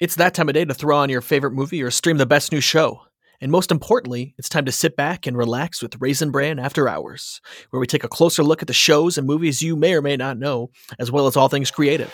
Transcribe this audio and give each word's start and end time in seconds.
It's 0.00 0.16
that 0.16 0.32
time 0.32 0.48
of 0.48 0.54
day 0.54 0.64
to 0.64 0.72
throw 0.72 0.96
on 0.96 1.10
your 1.10 1.20
favorite 1.20 1.50
movie 1.50 1.82
or 1.82 1.90
stream 1.90 2.16
the 2.16 2.24
best 2.24 2.52
new 2.52 2.62
show. 2.62 3.02
And 3.38 3.52
most 3.52 3.70
importantly, 3.70 4.34
it's 4.38 4.48
time 4.48 4.64
to 4.64 4.72
sit 4.72 4.96
back 4.96 5.26
and 5.26 5.36
relax 5.36 5.82
with 5.82 6.00
Raisin 6.00 6.30
Bran 6.30 6.58
After 6.58 6.88
Hours, 6.88 7.42
where 7.68 7.80
we 7.80 7.86
take 7.86 8.02
a 8.02 8.08
closer 8.08 8.42
look 8.42 8.62
at 8.62 8.66
the 8.66 8.72
shows 8.72 9.18
and 9.18 9.26
movies 9.26 9.60
you 9.60 9.76
may 9.76 9.92
or 9.92 10.00
may 10.00 10.16
not 10.16 10.38
know, 10.38 10.70
as 10.98 11.12
well 11.12 11.26
as 11.26 11.36
all 11.36 11.50
things 11.50 11.70
creative. 11.70 12.10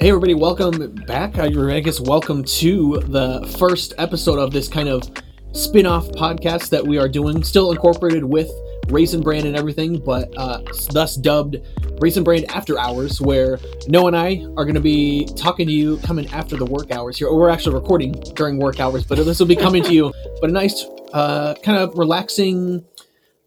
Hey, 0.00 0.08
everybody, 0.08 0.34
welcome 0.34 0.96
back. 1.06 1.38
I 1.38 1.50
guess 1.78 2.00
welcome 2.00 2.42
to 2.42 2.98
the 3.06 3.46
first 3.56 3.94
episode 3.96 4.40
of 4.40 4.50
this 4.52 4.66
kind 4.66 4.88
of 4.88 5.08
spin 5.52 5.86
off 5.86 6.08
podcast 6.08 6.70
that 6.70 6.84
we 6.84 6.98
are 6.98 7.08
doing, 7.08 7.44
still 7.44 7.70
incorporated 7.70 8.24
with 8.24 8.50
Raisin 8.90 9.20
Brand 9.20 9.46
and 9.46 9.56
everything, 9.56 9.98
but 9.98 10.32
uh, 10.36 10.62
thus 10.92 11.16
dubbed 11.16 11.56
Raisin 12.00 12.24
Brand 12.24 12.50
After 12.50 12.78
Hours, 12.78 13.20
where 13.20 13.58
Noah 13.88 14.08
and 14.08 14.16
I 14.16 14.46
are 14.56 14.64
going 14.64 14.74
to 14.74 14.80
be 14.80 15.26
talking 15.36 15.66
to 15.66 15.72
you 15.72 15.98
coming 15.98 16.28
after 16.28 16.56
the 16.56 16.64
work 16.64 16.90
hours 16.90 17.18
here. 17.18 17.32
We're 17.32 17.50
actually 17.50 17.74
recording 17.74 18.12
during 18.34 18.58
work 18.58 18.80
hours, 18.80 19.04
but 19.04 19.16
this 19.18 19.38
will 19.38 19.46
be 19.46 19.56
coming 19.56 19.82
to 19.84 19.92
you. 19.92 20.12
But 20.40 20.50
a 20.50 20.52
nice, 20.52 20.84
uh, 21.12 21.54
kind 21.62 21.78
of 21.78 21.96
relaxing, 21.96 22.84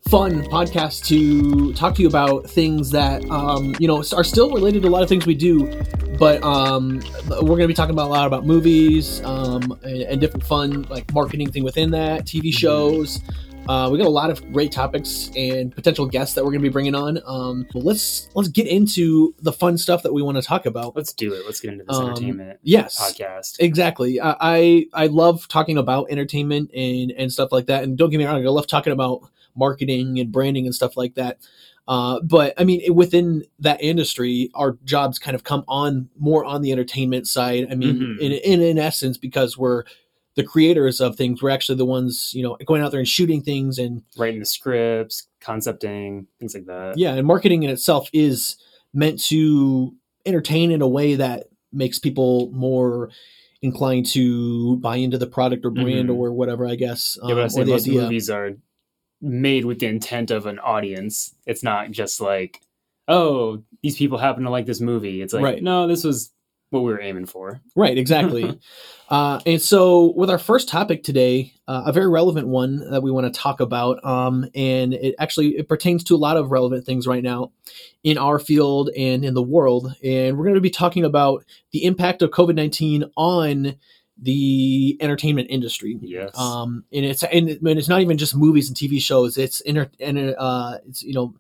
fun 0.10 0.44
podcast 0.44 1.06
to 1.06 1.74
talk 1.74 1.96
to 1.96 2.02
you 2.02 2.08
about 2.08 2.50
things 2.50 2.92
that 2.92 3.24
um, 3.30 3.76
you 3.80 3.88
know 3.88 4.04
are 4.16 4.24
still 4.24 4.52
related 4.52 4.82
to 4.84 4.88
a 4.88 4.92
lot 4.92 5.02
of 5.04 5.10
things 5.10 5.26
we 5.26 5.36
do. 5.36 5.82
But 6.20 6.44
um, 6.44 7.02
we're 7.28 7.42
going 7.42 7.62
to 7.62 7.68
be 7.68 7.74
talking 7.74 7.94
about 7.94 8.08
a 8.08 8.12
lot 8.12 8.28
about 8.28 8.46
movies 8.46 9.24
um, 9.24 9.80
and, 9.84 10.04
and 10.04 10.22
different 10.22 10.46
fun 10.46 10.84
like 10.84 11.12
marketing 11.14 11.52
thing 11.52 11.64
within 11.64 11.92
that, 11.92 12.26
TV 12.26 12.54
shows. 12.54 13.20
Uh, 13.70 13.88
we 13.90 13.98
got 13.98 14.08
a 14.08 14.10
lot 14.10 14.30
of 14.30 14.52
great 14.52 14.74
topics 14.74 15.32
and 15.38 15.74
potential 15.74 16.06
guests 16.06 16.36
that 16.36 16.44
we're 16.44 16.52
going 16.52 16.62
to 16.62 16.68
be 16.68 16.72
bringing 16.72 16.96
on. 16.96 17.18
Um, 17.26 17.66
let's 17.74 18.28
let's 18.36 18.50
get 18.50 18.68
into 18.68 19.34
the 19.40 19.54
fun 19.54 19.78
stuff 19.78 20.04
that 20.04 20.12
we 20.14 20.22
want 20.22 20.36
to 20.36 20.42
talk 20.44 20.66
about. 20.66 20.98
Let's 20.98 21.14
do 21.14 21.34
it. 21.34 21.46
Let's 21.46 21.62
get 21.62 21.72
into 21.72 21.86
this 21.86 21.96
Um, 21.98 22.08
entertainment 22.10 22.60
yes. 22.62 23.00
podcast. 23.02 23.56
Exactly. 23.60 24.20
I, 24.20 24.36
I 24.42 24.86
I 24.94 25.08
love 25.08 25.48
talking 25.48 25.78
about 25.78 26.08
entertainment 26.12 26.72
and 26.74 27.12
and 27.12 27.32
stuff 27.32 27.54
like 27.54 27.68
that. 27.68 27.84
And 27.86 27.98
don't 27.98 28.10
get 28.10 28.18
me 28.18 28.26
wrong, 28.26 28.46
I 28.46 28.50
love 28.50 28.68
talking 28.68 28.92
about 28.92 29.22
marketing 29.56 30.20
and 30.20 30.30
branding 30.30 30.66
and 30.66 30.76
stuff 30.76 30.98
like 30.98 31.16
that. 31.16 31.38
Uh, 31.88 32.20
but 32.22 32.54
I 32.58 32.66
mean, 32.66 32.94
within 32.94 33.44
that 33.60 33.82
industry, 33.82 34.50
our 34.56 34.78
jobs 34.84 35.20
kind 35.20 35.36
of 35.36 35.46
come 35.46 35.64
on 35.70 36.10
more 36.20 36.44
on 36.44 36.62
the 36.64 36.72
entertainment 36.74 37.28
side. 37.28 37.68
I 37.72 37.76
mean, 37.76 37.96
Mhm. 37.96 38.20
in, 38.20 38.32
in 38.34 38.62
in 38.62 38.78
essence, 38.78 39.18
because 39.18 39.58
we're 39.58 39.84
the 40.36 40.44
creators 40.44 41.00
of 41.00 41.16
things, 41.16 41.42
we're 41.44 41.50
actually 41.52 41.78
the 41.78 41.86
ones, 41.86 42.32
you 42.34 42.42
know, 42.44 42.58
going 42.66 42.82
out 42.82 42.92
there 42.92 43.00
and 43.00 43.08
shooting 43.08 43.42
things 43.42 43.78
and 43.78 44.02
Writing 44.18 44.40
the 44.40 44.46
scripts, 44.46 45.28
concepting, 45.40 46.28
things 46.40 46.54
like 46.56 46.66
that. 46.66 46.94
yeah 46.98 47.14
and 47.14 47.28
marketing 47.28 47.64
in 47.64 47.70
itself 47.70 48.10
is 48.14 48.56
meant 48.94 49.22
to 49.26 49.94
entertain 50.26 50.72
in 50.72 50.82
a 50.82 50.88
way 50.88 51.16
that 51.16 51.48
makes 51.72 52.00
people 52.00 52.50
more 52.52 53.10
inclined 53.62 54.06
to 54.06 54.78
buy 54.78 54.96
into 54.98 55.18
the 55.18 55.28
product 55.28 55.66
or 55.66 55.70
brand 55.72 56.10
Mhm. 56.10 56.16
or 56.18 56.32
whatever 56.34 56.68
i 56.68 56.76
guess 56.76 57.18
Yeah, 57.24 57.36
but 57.36 57.40
I 57.42 57.44
um, 57.44 57.50
say 57.50 57.62
or 57.62 57.66
the 57.66 57.72
most 57.72 57.88
idea 57.88 58.02
movies 58.02 58.30
are 58.30 58.52
made 59.22 59.64
with 59.66 59.80
the 59.80 59.88
intent 59.88 60.32
of 60.32 60.46
an 60.46 60.60
audience. 60.60 61.34
It's 61.46 61.64
not 61.64 61.92
just 61.92 62.20
like, 62.20 62.60
oh, 63.08 63.64
these 63.82 63.96
people 63.96 64.18
happen 64.18 64.44
to 64.44 64.50
like 64.50 64.66
this 64.66 64.82
movie. 64.82 65.22
It's 65.22 65.34
like, 65.34 65.44
Right. 65.44 65.64
no, 65.64 65.88
this 65.88 66.04
was 66.04 66.33
what 66.74 66.84
we 66.84 66.92
were 66.92 67.00
aiming 67.02 67.26
for. 67.26 67.62
right 67.76 67.98
exactly 67.98 68.60
uh, 69.10 69.40
and 69.46 69.62
so 69.62 70.12
with 70.16 70.30
our 70.30 70.38
first 70.40 70.68
topic 70.68 71.04
today 71.04 71.54
uh, 71.68 71.84
a 71.86 71.94
very 71.94 72.10
relevant 72.10 72.48
one 72.48 72.90
that 72.92 73.02
we 73.04 73.12
want 73.12 73.32
to 73.32 73.40
talk 73.40 73.60
about 73.60 74.04
um, 74.04 74.46
and 74.56 74.94
it 74.94 75.16
actually 75.20 75.50
it 75.58 75.70
pertains 75.70 76.04
to 76.04 76.16
a 76.16 76.18
lot 76.18 76.36
of 76.36 76.52
relevant 76.52 76.86
things 76.86 77.06
right 77.08 77.24
now 77.24 77.52
in 78.04 78.18
our 78.18 78.40
field 78.40 78.90
and 78.98 79.24
in 79.24 79.34
the 79.34 79.42
world 79.44 79.96
and 80.04 80.38
we're 80.38 80.44
going 80.44 80.56
to 80.56 80.62
be 80.62 80.70
talking 80.70 81.06
about 81.06 81.46
the 81.72 81.86
impact 81.86 82.22
of 82.22 82.32
covid-19 82.32 83.10
on 83.16 83.76
the 84.22 84.96
entertainment 85.02 85.48
industry 85.50 85.98
Yes. 86.02 86.38
um 86.38 86.84
and 86.94 87.04
it's 87.06 87.24
and 87.24 87.50
and 87.50 87.68
it's 87.80 87.90
not 87.90 88.02
even 88.02 88.18
just 88.18 88.36
movies 88.36 88.68
and 88.70 88.78
tv 88.78 89.02
shows 89.02 89.38
it's 89.38 89.60
inter 89.62 89.90
and 90.00 90.36
uh 90.38 90.78
it's 90.88 91.02
you 91.04 91.14
know 91.14 91.34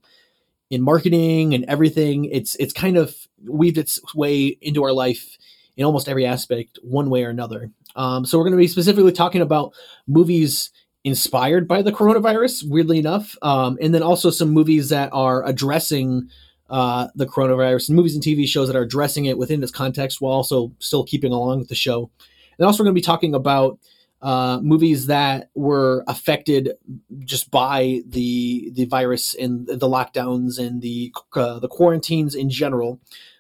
in 0.69 0.81
marketing 0.81 1.53
and 1.53 1.66
everything 1.66 2.25
it's 2.25 2.56
it's 2.56 2.74
kind 2.74 2.97
of 2.97 3.16
weaved 3.46 3.78
its 3.78 4.00
way 4.16 4.57
into 4.62 4.84
our 4.84 4.94
life 4.94 5.38
in 5.78 5.85
almost 5.85 6.07
every 6.07 6.25
aspect 6.25 6.79
one 6.84 7.09
way 7.09 7.24
or 7.24 7.29
another 7.29 7.72
um 7.96 8.25
so 8.25 8.38
we're 8.38 8.44
going 8.44 8.51
to 8.53 8.57
be 8.57 8.68
specifically 8.68 9.12
talking 9.12 9.41
about 9.41 9.73
movies 10.07 10.72
inspired 11.03 11.68
by 11.68 11.81
the 11.81 11.91
coronavirus 11.91 12.63
weirdly 12.69 12.97
enough 12.97 13.35
um 13.41 13.78
and 13.81 13.94
then 13.94 14.03
also 14.03 14.29
some 14.29 14.50
movies 14.50 14.90
that 14.90 15.09
are 15.13 15.46
addressing 15.46 16.29
uh, 16.69 17.07
the 17.13 17.28
coronavirus 17.28 17.90
and 17.90 17.96
movies 17.96 18.16
and 18.16 18.23
TV 18.23 18.47
shows 18.47 18.68
that 18.68 18.75
are 18.75 18.81
addressing 18.81 19.25
it 19.25 19.38
within 19.38 19.62
its 19.62 19.72
context 19.72 20.19
while 20.19 20.34
also 20.34 20.72
still 20.79 21.03
keeping 21.03 21.31
along 21.31 21.59
with 21.59 21.69
the 21.69 21.75
show. 21.75 22.09
And 22.57 22.66
also, 22.66 22.81
we're 22.81 22.85
going 22.85 22.96
to 22.96 23.00
be 23.00 23.06
talking 23.06 23.35
about 23.35 23.78
uh, 24.23 24.57
movies 24.63 25.07
that 25.07 25.50
were 25.53 26.06
affected 26.07 26.72
just 27.19 27.51
by 27.51 28.01
the 28.07 28.72
the 28.73 28.85
virus 28.85 29.35
and 29.35 29.67
the 29.67 29.88
lockdowns 29.88 30.57
and 30.57 30.81
the 30.81 31.13
uh, 31.35 31.59
the 31.59 31.67
quarantines 31.67 32.34
in 32.34 32.50
general. 32.50 33.00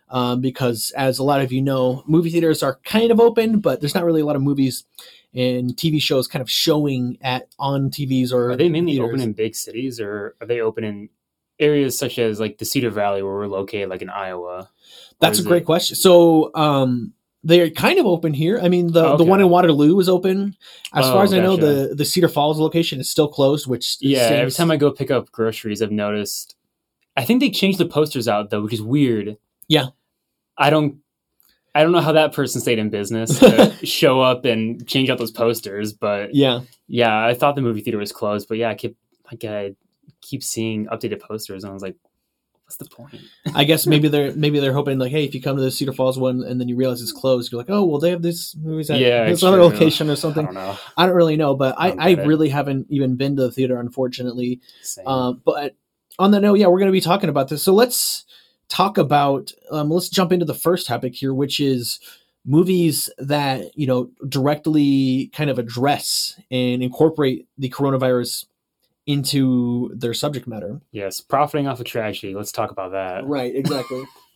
Um, 0.09 0.41
because, 0.41 0.91
as 0.95 1.17
a 1.17 1.23
lot 1.23 1.41
of 1.41 1.51
you 1.51 1.61
know, 1.61 2.03
movie 2.05 2.29
theaters 2.29 2.61
are 2.61 2.79
kind 2.85 3.09
of 3.09 3.19
open, 3.19 3.61
but 3.61 3.79
there's 3.79 3.95
not 3.95 4.03
really 4.03 4.21
a 4.21 4.25
lot 4.25 4.35
of 4.35 4.43
movies 4.43 4.85
and 5.33 5.75
TV 5.75 5.99
shows 5.99 6.27
kind 6.27 6.41
of 6.41 6.51
showing 6.51 7.17
at 7.21 7.47
on 7.57 7.89
TVs 7.89 8.31
or 8.31 8.51
are 8.51 8.55
they 8.55 8.69
mainly 8.69 8.91
theaters. 8.91 9.09
open 9.09 9.21
in 9.21 9.33
big 9.33 9.55
cities 9.55 9.99
or 9.99 10.35
are 10.39 10.45
they 10.45 10.59
open 10.59 10.83
in 10.83 11.09
areas 11.59 11.97
such 11.97 12.19
as 12.19 12.39
like 12.39 12.59
the 12.59 12.65
Cedar 12.65 12.91
Valley 12.91 13.23
where 13.23 13.33
we're 13.33 13.47
located, 13.47 13.89
like 13.89 14.03
in 14.03 14.09
Iowa? 14.09 14.69
That's 15.19 15.39
a 15.39 15.43
great 15.43 15.63
it- 15.63 15.65
question. 15.65 15.95
So, 15.95 16.51
um, 16.53 17.13
they're 17.43 17.69
kind 17.69 17.99
of 17.99 18.05
open 18.05 18.33
here. 18.33 18.59
I 18.61 18.69
mean, 18.69 18.93
the 18.93 19.15
the 19.17 19.23
one 19.23 19.41
in 19.41 19.49
Waterloo 19.49 19.99
is 19.99 20.07
open. 20.09 20.55
As 20.93 21.05
far 21.05 21.17
Oh, 21.17 21.21
as 21.21 21.33
I 21.33 21.39
know, 21.39 21.57
the 21.57 21.93
the 21.95 22.05
Cedar 22.05 22.27
Falls 22.29 22.59
location 22.59 22.99
is 22.99 23.09
still 23.09 23.27
closed. 23.27 23.67
Which 23.67 23.97
Yeah, 23.99 24.19
every 24.19 24.51
time 24.51 24.71
I 24.71 24.77
go 24.77 24.91
pick 24.91 25.11
up 25.11 25.31
groceries, 25.31 25.81
I've 25.81 25.91
noticed. 25.91 26.55
I 27.15 27.25
think 27.25 27.41
they 27.41 27.51
changed 27.51 27.77
the 27.79 27.85
posters 27.85 28.27
out 28.27 28.49
though, 28.49 28.61
which 28.61 28.73
is 28.73 28.81
weird. 28.81 29.37
Yeah. 29.67 29.87
I 30.57 30.69
don't. 30.69 30.97
I 31.75 31.81
don't 31.81 31.91
know 31.91 32.01
how 32.01 32.11
that 32.11 32.33
person 32.33 32.61
stayed 32.61 32.77
in 32.77 32.89
business 32.91 33.39
to 33.39 33.73
show 33.85 34.21
up 34.21 34.45
and 34.45 34.87
change 34.87 35.09
out 35.09 35.17
those 35.17 35.31
posters, 35.31 35.91
but 35.91 36.35
yeah, 36.35 36.61
yeah, 36.87 37.25
I 37.25 37.33
thought 37.33 37.55
the 37.55 37.63
movie 37.63 37.81
theater 37.81 37.97
was 37.97 38.11
closed, 38.11 38.47
but 38.47 38.59
yeah, 38.59 38.69
I 38.69 38.75
keep 38.75 38.95
like 39.31 39.43
I 39.43 39.75
keep 40.21 40.43
seeing 40.43 40.85
updated 40.85 41.19
posters, 41.19 41.63
and 41.63 41.71
I 41.71 41.73
was 41.73 41.81
like, 41.81 41.95
"What's 42.79 42.89
the 42.89 42.95
point?" 42.95 43.15
I 43.55 43.63
guess 43.63 43.85
maybe 43.93 44.07
they're 44.07 44.33
maybe 44.35 44.59
they're 44.59 44.73
hoping 44.73 44.97
like, 44.99 45.11
hey, 45.11 45.23
if 45.25 45.33
you 45.35 45.41
come 45.41 45.55
to 45.57 45.61
the 45.61 45.71
Cedar 45.71 45.93
Falls 45.93 46.17
one 46.17 46.43
and 46.43 46.59
then 46.59 46.67
you 46.67 46.75
realize 46.75 47.01
it's 47.01 47.11
closed, 47.11 47.51
you're 47.51 47.59
like, 47.59 47.69
oh, 47.69 47.83
well, 47.85 47.99
they 47.99 48.09
have 48.09 48.21
this 48.21 48.55
movies 48.55 48.89
at 48.89 48.99
Yeah, 48.99 49.25
this 49.25 49.33
it's 49.35 49.43
other 49.43 49.57
true. 49.57 49.65
location 49.65 50.09
or 50.09 50.13
I 50.13 50.15
something. 50.15 50.45
don't 50.45 50.53
know. 50.53 50.77
I 50.97 51.05
don't 51.05 51.15
really 51.15 51.37
know, 51.37 51.55
but 51.55 51.75
I, 51.77 51.89
don't 51.89 51.99
I 51.99 52.11
really 52.23 52.49
haven't 52.49 52.87
even 52.89 53.15
been 53.15 53.35
to 53.35 53.43
the 53.43 53.51
theater, 53.51 53.79
unfortunately. 53.79 54.59
Um, 55.05 55.41
but 55.45 55.75
on 56.19 56.31
that 56.31 56.41
note, 56.41 56.55
yeah, 56.55 56.67
we're 56.67 56.79
going 56.79 56.87
to 56.91 56.93
be 56.93 57.01
talking 57.01 57.29
about 57.29 57.49
this. 57.49 57.63
So 57.63 57.73
let's 57.73 58.25
talk 58.69 58.97
about. 58.97 59.51
Um, 59.71 59.89
let's 59.89 60.09
jump 60.09 60.31
into 60.31 60.45
the 60.45 60.53
first 60.53 60.87
topic 60.87 61.15
here, 61.15 61.33
which 61.33 61.59
is 61.59 61.99
movies 62.45 63.09
that 63.17 63.71
you 63.77 63.87
know 63.87 64.09
directly 64.27 65.31
kind 65.33 65.49
of 65.49 65.57
address 65.57 66.39
and 66.51 66.83
incorporate 66.83 67.47
the 67.57 67.69
coronavirus 67.69 68.45
into 69.05 69.91
their 69.93 70.13
subject 70.13 70.47
matter. 70.47 70.79
yes, 70.91 71.19
profiting 71.19 71.67
off 71.67 71.79
of 71.79 71.85
tragedy. 71.85 72.33
Let's 72.33 72.51
talk 72.51 72.71
about 72.71 72.91
that. 72.91 73.25
Right. 73.25 73.53
Exactly. 73.55 74.03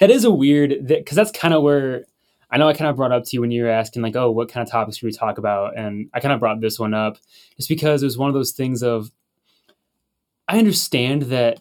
that 0.00 0.10
is 0.10 0.24
a 0.24 0.30
weird 0.30 0.86
because 0.86 1.16
that's 1.16 1.30
kind 1.30 1.54
of 1.54 1.62
where 1.62 2.04
I 2.50 2.58
know 2.58 2.68
I 2.68 2.72
kind 2.72 2.90
of 2.90 2.96
brought 2.96 3.12
up 3.12 3.24
to 3.24 3.30
you 3.32 3.40
when 3.40 3.50
you 3.50 3.62
were 3.62 3.70
asking 3.70 4.02
like, 4.02 4.16
oh, 4.16 4.30
what 4.30 4.50
kind 4.50 4.66
of 4.66 4.70
topics 4.70 4.98
should 4.98 5.06
we 5.06 5.12
talk 5.12 5.38
about? 5.38 5.78
And 5.78 6.10
I 6.12 6.20
kind 6.20 6.32
of 6.32 6.40
brought 6.40 6.60
this 6.60 6.78
one 6.78 6.94
up 6.94 7.18
just 7.56 7.68
because 7.68 8.02
it 8.02 8.06
was 8.06 8.18
one 8.18 8.28
of 8.28 8.34
those 8.34 8.52
things 8.52 8.82
of 8.82 9.10
I 10.48 10.58
understand 10.58 11.22
that 11.24 11.60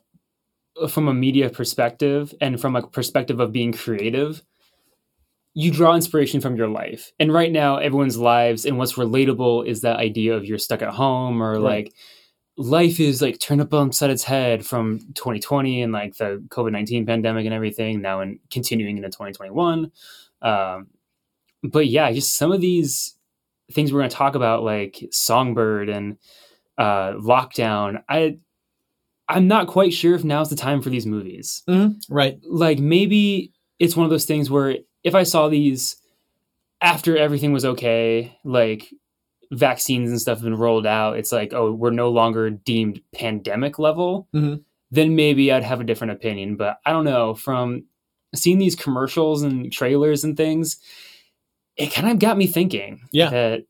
from 0.90 1.08
a 1.08 1.14
media 1.14 1.50
perspective 1.50 2.34
and 2.42 2.59
from 2.59 2.76
a 2.76 2.88
perspective 2.88 3.40
of 3.40 3.52
being 3.52 3.72
creative, 3.72 4.42
you 5.62 5.72
draw 5.72 5.94
inspiration 5.96 6.40
from 6.41 6.56
your 6.56 6.67
life. 6.70 7.11
And 7.20 7.34
right 7.34 7.52
now, 7.52 7.78
everyone's 7.78 8.17
lives 8.17 8.66
and 8.66 8.78
what's 8.78 8.94
relatable 8.94 9.67
is 9.67 9.82
that 9.82 9.97
idea 9.97 10.34
of 10.35 10.46
you're 10.46 10.58
stuck 10.67 10.82
at 10.82 10.90
home 10.94 11.41
or 11.44 11.53
Right. 11.53 11.61
like 11.85 11.94
life 12.56 13.00
is 13.00 13.22
like 13.22 13.40
turned 13.40 13.61
up 13.61 13.73
upside 13.73 14.09
its 14.09 14.23
head 14.23 14.66
from 14.66 15.00
2020 15.16 15.82
and 15.82 15.91
like 15.91 16.16
the 16.17 16.44
COVID 16.50 16.72
19 16.72 17.06
pandemic 17.06 17.46
and 17.46 17.53
everything 17.53 18.02
now 18.02 18.22
and 18.22 18.40
continuing 18.52 18.97
into 18.97 19.09
2021. 19.09 19.91
Um, 20.41 20.88
but 21.64 21.88
yeah, 21.88 22.11
just 22.11 22.35
some 22.38 22.52
of 22.52 22.61
these 22.61 23.16
things 23.73 23.91
we're 23.91 24.00
going 24.00 24.09
to 24.09 24.16
talk 24.16 24.35
about, 24.35 24.64
like 24.64 25.03
Songbird 25.11 25.90
and 25.90 26.17
uh, 26.78 27.14
Lockdown. 27.14 28.02
I 28.08 28.38
I'm 29.28 29.47
not 29.47 29.67
quite 29.67 29.94
sure 29.94 30.16
if 30.16 30.23
now's 30.23 30.50
the 30.50 30.56
time 30.56 30.82
for 30.82 30.90
these 30.90 31.06
movies. 31.06 31.64
right. 32.09 32.40
Like 32.44 32.79
maybe 32.79 33.52
it's 33.78 33.96
one 33.96 34.06
of 34.06 34.09
those 34.09 34.26
things 34.26 34.50
where 34.50 34.78
if 35.03 35.16
I 35.16 35.23
saw 35.23 35.47
these 35.47 35.96
after 36.81 37.17
everything 37.17 37.51
was 37.53 37.66
okay, 37.66 38.37
like 38.43 38.93
vaccines 39.51 40.09
and 40.09 40.22
stuff 40.22 40.37
have 40.40 40.43
been 40.46 40.55
rolled 40.55 40.85
out, 40.87 41.17
it's 41.17 41.31
like, 41.31 41.53
oh, 41.53 41.72
we're 41.72 41.90
no 41.91 42.09
longer 42.09 42.49
deemed 42.49 43.01
pandemic 43.13 43.79
level, 43.79 44.28
Mhm. 44.34 44.63
then 44.91 45.16
maybe 45.16 45.51
I'd 45.51 45.63
have 45.63 45.81
a 45.81 45.84
different 45.84 46.13
opinion. 46.13 46.55
But 46.55 46.79
I 46.85 46.91
don't 46.91 47.03
know. 47.05 47.34
From 47.34 47.85
seeing 48.35 48.59
these 48.59 48.75
commercials 48.75 49.41
and 49.41 49.72
trailers 49.72 50.23
and 50.23 50.37
things, 50.37 50.78
it 51.75 51.93
kind 51.93 52.09
of 52.09 52.19
got 52.19 52.37
me 52.37 52.46
thinking 52.47 53.01
Yeah. 53.11 53.29
that 53.29 53.66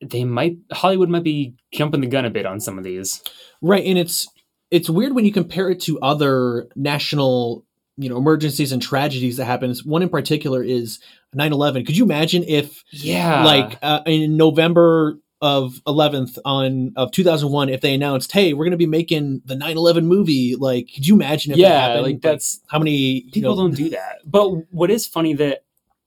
they 0.00 0.24
might 0.24 0.56
Hollywood 0.72 1.08
might 1.08 1.22
be 1.24 1.54
jumping 1.72 2.00
the 2.00 2.06
gun 2.06 2.24
a 2.24 2.30
bit 2.30 2.44
on 2.46 2.60
some 2.60 2.76
of 2.78 2.84
these. 2.84 3.22
Right, 3.62 3.84
and 3.86 3.98
it's 3.98 4.26
it's 4.70 4.90
weird 4.90 5.14
when 5.14 5.24
you 5.24 5.32
compare 5.32 5.70
it 5.70 5.80
to 5.82 6.00
other 6.00 6.68
national, 6.74 7.64
you 7.96 8.08
know, 8.08 8.16
emergencies 8.16 8.72
and 8.72 8.82
tragedies 8.82 9.36
that 9.36 9.44
happens. 9.44 9.84
One 9.84 10.02
in 10.02 10.08
particular 10.08 10.62
is 10.62 10.98
9/11. 11.36 11.86
Could 11.86 11.96
you 11.96 12.04
imagine 12.04 12.44
if 12.44 12.82
Yeah, 12.90 13.44
like 13.44 13.78
uh, 13.82 14.00
in 14.06 14.36
November 14.36 15.18
of 15.40 15.82
11th 15.86 16.38
on 16.44 16.92
of 16.96 17.10
2001 17.10 17.68
if 17.68 17.80
they 17.80 17.94
announced, 17.94 18.32
"Hey, 18.32 18.52
we're 18.54 18.64
going 18.64 18.72
to 18.72 18.76
be 18.76 18.86
making 18.86 19.42
the 19.44 19.54
9/11 19.54 20.06
movie." 20.06 20.56
Like, 20.56 20.88
could 20.94 21.06
you 21.06 21.14
imagine 21.14 21.52
if 21.52 21.56
that 21.56 21.62
yeah, 21.62 21.80
happened? 21.80 22.02
like 22.02 22.20
that's 22.20 22.60
how 22.68 22.78
many 22.78 23.22
people 23.32 23.54
know, 23.54 23.62
don't 23.62 23.76
do 23.76 23.90
that. 23.90 24.20
But 24.24 24.50
what 24.72 24.90
is 24.90 25.06
funny 25.06 25.34
that 25.34 25.64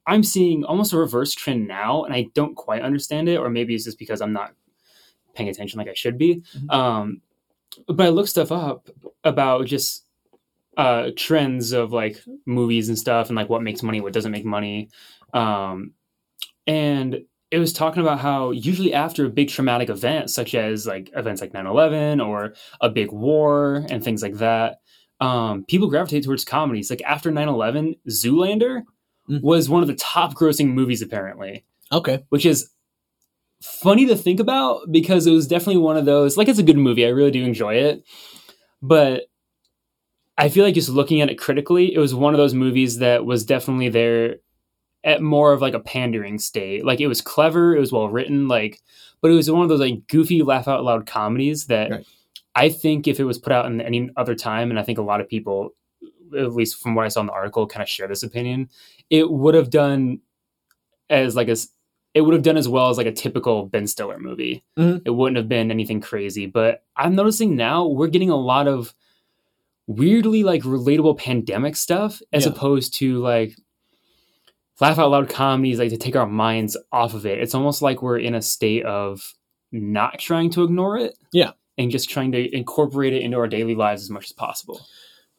I'm 0.08 0.24
seeing 0.24 0.64
almost 0.64 0.94
a 0.94 0.98
reverse 0.98 1.34
trend 1.34 1.68
now, 1.68 2.04
and 2.04 2.14
I 2.14 2.28
don't 2.34 2.56
quite 2.56 2.82
understand 2.82 3.30
it, 3.30 3.38
or 3.38 3.50
maybe 3.50 3.76
it's 3.76 3.84
just 3.84 4.00
because 4.00 4.22
I'm 4.22 4.34
not 4.34 4.54
paying 5.36 5.50
attention 5.50 5.78
like 5.78 5.90
I 5.90 5.94
should 5.94 6.18
be. 6.18 6.42
Mhm. 6.58 6.74
Um, 6.74 7.22
but 7.88 8.08
I 8.08 8.10
look 8.10 8.28
stuff 8.28 8.52
up 8.52 8.90
about 9.24 9.68
just 9.68 10.04
uh, 10.78 11.12
trends 11.18 11.74
of 11.74 11.92
like 11.92 12.22
movies 12.46 12.88
and 12.88 12.98
stuff, 12.98 13.28
and 13.28 13.36
like 13.36 13.50
what 13.50 13.62
makes 13.64 13.84
money, 13.84 14.00
what 14.00 14.14
doesn't 14.14 14.32
make 14.32 14.46
money, 14.46 14.90
um, 15.34 15.92
and 16.66 17.20
it 17.50 17.60
was 17.60 17.72
talking 17.72 18.02
about 18.02 18.20
how 18.20 18.52
usually 18.52 18.94
after 18.94 19.26
a 19.26 19.30
big 19.30 19.48
traumatic 19.50 19.90
event, 19.90 20.30
such 20.30 20.54
as 20.54 20.86
like 20.86 21.10
events 21.16 21.40
like 21.42 21.54
9-11 21.54 22.26
or 22.26 22.54
a 22.82 22.90
big 22.90 23.12
war 23.12 23.86
and 23.90 24.04
things 24.04 24.22
like 24.22 24.34
that, 24.36 24.82
um, 25.22 25.64
people 25.66 25.88
gravitate 25.90 26.26
towards 26.26 26.44
comedies. 26.44 26.90
Like 26.90 27.02
after 27.06 27.32
9-11, 27.32 27.96
Zoolander 28.10 28.82
Mhm. 29.30 29.42
was 29.42 29.70
one 29.70 29.82
of 29.82 29.88
the 29.88 29.96
top 29.96 30.34
grossing 30.36 30.74
movies 30.74 31.02
apparently, 31.02 31.64
Okay. 31.92 32.24
which 32.30 32.46
is 32.46 32.70
funny 33.62 34.06
to 34.06 34.16
think 34.16 34.40
about 34.42 34.82
because 34.92 35.26
it 35.26 35.32
was 35.32 35.48
definitely 35.48 35.82
one 35.82 35.96
of 35.98 36.06
those 36.06 36.36
like 36.38 36.48
it's 36.50 36.60
a 36.60 36.64
good 36.64 36.78
movie. 36.78 37.06
I 37.06 37.10
really 37.10 37.32
do 37.32 37.44
enjoy 37.44 37.76
it. 37.76 38.04
But 38.82 39.24
I 40.38 40.50
feel 40.50 40.64
like 40.64 40.76
just 40.76 40.90
looking 40.90 41.22
at 41.22 41.30
it 41.30 41.40
critically, 41.40 41.94
it 41.94 42.00
was 42.00 42.14
one 42.14 42.34
of 42.34 42.38
those 42.38 42.54
movies 42.54 43.00
that 43.00 43.26
was 43.26 43.44
definitely 43.46 43.90
there 43.90 44.38
at 45.04 45.22
more 45.22 45.52
of 45.54 45.62
like 45.62 45.74
a 45.74 45.80
pandering 45.80 46.38
state. 46.38 46.86
Like 46.86 47.00
it 47.00 47.08
was 47.08 47.22
clever, 47.22 47.76
it 47.76 47.80
was 47.80 47.92
well 47.92 48.10
written, 48.10 48.48
like 48.48 48.82
but 49.22 49.32
it 49.32 49.36
was 49.36 49.50
one 49.50 49.64
of 49.64 49.70
those 49.70 49.80
like 49.80 50.08
goofy 50.08 50.44
laugh 50.44 50.68
out 50.68 50.84
loud 50.84 51.06
comedies 51.08 51.66
that 51.68 51.90
Right. 51.92 52.06
I 52.56 52.70
think 52.70 53.08
if 53.08 53.20
it 53.20 53.24
was 53.24 53.38
put 53.40 53.52
out 53.54 53.66
in 53.68 53.82
any 53.82 54.10
other 54.18 54.36
time, 54.36 54.70
and 54.70 54.80
I 54.80 54.84
think 54.84 54.98
a 54.98 55.04
lot 55.04 55.22
of 55.22 55.28
people, 55.30 55.76
at 56.38 56.54
least 56.54 56.82
from 56.82 56.94
what 56.96 57.06
I 57.06 57.08
saw 57.10 57.22
in 57.22 57.28
the 57.28 57.32
article, 57.34 57.66
kind 57.68 57.82
of 57.84 57.90
share 57.90 58.08
this 58.08 58.24
opinion, 58.24 58.70
it 59.10 59.30
would 59.32 59.54
have 59.56 59.70
done 59.70 60.20
as 61.10 61.36
like 61.36 61.48
a 61.48 61.52
s- 61.52 61.70
it 62.14 62.22
would 62.22 62.34
have 62.34 62.44
done 62.44 62.58
as 62.58 62.68
well 62.68 62.90
as 62.90 62.98
like 62.98 63.06
a 63.08 63.12
typical 63.12 63.66
Ben 63.68 63.86
Stiller 63.88 64.18
movie. 64.20 64.64
Mhm. 64.78 65.02
It 65.06 65.12
wouldn't 65.12 65.38
have 65.38 65.48
been 65.50 65.70
anything 65.72 66.02
crazy. 66.02 66.48
But 66.48 66.84
I'm 66.96 67.16
noticing 67.16 67.56
now 67.56 67.86
we're 67.88 68.08
getting 68.08 68.32
a 68.32 68.36
lot 68.36 68.68
of 68.68 68.94
weirdly 69.88 70.44
like 70.44 70.64
relatable 70.64 71.18
pandemic 71.18 71.76
stuff 71.76 72.22
as 72.34 72.46
Yeah. 72.46 72.52
opposed 72.52 72.94
to 72.96 73.20
like 73.20 73.56
laugh 74.80 75.00
out 75.00 75.10
loud 75.12 75.30
comedies 75.30 75.80
like 75.80 75.90
to 75.90 75.98
take 75.98 76.16
our 76.16 76.28
minds 76.28 76.78
off 76.92 77.14
of 77.14 77.26
it. 77.26 77.40
It's 77.40 77.56
almost 77.56 77.82
like 77.82 78.02
we're 78.02 78.20
in 78.20 78.36
a 78.36 78.42
state 78.42 78.86
of 78.86 79.34
not 79.72 80.20
trying 80.20 80.50
to 80.52 80.64
ignore 80.64 80.98
it. 80.98 81.18
Yeah. 81.34 81.52
And 81.78 81.92
just 81.92 82.10
trying 82.10 82.32
to 82.34 82.56
incorporate 82.56 83.14
it 83.14 83.22
into 83.22 83.38
our 83.38 83.48
daily 83.48 83.76
lives 83.76 84.02
as 84.02 84.10
much 84.10 84.26
as 84.26 84.32
possible. 84.34 84.82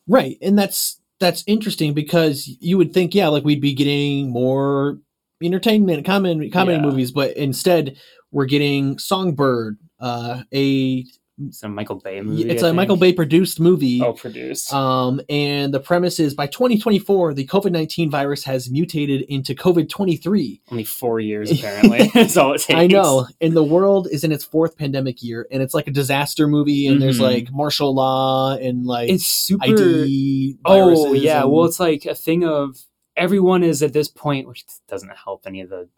Right. 0.06 0.38
And 0.40 0.58
that's 0.58 1.00
that's 1.20 1.42
interesting 1.48 1.94
because 1.94 2.48
you 2.60 2.78
would 2.78 2.94
think, 2.94 3.12
yeah, 3.14 3.26
like 3.28 3.44
we'd 3.44 3.60
be 3.60 3.74
getting 3.74 4.30
more 4.30 4.98
entertainment, 5.42 6.04
comedy, 6.06 6.48
comedy 6.48 6.76
Yeah. 6.78 6.82
movies, 6.82 7.10
but 7.10 7.36
instead 7.36 7.96
we're 8.30 8.44
getting 8.46 8.98
Songbird, 8.98 9.78
uh, 10.00 10.42
a 10.54 11.04
It's 11.46 11.62
a 11.62 11.68
Michael 11.68 11.96
Bay 11.96 12.20
movie. 12.20 12.48
it's 12.48 12.62
I 12.62 12.70
a 12.70 12.72
Michael. 12.72 12.96
Bay 12.96 13.12
produced 13.12 13.60
movie. 13.60 14.02
Oh, 14.02 14.12
produced. 14.12 14.72
Um, 14.72 15.20
and 15.28 15.72
the 15.72 15.80
premise 15.80 16.18
is 16.18 16.34
by 16.34 16.46
2024, 16.46 17.34
the 17.34 17.46
COVID 17.46 17.70
19 17.70 18.10
virus 18.10 18.44
has 18.44 18.70
mutated 18.70 19.22
into 19.22 19.54
COVID 19.54 19.88
23. 19.88 20.60
Only 20.70 20.84
four 20.84 21.20
years 21.20 21.50
apparently. 21.50 22.08
That's 22.14 22.36
all 22.36 22.54
it 22.54 22.62
takes. 22.62 22.78
I 22.78 22.86
know. 22.86 23.26
And 23.40 23.52
the 23.56 23.62
world 23.64 24.08
is 24.10 24.24
in 24.24 24.32
its 24.32 24.44
fourth 24.44 24.76
pandemic 24.76 25.22
year, 25.22 25.46
and 25.50 25.62
it's 25.62 25.74
like 25.74 25.86
a 25.86 25.92
disaster 25.92 26.48
movie, 26.48 26.86
and 26.86 27.00
there's 27.00 27.18
Mhm. 27.18 27.22
like 27.22 27.52
martial 27.52 27.94
law 27.94 28.54
and 28.56 28.84
like 28.84 29.08
It's 29.10 29.26
super. 29.26 29.64
ID. 29.64 30.56
oh 30.64 31.12
yeah. 31.12 31.42
and- 31.42 31.52
Well, 31.52 31.64
it's 31.66 31.78
like 31.80 32.04
a 32.04 32.14
thing 32.14 32.44
of 32.44 32.76
everyone 33.16 33.62
is 33.62 33.82
at 33.82 33.92
this 33.92 34.08
point, 34.08 34.46
which 34.48 34.64
doesn't 34.88 35.10
help 35.24 35.42
any 35.46 35.60
of 35.60 35.70
the 35.70 35.88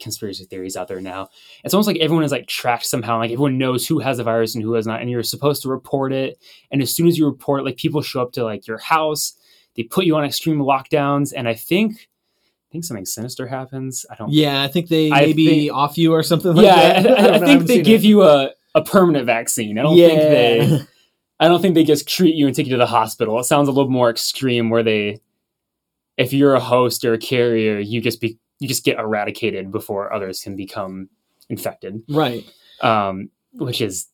conspiracy 0.00 0.44
theories 0.44 0.76
out 0.76 0.88
there 0.88 1.00
now. 1.00 1.28
It's 1.64 1.74
almost 1.74 1.86
like 1.86 1.98
everyone 1.98 2.24
is 2.24 2.32
like 2.32 2.46
tracked 2.46 2.86
somehow. 2.86 3.18
Like 3.18 3.30
everyone 3.30 3.58
knows 3.58 3.86
who 3.86 3.98
has 3.98 4.18
the 4.18 4.24
virus 4.24 4.54
and 4.54 4.62
who 4.62 4.72
has 4.74 4.86
not, 4.86 5.00
and 5.00 5.10
you're 5.10 5.22
supposed 5.22 5.62
to 5.62 5.68
report 5.68 6.12
it. 6.12 6.38
And 6.70 6.82
as 6.82 6.94
soon 6.94 7.06
as 7.06 7.18
you 7.18 7.26
report, 7.26 7.64
like 7.64 7.76
people 7.76 8.02
show 8.02 8.22
up 8.22 8.32
to 8.32 8.44
like 8.44 8.66
your 8.66 8.78
house, 8.78 9.34
they 9.76 9.82
put 9.82 10.04
you 10.04 10.16
on 10.16 10.24
extreme 10.24 10.58
lockdowns, 10.58 11.32
and 11.36 11.48
I 11.48 11.54
think. 11.54 12.08
I 12.70 12.70
think 12.70 12.84
something 12.84 13.06
sinister 13.06 13.46
happens. 13.46 14.04
I 14.10 14.14
don't. 14.14 14.30
yeah, 14.30 14.62
I 14.62 14.68
think 14.68 14.88
they 14.88 15.10
I 15.10 15.20
maybe 15.20 15.46
think- 15.48 15.72
off 15.72 15.96
you 15.96 16.12
or 16.12 16.22
something 16.22 16.52
like 16.54 16.66
yeah, 16.66 17.00
that. 17.00 17.18
I, 17.18 17.28
I, 17.28 17.34
I 17.36 17.38
think 17.38 17.62
they 17.66 17.80
give 17.80 18.04
it. 18.04 18.06
you 18.06 18.24
a, 18.24 18.50
a 18.74 18.84
permanent 18.84 19.24
vaccine. 19.24 19.78
I 19.78 19.82
don't 19.82 19.96
think 19.96 20.20
they. 20.20 20.80
I 21.40 21.48
don't 21.48 21.62
think 21.62 21.74
they 21.74 21.84
just 21.84 22.06
treat 22.06 22.34
you 22.34 22.46
and 22.46 22.54
take 22.54 22.66
you 22.66 22.72
to 22.72 22.78
the 22.78 22.86
hospital. 22.86 23.38
It 23.38 23.44
sounds 23.44 23.68
a 23.68 23.72
little 23.72 23.90
more 23.90 24.10
extreme 24.10 24.68
where 24.68 24.82
they 24.82 25.20
if 26.18 26.32
you're 26.32 26.54
a 26.54 26.60
host 26.60 27.04
or 27.04 27.14
a 27.14 27.18
carrier, 27.18 27.78
you 27.78 28.00
just 28.00 28.20
be 28.20 28.38
you 28.58 28.68
just 28.68 28.84
get 28.84 28.98
eradicated 28.98 29.70
before 29.70 30.12
others 30.12 30.40
can 30.40 30.56
become 30.56 31.08
infected. 31.48 32.02
right. 32.08 32.44
Um, 32.80 33.30
which 33.52 33.80
is 33.80 34.06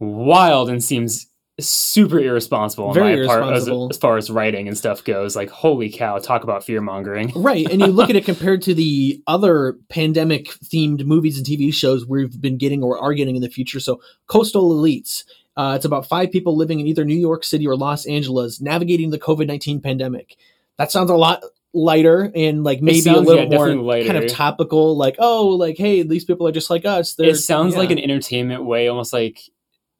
wild 0.00 0.68
and 0.68 0.82
seems 0.82 1.28
super 1.60 2.18
irresponsible 2.18 2.88
on 2.88 2.94
Very 2.94 3.20
my 3.20 3.26
part 3.26 3.54
as, 3.54 3.68
as 3.68 3.96
far 3.96 4.16
as 4.16 4.28
writing 4.28 4.66
and 4.66 4.76
stuff 4.76 5.04
goes. 5.04 5.36
Like, 5.36 5.50
holy 5.50 5.88
cow, 5.88 6.18
talk 6.18 6.42
about 6.42 6.64
fear 6.64 6.80
mongering. 6.80 7.32
Right. 7.44 7.70
And 7.70 7.80
you 7.80 7.88
look 7.88 8.10
at 8.10 8.16
it 8.16 8.24
compared 8.24 8.62
to 8.62 8.74
the 8.74 9.22
other 9.26 9.76
pandemic 9.88 10.46
themed 10.64 11.04
movies 11.04 11.36
and 11.36 11.46
TV 11.46 11.72
shows 11.72 12.06
we've 12.06 12.40
been 12.40 12.56
getting 12.56 12.82
or 12.82 12.98
are 12.98 13.12
getting 13.12 13.36
in 13.36 13.42
the 13.42 13.50
future. 13.50 13.80
So, 13.80 14.00
Coastal 14.26 14.74
Elites. 14.74 15.24
Uh, 15.56 15.74
it's 15.76 15.84
about 15.84 16.04
five 16.04 16.32
people 16.32 16.56
living 16.56 16.80
in 16.80 16.86
either 16.88 17.04
New 17.04 17.14
York 17.14 17.44
City 17.44 17.64
or 17.64 17.76
Los 17.76 18.06
Angeles 18.06 18.60
navigating 18.60 19.10
the 19.10 19.20
COVID 19.20 19.46
19 19.46 19.80
pandemic. 19.80 20.36
That 20.78 20.90
sounds 20.90 21.10
a 21.10 21.14
lot 21.14 21.44
lighter 21.74 22.30
and 22.34 22.64
like 22.64 22.80
maybe 22.80 23.10
a 23.10 23.14
little 23.14 23.42
yeah, 23.42 23.56
more 23.56 23.66
definitely 23.66 24.06
kind 24.06 24.16
of 24.16 24.30
topical. 24.30 24.96
Like, 24.96 25.16
oh, 25.18 25.48
like, 25.48 25.76
hey, 25.76 26.02
these 26.02 26.24
people 26.24 26.46
are 26.46 26.52
just 26.52 26.70
like 26.70 26.84
us. 26.84 27.14
They're, 27.14 27.30
it 27.30 27.36
sounds 27.36 27.76
like 27.76 27.90
an 27.90 27.98
entertainment 27.98 28.64
way, 28.64 28.88
almost 28.88 29.12
like 29.12 29.40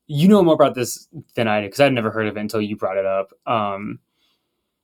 you 0.07 0.29
know 0.29 0.43
more 0.43 0.55
about 0.55 0.75
this 0.75 1.09
than 1.35 1.49
I 1.49 1.61
do 1.61 1.67
because 1.67 1.81
I'd 1.81 1.93
never 1.93 2.11
heard 2.11 2.29
of 2.29 2.37
it 2.37 2.41
until 2.41 2.61
you 2.61 2.77
brought 2.77 2.97
it 2.97 3.07
up. 3.07 3.33
Um, 3.47 3.99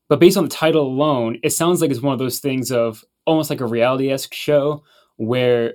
but 0.08 0.18
based 0.18 0.36
on 0.36 0.44
the 0.44 0.50
title 0.50 0.86
alone, 0.86 1.38
it 1.42 1.50
sounds 1.50 1.80
like 1.80 1.90
it's 1.90 2.02
one 2.02 2.12
of 2.12 2.18
those 2.18 2.40
things 2.40 2.72
of 2.72 3.04
almost 3.26 3.48
like 3.48 3.60
a 3.60 3.66
reality 3.66 4.10
esque 4.10 4.34
show 4.34 4.82
where 5.16 5.74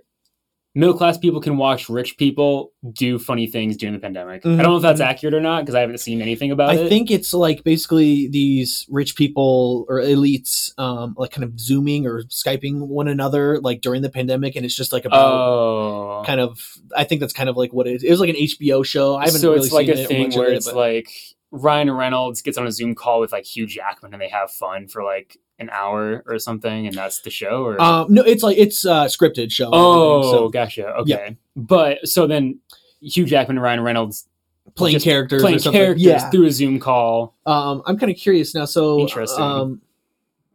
middle 0.75 0.95
class 0.95 1.17
people 1.17 1.39
can 1.41 1.57
watch 1.57 1.87
rich 1.89 2.17
people 2.17 2.73
do 2.91 3.17
funny 3.17 3.47
things 3.47 3.77
during 3.77 3.93
the 3.93 3.99
pandemic. 3.99 4.45
I 4.45 4.49
don't 4.49 4.57
know 4.57 4.75
if 4.75 4.81
that's 4.81 4.99
Mhm. 5.01 5.05
accurate 5.05 5.33
or 5.33 5.39
not 5.41 5.61
because 5.61 5.73
I 5.73 5.79
haven't 5.79 5.99
seen 5.99 6.21
anything 6.21 6.51
about 6.51 6.69
I 6.69 6.75
it. 6.75 6.85
I 6.85 6.89
think 6.89 7.09
it's 7.09 7.33
like 7.33 7.63
basically 7.63 8.27
these 8.27 8.85
rich 8.89 9.15
people 9.15 9.85
or 9.89 10.01
elites, 10.01 10.77
um, 10.77 11.15
like 11.17 11.31
kind 11.31 11.43
of 11.45 11.57
zooming 11.59 12.05
or 12.05 12.23
skyping 12.23 12.87
one 12.87 13.07
another 13.07 13.59
like 13.61 13.81
during 13.81 14.01
the 14.01 14.09
pandemic, 14.09 14.55
and 14.55 14.65
it's 14.65 14.75
just 14.75 14.91
like 14.91 15.05
about 15.05 15.31
Oh, 15.33 16.23
kind 16.25 16.39
of. 16.41 16.59
I 16.95 17.05
think 17.05 17.21
that's 17.21 17.33
kind 17.33 17.49
of 17.49 17.55
like 17.57 17.73
what 17.73 17.87
it 17.87 17.95
is. 17.95 18.03
It 18.03 18.11
was 18.11 18.19
like 18.19 18.29
an 18.29 18.35
HBO 18.35 18.83
show. 18.83 19.15
I 19.15 19.25
haven't 19.25 19.39
so 19.41 19.53
really 19.53 19.65
it's 19.65 19.73
like 19.73 19.87
a 19.87 20.01
it, 20.01 20.07
thing 20.07 20.31
where 20.33 20.49
it, 20.51 20.57
it's 20.57 20.65
but- 20.67 20.75
like 20.75 21.09
Ryan 21.51 21.89
Reynolds 21.89 22.41
gets 22.41 22.57
on 22.57 22.67
a 22.67 22.71
Zoom 22.71 22.95
call 22.95 23.21
with 23.21 23.31
like 23.31 23.45
Hugh 23.45 23.65
Jackman 23.65 24.11
and 24.13 24.21
they 24.21 24.27
have 24.27 24.51
fun 24.51 24.87
for 24.89 25.03
like 25.03 25.37
an 25.59 25.69
hour 25.71 26.23
or 26.27 26.37
something, 26.39 26.87
and 26.87 26.95
that's 26.95 27.19
the 27.19 27.29
show. 27.29 27.63
Or 27.63 27.81
um, 27.81 28.07
no, 28.13 28.21
it's 28.23 28.43
like 28.43 28.57
it's 28.57 28.83
a 28.85 29.05
scripted 29.07 29.51
show. 29.51 29.69
oh, 29.71 30.31
so 30.31 30.49
gotcha. 30.49 30.87
Okay, 30.97 31.37
but 31.55 32.07
so 32.07 32.27
then 32.27 32.59
Hugh 33.01 33.25
Jackman 33.25 33.57
and 33.57 33.63
Ryan 33.63 33.81
Reynolds 33.81 34.27
playing 34.75 34.99
characters, 34.99 35.41
playing 35.41 35.57
or 35.57 35.59
something. 35.59 35.79
characters 35.81 36.03
Yeah. 36.03 36.29
through 36.29 36.45
a 36.47 36.51
Zoom 36.51 36.79
call. 36.79 37.35
Um, 37.45 37.81
I'm 37.85 37.97
kind 37.97 38.11
of 38.11 38.17
curious 38.17 38.53
now. 38.55 38.65
So 38.65 38.99
Interesting. 38.99 39.41
Um, 39.43 39.81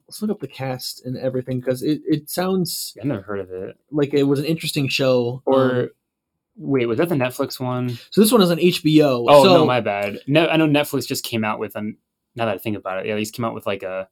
let's 0.09 0.21
look 0.21 0.31
up 0.33 0.41
the 0.41 0.49
cast 0.49 1.05
and 1.07 1.17
everything 1.17 1.61
because 1.61 1.83
it, 1.83 2.03
it 2.07 2.29
sounds 2.29 2.97
I've 2.99 3.07
never 3.07 3.23
heard 3.23 3.39
of 3.41 3.51
it. 3.53 3.77
like 3.93 4.13
it 4.13 4.25
was 4.25 4.41
an 4.41 4.45
interesting 4.47 4.89
show. 4.89 5.41
Or 5.47 5.71
Um, 5.71 5.89
wait, 6.57 6.87
was 6.87 6.99
that 6.99 7.09
the 7.09 7.15
Netflix 7.15 7.59
one? 7.61 7.91
so 8.11 8.21
this 8.21 8.33
one 8.33 8.43
is 8.43 8.51
on 8.51 8.59
HBO. 8.59 9.25
Oh 9.29 9.45
so, 9.45 9.55
no, 9.55 9.65
my 9.67 9.81
bad. 9.81 10.19
No, 10.27 10.47
I 10.49 10.57
know 10.57 10.67
Netflix 10.67 11.07
just 11.07 11.25
came 11.25 11.45
out 11.45 11.59
with 11.59 11.75
an. 11.77 11.97
Now 12.37 12.45
that 12.47 12.55
I 12.55 12.59
think 12.59 12.77
about 12.77 12.99
it, 12.99 13.07
yeah, 13.07 13.15
they 13.15 13.23
just 13.23 13.35
came 13.35 13.45
out 13.45 13.55
with 13.55 13.67
like 13.67 13.83
a 13.83 14.09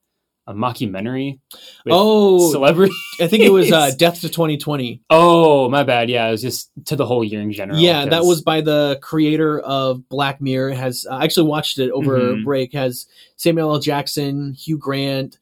a 0.49 0.53
mockumentary. 0.53 1.39
Oh, 1.87 2.51
celebrity. 2.51 2.91
I 3.21 3.27
think 3.27 3.43
it 3.43 3.51
was 3.51 3.71
uh, 3.71 3.91
Death 3.97 4.21
to 4.21 4.29
2020. 4.29 5.03
Oh, 5.11 5.69
my 5.69 5.83
bad. 5.83 6.09
Yeah, 6.09 6.27
it 6.27 6.31
was 6.31 6.41
just 6.41 6.71
to 6.85 6.95
the 6.95 7.05
whole 7.05 7.23
year 7.23 7.39
in 7.39 7.51
general. 7.51 7.77
Yeah, 7.79 8.05
that 8.07 8.23
was 8.25 8.41
by 8.41 8.61
the 8.61 8.97
creator 9.01 9.59
of 9.59 10.09
Black 10.09 10.41
Mirror. 10.41 10.71
Has 10.71 11.05
I 11.09 11.23
actually 11.23 11.47
watched 11.47 11.77
it 11.77 11.91
over 11.91 12.17
Mhm. 12.19 12.43
break. 12.43 12.73
Has 12.73 13.05
Samuel 13.35 13.73
L. 13.73 13.79
Jackson, 13.79 14.53
Hugh 14.53 14.79
Grant, 14.79 15.37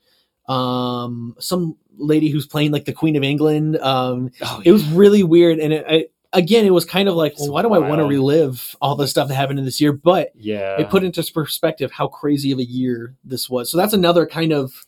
um, 0.50 1.36
some 1.40 1.78
lady 1.98 2.30
who's 2.30 2.46
playing 2.46 2.72
like 2.72 2.84
the 2.86 2.94
Queen 2.94 3.16
of 3.16 3.24
England. 3.24 3.78
Um, 3.78 4.32
Oh, 4.42 4.62
it 4.66 4.72
was 4.74 4.86
really 4.88 5.24
weird, 5.24 5.60
and 5.60 5.74
it, 5.74 5.86
I, 5.88 6.06
again, 6.34 6.66
it 6.66 6.70
was 6.74 6.86
kind 6.86 7.10
of 7.10 7.16
like, 7.16 7.34
well, 7.40 7.52
why 7.52 7.62
do 7.62 7.74
I 7.74 7.80
want 7.80 8.00
to 8.00 8.06
relive 8.06 8.76
all 8.82 8.96
the 8.96 9.08
stuff 9.08 9.28
that 9.30 9.36
happened 9.36 9.60
in 9.60 9.66
this 9.66 9.82
year? 9.82 9.92
But 9.94 10.32
yeah. 10.36 10.80
it 10.80 10.90
put 10.90 11.04
into 11.04 11.24
perspective 11.34 11.92
how 11.92 12.08
crazy 12.08 12.52
of 12.52 12.60
a 12.60 12.64
year 12.66 13.16
this 13.24 13.50
was. 13.50 13.72
So 13.72 13.78
that's 13.78 13.94
another 13.94 14.26
kind 14.28 14.52
of 14.54 14.86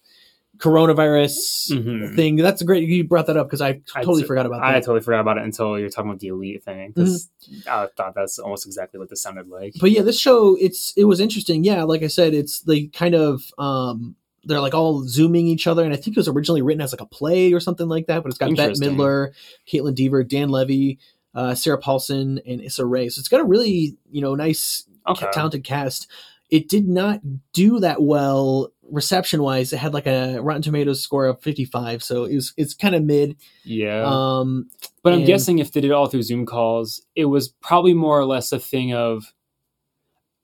coronavirus 0.60 1.72
Mhm. 1.72 2.16
thing. 2.16 2.36
That's 2.36 2.62
a 2.62 2.66
great. 2.66 2.88
You 2.88 3.04
brought 3.04 3.28
that 3.28 3.38
up 3.38 3.48
because 3.48 3.62
I 3.62 3.82
totally 3.96 4.24
forgot 4.24 4.46
about 4.46 4.62
that. 4.62 4.76
I 4.76 4.80
totally 4.80 5.02
forgot 5.02 5.22
about 5.22 5.38
it 5.38 5.44
until 5.44 5.78
you 5.78 5.86
were 5.86 5.90
talking 5.90 6.10
about 6.10 6.20
the 6.20 6.28
elite 6.28 6.64
thing 6.64 6.92
because 6.94 7.30
Mm-hmm. 7.50 7.70
I 7.70 7.88
thought 7.98 8.14
that's 8.16 8.38
almost 8.40 8.66
exactly 8.66 9.00
what 9.00 9.10
this 9.10 9.22
sounded 9.22 9.48
like. 9.50 9.74
but 9.80 9.92
yeah, 9.92 10.02
this 10.02 10.20
show 10.20 10.56
it's 10.60 10.94
it 10.98 11.06
was 11.06 11.20
interesting. 11.20 11.64
Yeah, 11.64 11.84
like 11.84 12.04
I 12.04 12.08
said, 12.08 12.34
it's 12.34 12.62
they 12.62 12.88
kind 12.88 13.16
of 13.16 13.44
um 13.58 14.16
they're 14.46 14.62
like 14.62 14.74
all 14.74 15.04
zooming 15.04 15.48
each 15.48 15.68
other, 15.68 15.84
and 15.84 15.94
I 15.94 15.98
think 15.98 16.16
it 16.16 16.20
was 16.20 16.28
originally 16.28 16.62
written 16.62 16.82
as 16.82 16.94
like 16.94 17.02
a 17.02 17.06
play 17.06 17.52
or 17.54 17.60
something 17.60 17.88
like 17.90 18.08
that. 18.08 18.24
But 18.24 18.30
it's 18.30 18.38
got 18.38 18.56
Bette 18.56 18.74
Midler, 18.76 19.32
Kaitlyn 19.72 19.96
Dever, 19.96 20.24
Dan 20.24 20.50
Levy, 20.50 20.98
uh, 21.36 21.56
Sarah 21.56 21.78
Paulson, 21.78 22.40
and 22.48 22.62
Issa 22.62 22.86
Rae. 22.86 23.10
So 23.10 23.20
it's 23.20 23.28
got 23.30 23.42
a 23.42 23.46
really 23.46 23.98
you 24.12 24.22
know 24.22 24.36
nice 24.36 24.86
okay. 25.08 25.28
talented 25.34 25.64
cast. 25.64 26.08
It 26.50 26.68
did 26.68 26.88
not 26.88 27.22
do 27.54 27.80
that 27.82 28.02
well 28.02 28.72
reception 28.92 29.42
wise. 29.44 29.72
It 29.74 29.78
had 29.78 29.94
like 29.94 30.08
a 30.08 30.40
Rotten 30.42 30.62
Tomatoes 30.62 31.02
score 31.02 31.26
of 31.26 31.42
55, 31.42 32.04
so 32.04 32.26
it 32.26 32.36
was 32.36 32.54
it's 32.58 32.74
kind 32.74 32.96
of 32.96 33.04
mid. 33.04 33.36
Yeah. 33.64 34.04
Um, 34.06 34.70
but 35.04 35.14
I'm 35.14 35.20
and- 35.20 35.28
guessing 35.28 35.60
if 35.60 35.72
they 35.72 35.82
did 35.82 35.92
it 35.92 35.94
all 35.94 36.08
through 36.08 36.24
Zoom 36.24 36.46
calls, 36.46 37.02
it 37.16 37.26
was 37.26 37.50
probably 37.50 37.94
more 37.94 38.20
or 38.20 38.26
less 38.26 38.52
a 38.52 38.60
thing 38.60 38.94
of. 38.94 39.34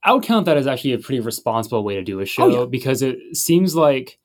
I 0.04 0.14
would 0.14 0.24
count 0.24 0.46
that 0.46 0.56
as 0.58 0.68
actually 0.68 0.94
a 0.94 1.00
pretty 1.00 1.20
responsible 1.20 1.84
way 1.84 1.96
to 1.96 2.04
do 2.04 2.20
a 2.20 2.26
show 2.28 2.44
Oh, 2.44 2.60
yeah. 2.62 2.66
because 2.66 3.02
it 3.02 3.18
seems 3.36 3.76
like 3.76 4.20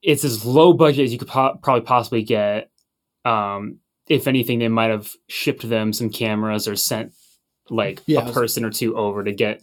it's 0.00 0.24
as 0.24 0.44
low 0.44 0.72
budget 0.72 1.04
as 1.06 1.12
you 1.12 1.18
could 1.18 1.26
po- 1.28 1.58
probably 1.62 1.80
possibly 1.82 2.22
get. 2.22 2.70
Um, 3.24 3.78
if 4.08 4.26
anything, 4.28 4.60
they 4.60 4.68
might 4.68 4.90
have 4.90 5.10
shipped 5.28 5.68
them 5.68 5.92
some 5.92 6.08
cameras 6.08 6.68
or 6.68 6.76
sent 6.76 7.12
like 7.68 8.00
Yeah. 8.06 8.28
a 8.28 8.32
person 8.32 8.64
or 8.64 8.70
two 8.70 8.96
over 8.96 9.24
to 9.24 9.32
get 9.32 9.62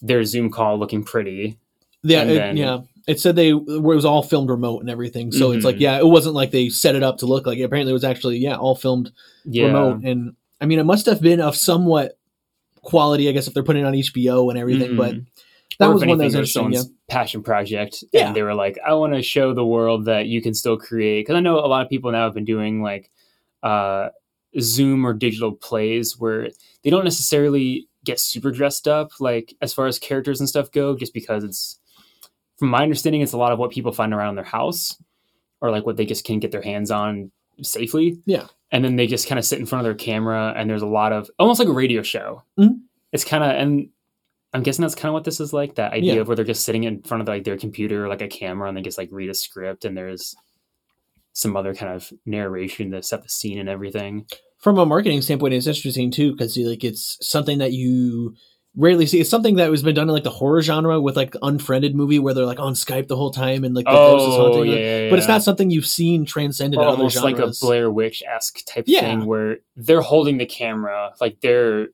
their 0.00 0.22
Zoom 0.24 0.50
call 0.50 0.78
looking 0.78 1.02
pretty. 1.04 1.58
Yeah, 2.08 2.22
it, 2.24 2.56
yeah. 2.56 2.80
It 3.06 3.20
said 3.20 3.36
they 3.36 3.50
it 3.50 3.82
was 3.82 4.04
all 4.04 4.22
filmed 4.22 4.50
remote 4.50 4.80
and 4.80 4.90
everything. 4.90 5.30
So 5.32 5.52
it's 5.52 5.64
like, 5.64 5.76
Mhm. 5.76 5.80
yeah, 5.80 5.98
it 5.98 6.06
wasn't 6.06 6.34
like 6.34 6.50
they 6.50 6.68
set 6.68 6.96
it 6.96 7.02
up 7.02 7.18
to 7.18 7.26
look 7.26 7.46
like 7.46 7.58
it. 7.58 7.62
Apparently, 7.62 7.90
it 7.90 7.94
was 7.94 8.04
actually 8.04 8.38
yeah, 8.38 8.56
all 8.56 8.74
filmed 8.74 9.12
Yeah. 9.44 9.66
remote. 9.66 10.02
And 10.04 10.34
I 10.60 10.66
mean, 10.66 10.78
it 10.78 10.84
must 10.84 11.06
have 11.06 11.20
been 11.20 11.40
of 11.40 11.54
somewhat 11.56 12.18
quality, 12.82 13.28
I 13.28 13.32
guess, 13.32 13.46
if 13.46 13.54
they're 13.54 13.62
putting 13.62 13.82
it 13.82 13.86
on 13.86 13.94
HBO 13.94 14.50
and 14.50 14.58
everything. 14.58 14.96
But 14.96 15.14
Mhm. 15.14 15.26
that 15.78 15.88
Or 15.88 15.92
was 15.94 16.04
one 16.04 16.18
that 16.18 16.24
was 16.24 16.34
interesting. 16.34 16.72
Yeah. 16.72 16.82
passion 17.08 17.42
project 17.42 18.02
Yeah. 18.12 18.26
and 18.26 18.34
they 18.34 18.42
were 18.42 18.54
like 18.54 18.78
i 18.84 18.92
want 18.92 19.14
to 19.14 19.22
show 19.22 19.54
the 19.54 19.64
world 19.64 20.06
that 20.06 20.26
you 20.26 20.42
can 20.42 20.54
still 20.54 20.76
create 20.76 21.20
because 21.20 21.36
i 21.36 21.40
know 21.40 21.60
a 21.60 21.68
lot 21.68 21.80
of 21.84 21.88
people 21.88 22.10
now 22.10 22.24
have 22.24 22.34
been 22.34 22.44
doing 22.44 22.82
like 22.82 23.10
uh 23.62 24.08
zoom 24.58 25.06
or 25.06 25.12
digital 25.12 25.52
plays 25.52 26.18
where 26.18 26.48
they 26.82 26.90
don't 26.90 27.04
necessarily 27.04 27.86
get 28.04 28.18
super 28.18 28.50
dressed 28.50 28.88
up 28.88 29.10
like 29.20 29.54
as 29.62 29.72
far 29.72 29.86
as 29.86 30.00
characters 30.00 30.40
and 30.40 30.48
stuff 30.48 30.72
go 30.72 30.96
just 30.96 31.14
because 31.14 31.44
it's 31.44 31.78
from 32.58 32.68
my 32.68 32.82
understanding 32.82 33.20
it's 33.20 33.32
a 33.32 33.38
lot 33.38 33.52
of 33.52 33.58
what 33.58 33.70
people 33.70 33.92
find 33.92 34.12
around 34.14 34.34
their 34.36 34.44
house 34.44 34.96
or 35.60 35.70
like 35.70 35.84
what 35.86 35.96
they 35.96 36.06
just 36.06 36.24
can 36.24 36.38
get 36.40 36.52
their 36.52 36.62
hands 36.62 36.90
on 36.90 37.30
safely 37.62 38.18
Yeah. 38.26 38.46
and 38.70 38.84
then 38.84 38.96
they 38.96 39.06
just 39.06 39.28
kind 39.28 39.38
of 39.38 39.44
sit 39.44 39.58
in 39.58 39.66
front 39.66 39.80
of 39.80 39.84
their 39.84 39.94
camera 39.94 40.52
and 40.56 40.68
there's 40.68 40.82
a 40.82 40.86
lot 40.86 41.12
of 41.12 41.30
almost 41.38 41.58
like 41.58 41.68
a 41.68 41.72
radio 41.72 42.02
show 42.02 42.42
Mhm. 42.58 42.80
it's 43.12 43.24
kind 43.24 43.42
of 43.44 43.50
and 43.50 43.88
i'm 44.52 44.62
guessing 44.62 44.82
that's 44.82 44.94
kind 44.94 45.08
of 45.08 45.14
what 45.14 45.24
this 45.24 45.40
is 45.40 45.52
like 45.52 45.74
that 45.76 45.92
idea 45.92 46.14
Yeah. 46.14 46.20
of 46.20 46.28
where 46.28 46.36
they're 46.36 46.44
just 46.44 46.64
sitting 46.64 46.84
in 46.84 47.02
front 47.02 47.20
of 47.22 47.28
like 47.28 47.44
their 47.44 47.56
computer 47.58 48.04
or 48.04 48.08
like 48.08 48.22
a 48.22 48.28
camera 48.28 48.68
and 48.68 48.76
they 48.76 48.82
just 48.82 48.98
like 48.98 49.08
read 49.12 49.30
a 49.30 49.34
script 49.34 49.84
and 49.84 49.96
there's 49.96 50.34
some 51.32 51.56
other 51.56 51.74
kind 51.74 51.92
of 51.94 52.10
narration 52.24 52.90
to 52.92 53.02
set 53.02 53.22
the 53.22 53.28
scene 53.28 53.58
and 53.58 53.68
everything 53.68 54.24
From 54.58 54.78
a 54.78 54.86
marketing 54.86 55.20
standpoint, 55.20 55.52
it's 55.52 55.66
interesting 55.66 56.10
too 56.10 56.32
because 56.32 56.56
like 56.56 56.82
it's 56.84 57.18
something 57.20 57.58
that 57.58 57.72
you 57.72 58.34
rarely 58.76 59.06
see. 59.06 59.20
It's 59.20 59.30
something 59.30 59.56
that 59.56 59.70
has 59.70 59.82
been 59.82 59.94
done 59.94 60.08
in 60.08 60.12
like 60.14 60.22
the 60.24 60.30
horror 60.30 60.60
genre 60.62 61.00
with 61.00 61.16
like 61.16 61.34
Unfriended 61.42 61.94
movie 61.94 62.18
where 62.18 62.34
they're 62.34 62.44
like 62.46 62.60
on 62.60 62.74
Skype 62.74 63.08
the 63.08 63.16
whole 63.16 63.30
time 63.30 63.64
and 63.64 63.74
like 63.74 63.86
the 63.86 63.90
ghost 63.92 64.28
is 64.28 64.34
oh 64.34 64.52
haunting 64.52 64.72
yeah, 64.72 64.76
them. 64.76 65.04
yeah, 65.04 65.10
But 65.10 65.18
it's 65.18 65.28
not 65.28 65.42
something 65.42 65.70
you've 65.70 65.86
seen 65.86 66.24
transcended 66.26 66.78
or 66.78 66.82
other 66.86 66.96
almost 66.98 67.22
like 67.24 67.38
a 67.38 67.52
blair 67.60 67.90
witch 67.90 68.22
esque 68.30 68.64
type 68.66 68.84
Yeah. 68.86 69.00
thing 69.00 69.24
where 69.26 69.58
they're 69.76 70.02
holding 70.02 70.36
the 70.38 70.46
camera 70.46 71.14
like 71.20 71.40
they're 71.40 71.84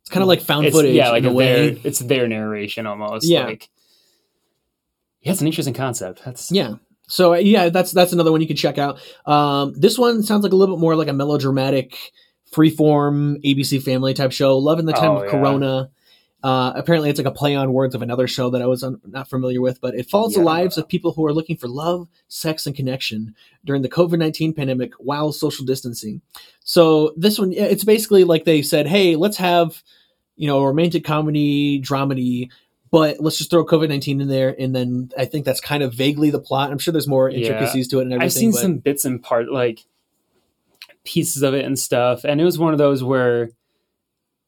it's 0.00 0.10
kind 0.10 0.22
of 0.22 0.28
like 0.28 0.40
found 0.40 0.66
footage 0.72 0.94
yeah 0.94 1.10
like 1.10 1.22
their, 1.22 1.32
way. 1.32 1.80
it's 1.84 2.00
their 2.00 2.26
narration 2.26 2.86
almost 2.86 3.26
Yeah. 3.26 3.44
like 3.44 3.68
yeah 5.20 5.32
it's 5.32 5.40
an 5.40 5.46
interesting 5.46 5.74
concept 5.74 6.24
that's 6.24 6.50
Yeah. 6.50 6.74
So 7.06 7.34
uh, 7.34 7.38
yeah, 7.38 7.70
that's 7.70 7.90
that's 7.90 8.12
another 8.12 8.30
one 8.30 8.40
you 8.40 8.46
can 8.46 8.54
check 8.56 8.78
out. 8.78 9.00
Um, 9.26 9.74
this 9.76 9.98
one 9.98 10.22
sounds 10.22 10.44
like 10.44 10.52
a 10.52 10.56
little 10.56 10.76
bit 10.76 10.80
more 10.80 10.94
like 10.94 11.08
a 11.08 11.12
melodramatic, 11.12 11.96
freeform 12.54 13.42
ABC 13.44 13.82
Family 13.82 14.14
type 14.14 14.30
show. 14.30 14.56
Love 14.58 14.78
in 14.78 14.86
the 14.86 14.92
time 14.92 15.10
Oh, 15.10 15.16
of 15.16 15.24
yeah. 15.24 15.30
Corona. 15.30 15.90
Uh, 16.42 16.72
apparently, 16.74 17.10
it's 17.10 17.18
like 17.18 17.26
a 17.26 17.30
play 17.30 17.54
on 17.54 17.72
words 17.72 17.94
of 17.94 18.00
another 18.00 18.26
show 18.26 18.48
that 18.50 18.62
I 18.62 18.66
was 18.66 18.82
un- 18.82 19.00
not 19.06 19.28
familiar 19.28 19.60
with, 19.60 19.80
but 19.80 19.94
it 19.94 20.08
follows 20.08 20.32
the 20.32 20.40
lives 20.40 20.78
of 20.78 20.88
people 20.88 21.12
who 21.12 21.26
are 21.26 21.34
looking 21.34 21.56
for 21.58 21.68
love, 21.68 22.08
sex, 22.28 22.66
and 22.66 22.74
connection 22.74 23.34
during 23.64 23.82
the 23.82 23.90
COVID 23.90 24.18
nineteen 24.18 24.54
pandemic 24.54 24.94
while 24.94 25.32
social 25.32 25.66
distancing. 25.66 26.22
So 26.64 27.12
this 27.16 27.38
one, 27.38 27.52
it's 27.52 27.84
basically 27.84 28.24
like 28.24 28.44
they 28.46 28.62
said, 28.62 28.86
"Hey, 28.86 29.16
let's 29.16 29.36
have 29.36 29.82
you 30.36 30.46
know 30.46 30.60
a 30.60 30.66
romantic 30.66 31.04
comedy, 31.04 31.80
dramedy." 31.82 32.48
But 32.92 33.20
let's 33.20 33.38
just 33.38 33.50
throw 33.50 33.64
COVID 33.64 33.88
nineteen 33.88 34.20
in 34.20 34.28
there, 34.28 34.56
and 34.58 34.74
then 34.74 35.12
I 35.16 35.24
think 35.26 35.44
that's 35.44 35.60
kind 35.60 35.82
of 35.82 35.92
vaguely 35.94 36.30
the 36.30 36.40
plot. 36.40 36.72
I'm 36.72 36.78
sure 36.78 36.90
there's 36.90 37.06
more 37.06 37.28
Yeah. 37.30 37.36
intricacies 37.48 37.86
to 37.88 37.98
it 37.98 38.02
and 38.02 38.12
everything. 38.14 38.24
I've 38.26 38.32
seen 38.32 38.50
but- 38.52 38.60
some 38.60 38.78
bits 38.78 39.04
and 39.04 39.22
part 39.22 39.52
like 39.52 39.84
pieces 41.04 41.42
of 41.42 41.54
it 41.54 41.64
and 41.64 41.78
stuff, 41.78 42.24
and 42.24 42.40
it 42.40 42.44
was 42.44 42.58
one 42.58 42.72
of 42.72 42.78
those 42.78 43.02
where 43.04 43.50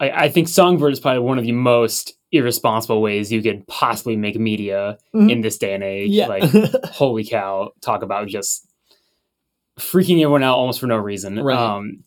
I, 0.03 0.25
I 0.25 0.29
think 0.29 0.49
Songbird 0.49 0.93
is 0.93 1.01
probably 1.01 1.21
one 1.21 1.39
of 1.39 1.45
the 1.45 1.53
most 1.53 2.15
irresponsible 2.33 3.01
ways 3.01 3.31
you 3.31 3.43
could 3.43 3.67
possibly 3.69 4.17
make 4.17 4.39
media 4.39 4.99
Mhm. 5.15 5.31
in 5.31 5.41
this 5.43 5.59
day 5.59 5.75
and 5.75 5.85
age. 5.85 6.11
yeah, 6.11 6.27
Like, 6.27 6.45
holy 6.87 7.25
cow! 7.25 7.71
Talk 7.81 8.03
about 8.03 8.29
just 8.29 8.67
freaking 9.79 10.17
everyone 10.17 10.43
out 10.43 10.57
almost 10.59 10.81
for 10.81 10.87
no 10.87 10.97
reason. 10.97 11.39
Right. 11.39 11.57
Um, 11.57 12.05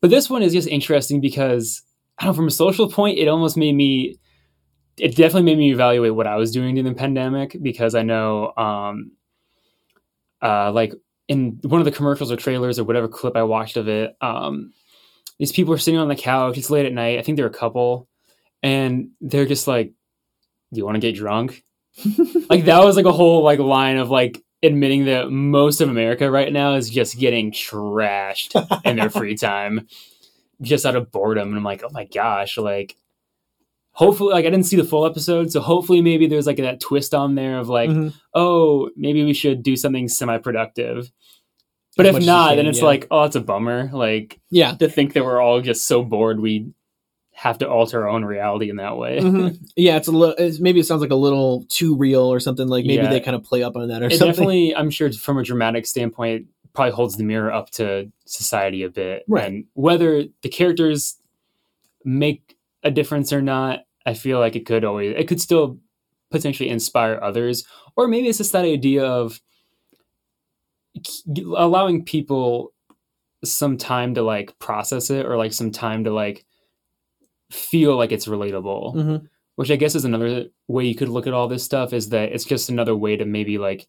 but 0.00 0.10
this 0.10 0.28
one 0.28 0.42
is 0.42 0.52
just 0.52 0.68
interesting 0.68 1.20
because 1.20 1.82
I 2.18 2.24
don't 2.24 2.32
know, 2.32 2.36
from 2.36 2.48
a 2.48 2.50
social 2.50 2.90
point, 2.90 3.18
it 3.18 3.28
almost 3.28 3.56
made 3.56 3.74
me. 3.74 4.18
It 4.98 5.14
definitely 5.14 5.42
made 5.42 5.58
me 5.58 5.70
evaluate 5.70 6.14
what 6.16 6.26
I 6.26 6.34
was 6.36 6.50
doing 6.50 6.74
during 6.74 6.92
the 6.92 6.98
pandemic 6.98 7.56
because 7.62 7.94
I 7.94 8.02
know, 8.02 8.52
um, 8.56 9.12
uh, 10.42 10.72
like 10.72 10.92
in 11.28 11.60
one 11.62 11.80
of 11.80 11.84
the 11.84 11.92
commercials 11.92 12.32
or 12.32 12.36
trailers 12.36 12.78
or 12.80 12.84
whatever 12.84 13.06
clip 13.06 13.36
I 13.36 13.42
watched 13.44 13.76
of 13.76 13.86
it, 13.88 14.16
um, 14.20 14.72
these 15.38 15.52
people 15.52 15.72
are 15.74 15.78
sitting 15.78 16.00
on 16.00 16.08
the 16.08 16.16
couch. 16.16 16.58
It's 16.58 16.70
late 16.70 16.86
at 16.86 16.92
night. 16.92 17.18
I 17.18 17.22
think 17.22 17.36
they're 17.36 17.46
a 17.46 17.50
couple, 17.50 18.08
and 18.62 19.10
they're 19.20 19.46
just 19.46 19.66
like, 19.66 19.92
"Do 20.72 20.78
you 20.78 20.84
want 20.84 20.96
to 20.96 21.00
get 21.00 21.14
drunk?" 21.16 21.62
like 22.50 22.64
that 22.66 22.84
was 22.84 22.96
like 22.96 23.06
a 23.06 23.12
whole 23.12 23.42
like 23.42 23.58
line 23.58 23.96
of 23.98 24.10
like 24.10 24.42
admitting 24.62 25.04
that 25.06 25.30
most 25.30 25.80
of 25.80 25.88
America 25.88 26.30
right 26.30 26.52
now 26.52 26.74
is 26.74 26.90
just 26.90 27.18
getting 27.18 27.52
trashed 27.52 28.54
in 28.84 28.96
their 28.96 29.10
free 29.10 29.36
time, 29.48 29.86
just 30.62 30.84
out 30.86 30.96
of 30.96 31.10
boredom. 31.12 31.48
And 31.48 31.56
I'm 31.56 31.64
like, 31.64 31.82
oh 31.84 31.90
my 31.92 32.04
gosh, 32.04 32.56
like. 32.58 32.96
Hopefully, 33.92 34.32
like 34.32 34.46
I 34.46 34.50
didn't 34.50 34.66
see 34.66 34.76
the 34.76 34.84
full 34.84 35.04
episode, 35.04 35.50
so 35.50 35.60
hopefully 35.60 36.02
maybe 36.02 36.28
there's 36.28 36.46
like 36.46 36.58
that 36.58 36.78
twist 36.78 37.14
on 37.14 37.34
there 37.34 37.58
of 37.58 37.68
like, 37.68 37.90
Mhm. 37.90 38.14
oh, 38.32 38.90
maybe 38.96 39.24
we 39.24 39.32
should 39.34 39.64
do 39.64 39.74
something 39.76 40.06
semi-productive. 40.06 41.10
But 41.98 42.06
if 42.06 42.12
much 42.14 42.22
as 42.22 42.26
you 42.26 42.32
not, 42.32 42.56
then 42.56 42.66
it's 42.66 42.78
yeah. 42.78 42.84
like, 42.84 43.06
oh, 43.10 43.24
it's 43.24 43.36
a 43.36 43.40
bummer. 43.40 43.90
Like 43.92 44.40
yeah. 44.50 44.72
to 44.76 44.88
think 44.88 45.12
that 45.12 45.24
we're 45.24 45.40
all 45.42 45.60
just 45.60 45.86
so 45.86 46.02
bored 46.02 46.40
we 46.40 46.72
have 47.32 47.58
to 47.58 47.68
alter 47.68 48.02
our 48.02 48.08
own 48.08 48.24
reality 48.24 48.70
in 48.70 48.76
that 48.76 48.96
way. 48.96 49.18
Mhm. 49.20 49.58
Yeah, 49.76 49.96
it's 49.96 50.08
a 50.08 50.12
little. 50.12 50.34
It's, 50.38 50.58
maybe 50.58 50.80
it 50.80 50.86
sounds 50.86 51.02
like 51.02 51.10
a 51.10 51.16
little 51.16 51.66
too 51.68 51.96
real 51.96 52.22
or 52.22 52.40
something. 52.40 52.66
Like 52.66 52.84
maybe 52.86 53.02
Yeah. 53.02 53.10
they 53.10 53.20
kind 53.20 53.36
of 53.36 53.44
play 53.44 53.62
up 53.62 53.76
on 53.76 53.88
that 53.88 54.02
or 54.02 54.06
it 54.06 54.12
something. 54.12 54.28
definitely, 54.28 54.74
I'm 54.74 54.90
sure, 54.90 55.12
from 55.12 55.38
a 55.38 55.44
dramatic 55.44 55.86
standpoint, 55.86 56.46
probably 56.72 56.92
holds 56.92 57.16
the 57.16 57.24
mirror 57.24 57.52
up 57.52 57.70
to 57.70 58.10
society 58.26 58.82
a 58.82 58.88
bit. 58.88 59.24
Right. 59.28 59.44
And 59.44 59.64
whether 59.74 60.24
the 60.42 60.48
characters 60.48 61.20
make 62.04 62.56
a 62.82 62.90
difference 62.90 63.32
or 63.32 63.42
not, 63.42 63.80
I 64.06 64.14
feel 64.14 64.38
like 64.38 64.56
it 64.56 64.66
could 64.66 64.84
always, 64.84 65.14
it 65.16 65.28
could 65.28 65.40
still 65.40 65.78
potentially 66.30 66.68
inspire 66.68 67.18
others. 67.22 67.64
Or 67.96 68.08
maybe 68.08 68.28
it's 68.28 68.38
just 68.38 68.52
that 68.52 68.64
idea 68.64 69.04
of 69.04 69.40
allowing 71.56 72.04
people 72.04 72.72
some 73.44 73.76
time 73.76 74.14
to 74.14 74.22
like 74.22 74.58
process 74.58 75.10
it 75.10 75.24
or 75.26 75.36
like 75.36 75.52
some 75.52 75.70
time 75.70 76.04
to 76.04 76.12
like 76.12 76.44
feel 77.52 77.96
like 77.96 78.10
it's 78.12 78.26
relatable 78.26 78.94
Mhm. 78.96 79.28
which 79.54 79.70
I 79.70 79.76
guess 79.76 79.94
is 79.94 80.04
another 80.04 80.46
way 80.66 80.84
you 80.86 80.94
could 80.94 81.08
look 81.08 81.26
at 81.26 81.32
all 81.32 81.48
this 81.48 81.64
stuff 81.64 81.92
is 81.92 82.08
that 82.10 82.32
it's 82.32 82.44
just 82.44 82.68
another 82.68 82.96
way 82.96 83.16
to 83.16 83.24
maybe 83.24 83.58
like 83.58 83.86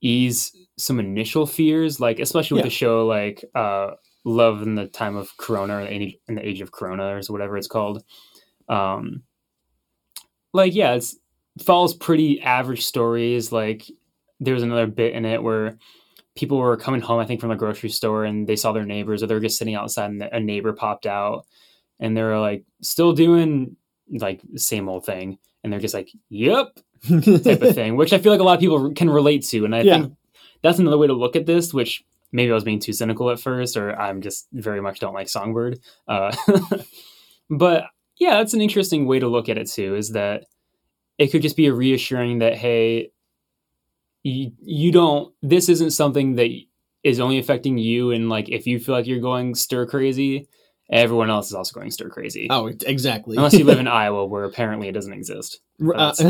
ease 0.00 0.54
some 0.76 1.00
initial 1.00 1.44
fears, 1.46 1.98
like 1.98 2.20
especially 2.20 2.56
with 2.56 2.64
Yeah. 2.66 2.68
a 2.68 2.70
show 2.70 3.06
like 3.06 3.44
uh, 3.54 3.92
Love 4.24 4.62
in 4.62 4.74
the 4.76 4.86
Time 4.86 5.16
of 5.16 5.36
Corona 5.38 5.76
or 5.76 5.80
in 5.80 6.00
the 6.00 6.20
in 6.28 6.34
the 6.36 6.46
Age 6.46 6.60
of 6.60 6.70
Corona 6.72 7.16
or 7.16 7.20
whatever 7.28 7.56
it's 7.56 7.66
called. 7.66 8.04
Um, 8.68 9.22
like 10.52 10.74
yeah, 10.74 10.94
it's 10.94 11.16
follows 11.64 11.94
pretty 11.94 12.40
average 12.40 12.84
stories. 12.84 13.50
Like 13.50 13.90
there's 14.40 14.62
another 14.62 14.86
bit 14.86 15.14
in 15.14 15.24
it 15.24 15.42
where 15.42 15.78
people 16.38 16.58
were 16.58 16.76
coming 16.76 17.00
home, 17.00 17.18
I 17.18 17.26
think, 17.26 17.40
from 17.40 17.48
the 17.50 17.56
grocery 17.56 17.90
store 17.90 18.24
and 18.24 18.46
they 18.46 18.56
saw 18.56 18.72
their 18.72 18.86
neighbors 18.86 19.22
or 19.22 19.26
they 19.26 19.34
were 19.34 19.40
just 19.40 19.58
sitting 19.58 19.74
outside 19.74 20.10
and 20.10 20.22
a 20.22 20.38
neighbor 20.40 20.72
popped 20.72 21.04
out 21.06 21.44
and 22.00 22.16
they 22.16 22.22
were 22.22 22.38
like 22.38 22.64
still 22.80 23.12
doing 23.12 23.76
like 24.10 24.40
the 24.52 24.60
same 24.60 24.88
old 24.88 25.04
thing. 25.04 25.38
And 25.62 25.72
they're 25.72 25.80
just 25.80 25.94
like, 25.94 26.10
yep, 26.28 26.78
type 27.08 27.62
of 27.62 27.74
thing, 27.74 27.96
which 27.96 28.12
I 28.12 28.18
feel 28.18 28.30
like 28.30 28.40
a 28.40 28.44
lot 28.44 28.54
of 28.54 28.60
people 28.60 28.92
can 28.94 29.10
relate 29.10 29.44
to. 29.46 29.64
And 29.64 29.74
I 29.74 29.80
Yeah. 29.80 29.94
think 30.02 30.14
that's 30.62 30.78
another 30.78 30.96
way 30.98 31.08
to 31.08 31.12
look 31.12 31.34
at 31.36 31.46
this, 31.46 31.74
which 31.74 32.04
maybe 32.30 32.52
I 32.52 32.54
was 32.54 32.64
being 32.64 32.78
too 32.78 32.92
cynical 32.92 33.30
at 33.30 33.40
first, 33.40 33.76
or 33.76 33.98
I'm 33.98 34.20
just 34.22 34.46
very 34.52 34.80
much 34.80 35.00
don't 35.00 35.14
like 35.14 35.28
Songbird. 35.28 35.80
Uh, 36.06 36.34
but 37.50 37.84
yeah, 38.18 38.36
that's 38.38 38.54
an 38.54 38.60
interesting 38.60 39.06
way 39.06 39.18
to 39.18 39.28
look 39.28 39.48
at 39.48 39.58
it 39.58 39.68
too, 39.68 39.94
is 39.96 40.12
that 40.12 40.44
it 41.18 41.28
could 41.28 41.42
just 41.42 41.56
be 41.56 41.66
a 41.66 41.74
reassuring 41.74 42.38
that, 42.38 42.54
hey, 42.56 43.10
you, 44.28 44.52
you 44.60 44.92
don't, 44.92 45.32
this 45.42 45.68
isn't 45.68 45.90
something 45.90 46.36
that 46.36 46.50
is 47.04 47.20
only 47.20 47.38
affecting 47.38 47.78
you. 47.78 48.10
And 48.10 48.28
like, 48.28 48.48
if 48.48 48.66
you 48.66 48.78
feel 48.78 48.94
like 48.94 49.06
you're 49.06 49.20
going 49.20 49.54
stir 49.54 49.86
crazy, 49.86 50.48
everyone 50.90 51.30
else 51.30 51.48
is 51.48 51.54
also 51.54 51.72
going 51.78 51.90
stir 51.90 52.08
crazy. 52.08 52.48
oh, 52.50 52.66
exactly. 52.66 53.36
Unless 53.36 53.54
you 53.54 53.64
live 53.64 53.78
in 53.78 53.86
Iowa, 53.88 54.24
where 54.26 54.44
apparently 54.44 54.88
it 54.88 54.92
doesn't 54.92 55.12
exist. 55.12 55.60
Uh, 55.80 56.12
That's 56.18 56.20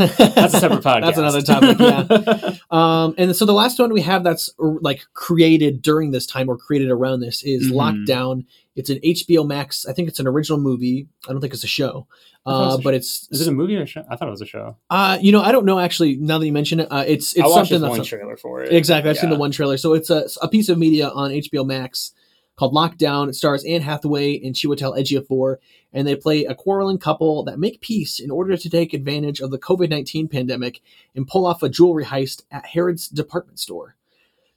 a 0.54 0.60
separate 0.60 0.82
podcast. 0.84 1.14
That's 1.14 1.18
another 1.18 1.42
topic. 1.42 1.78
Yeah. 1.78 2.54
um, 2.70 3.14
and 3.16 3.34
so 3.34 3.44
the 3.46 3.52
last 3.54 3.78
one 3.78 3.92
we 3.92 4.02
have 4.02 4.22
that's 4.24 4.50
like 4.58 5.02
created 5.14 5.80
during 5.80 6.10
this 6.10 6.26
time 6.26 6.50
or 6.50 6.56
created 6.58 6.90
around 6.90 7.20
this 7.20 7.42
is 7.42 7.70
Mhm. 7.72 7.74
Lockdown. 8.06 8.44
It's 8.76 8.90
an 8.90 8.98
HBO 9.02 9.46
Max. 9.46 9.86
I 9.86 9.92
think 9.94 10.08
it's 10.08 10.20
an 10.20 10.26
original 10.26 10.60
movie. 10.60 11.08
I 11.28 11.32
don't 11.32 11.40
think 11.40 11.54
it's 11.54 11.64
a 11.64 11.68
show. 11.68 12.06
It 12.46 12.50
Uh, 12.50 12.76
a 12.78 12.82
but 12.82 12.92
it's 12.94 13.26
Is 13.30 13.40
it 13.40 13.48
a 13.48 13.52
movie 13.52 13.76
or 13.76 13.82
a 13.82 13.86
show? 13.86 14.04
I 14.10 14.16
thought 14.16 14.28
it 14.28 14.32
was 14.32 14.40
a 14.42 14.46
show. 14.46 14.76
uh, 14.90 15.18
you 15.20 15.32
know, 15.32 15.40
I 15.40 15.50
don't 15.50 15.64
know 15.64 15.78
actually. 15.78 16.16
Now 16.16 16.38
that 16.38 16.46
you 16.46 16.52
mention 16.52 16.80
it, 16.80 16.88
uh, 16.90 17.04
it's 17.06 17.32
it's 17.34 17.44
I 17.46 17.48
something 17.48 17.80
that's 17.80 17.90
one 17.98 18.04
trailer 18.04 18.36
for 18.36 18.62
it. 18.62 18.72
Exactly. 18.72 19.10
I've 19.10 19.18
seen 19.18 19.30
the 19.30 19.38
one 19.38 19.50
trailer. 19.50 19.78
So 19.78 19.94
it's 19.94 20.10
a, 20.10 20.26
a 20.42 20.48
piece 20.48 20.68
of 20.68 20.76
media 20.78 21.08
on 21.08 21.30
HBO 21.30 21.64
Max 21.66 22.12
called 22.58 22.74
Lockdown. 22.74 23.28
It 23.28 23.34
stars 23.34 23.64
Anne 23.64 23.82
Hathaway 23.82 24.40
and 24.42 24.54
Chiwetel 24.54 24.98
Ejiofor, 24.98 25.56
and 25.92 26.06
they 26.06 26.16
play 26.16 26.44
a 26.44 26.54
quarreling 26.54 26.98
couple 26.98 27.44
that 27.44 27.58
make 27.58 27.80
peace 27.80 28.18
in 28.18 28.30
order 28.30 28.56
to 28.56 28.70
take 28.70 28.92
advantage 28.92 29.40
of 29.40 29.50
the 29.50 29.58
COVID 29.58 29.88
nineteen 29.88 30.28
pandemic 30.28 30.82
and 31.14 31.28
pull 31.28 31.46
off 31.46 31.62
a 31.62 31.68
jewelry 31.68 32.04
heist 32.04 32.42
at 32.50 32.66
Harrods 32.66 33.08
department 33.08 33.58
store. 33.60 33.94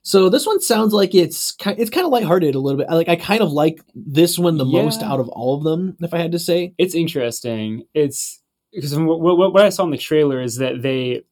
So 0.04 0.28
this 0.28 0.46
one 0.46 0.60
sounds 0.60 0.92
like 0.92 1.14
it's 1.14 1.52
ki- 1.52 1.76
it's 1.78 1.90
kind 1.90 2.04
of 2.04 2.10
lighthearted 2.10 2.56
a 2.56 2.58
little 2.58 2.78
bit. 2.78 2.90
Like 2.90 3.08
I 3.08 3.14
kind 3.14 3.40
of 3.40 3.52
like 3.52 3.80
this 3.94 4.36
one 4.36 4.58
the 4.58 4.64
most 4.64 5.00
out 5.00 5.20
of 5.20 5.28
all 5.28 5.56
of 5.56 5.62
them, 5.62 5.96
if 6.00 6.12
I 6.12 6.18
had 6.18 6.32
to 6.32 6.40
say. 6.40 6.74
It's 6.76 6.96
interesting. 6.96 7.84
It's 7.94 8.42
because 8.72 8.98
what, 8.98 9.20
what, 9.20 9.52
what 9.52 9.64
I 9.64 9.68
saw 9.68 9.84
in 9.84 9.90
the 9.90 9.98
trailer 9.98 10.42
is 10.42 10.56
that 10.56 10.82
they 10.82 11.22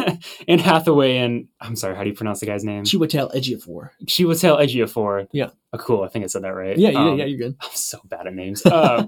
Anne 0.48 0.58
Hathaway 0.58 1.16
and 1.18 1.48
I'm 1.60 1.76
sorry, 1.76 1.94
how 1.96 2.02
do 2.02 2.08
you 2.10 2.14
pronounce 2.16 2.40
the 2.40 2.46
guy's 2.46 2.64
name? 2.64 2.84
Chiwetel 2.84 3.34
Ejiofor. 3.34 3.90
Chiwetel 4.06 4.60
Ejiofor. 4.60 5.26
Yeah. 5.32 5.50
Oh, 5.72 5.78
cool. 5.78 6.02
I 6.02 6.08
think 6.08 6.24
I 6.24 6.28
said 6.28 6.42
that 6.42 6.54
right. 6.54 6.76
Yeah, 6.76 6.90
you 6.90 6.98
Um, 6.98 7.18
yeah, 7.18 7.24
you're 7.26 7.38
good. 7.38 7.56
I'm 7.60 7.70
so 7.74 8.00
bad 8.04 8.26
at 8.26 8.34
names. 8.34 8.64
Uh, 8.64 9.06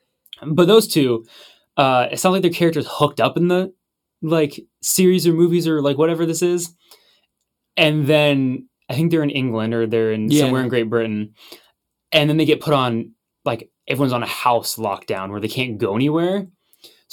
but 0.46 0.66
those 0.66 0.86
two, 0.88 1.24
uh, 1.76 2.08
it 2.10 2.18
sounds 2.18 2.32
like 2.34 2.42
their 2.42 2.50
characters 2.50 2.86
hooked 2.88 3.20
up 3.20 3.36
in 3.36 3.48
the 3.48 3.72
like 4.22 4.60
series 4.82 5.26
or 5.26 5.32
movies 5.32 5.66
or 5.68 5.82
like 5.82 5.98
whatever 5.98 6.24
this 6.26 6.40
is, 6.42 6.74
and 7.76 8.06
then 8.06 8.68
I 8.88 8.94
think 8.94 9.10
they're 9.10 9.22
in 9.22 9.30
England 9.30 9.74
or 9.74 9.86
they're 9.86 10.12
in 10.12 10.30
Yeah. 10.30 10.42
somewhere 10.44 10.62
in 10.62 10.68
Great 10.68 10.88
Britain, 10.88 11.34
and 12.12 12.30
then 12.30 12.36
they 12.36 12.44
get 12.44 12.60
put 12.60 12.74
on 12.74 13.12
like 13.44 13.70
everyone's 13.86 14.12
on 14.12 14.22
a 14.22 14.26
house 14.26 14.76
lockdown 14.76 15.30
where 15.30 15.40
they 15.40 15.48
can't 15.48 15.76
go 15.78 15.94
anywhere, 15.94 16.46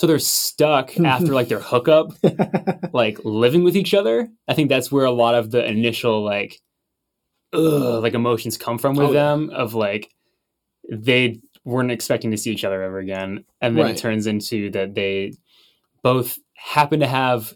so 0.01 0.07
they're 0.07 0.17
stuck 0.17 0.99
after 1.05 1.27
like 1.31 1.47
their 1.47 1.59
hookup, 1.59 2.07
like 2.91 3.19
living 3.23 3.63
with 3.63 3.77
each 3.77 3.93
other. 3.93 4.27
I 4.47 4.55
think 4.55 4.67
that's 4.67 4.91
where 4.91 5.05
a 5.05 5.11
lot 5.11 5.35
of 5.35 5.51
the 5.51 5.63
initial 5.63 6.23
like, 6.23 6.59
ugh, 7.53 8.01
like 8.01 8.15
emotions 8.15 8.57
come 8.57 8.79
from 8.79 8.95
with 8.95 9.09
Oh, 9.09 9.13
yeah. 9.13 9.19
them 9.19 9.51
of 9.51 9.75
like 9.75 10.11
they 10.91 11.39
weren't 11.65 11.91
expecting 11.91 12.31
to 12.31 12.37
see 12.37 12.51
each 12.51 12.63
other 12.65 12.81
ever 12.81 12.97
again, 12.97 13.45
and 13.61 13.77
then 13.77 13.85
Right. 13.85 13.93
it 13.95 13.99
turns 13.99 14.25
into 14.25 14.71
that 14.71 14.95
they 14.95 15.33
both 16.01 16.39
happen 16.55 17.01
to 17.01 17.07
have 17.07 17.53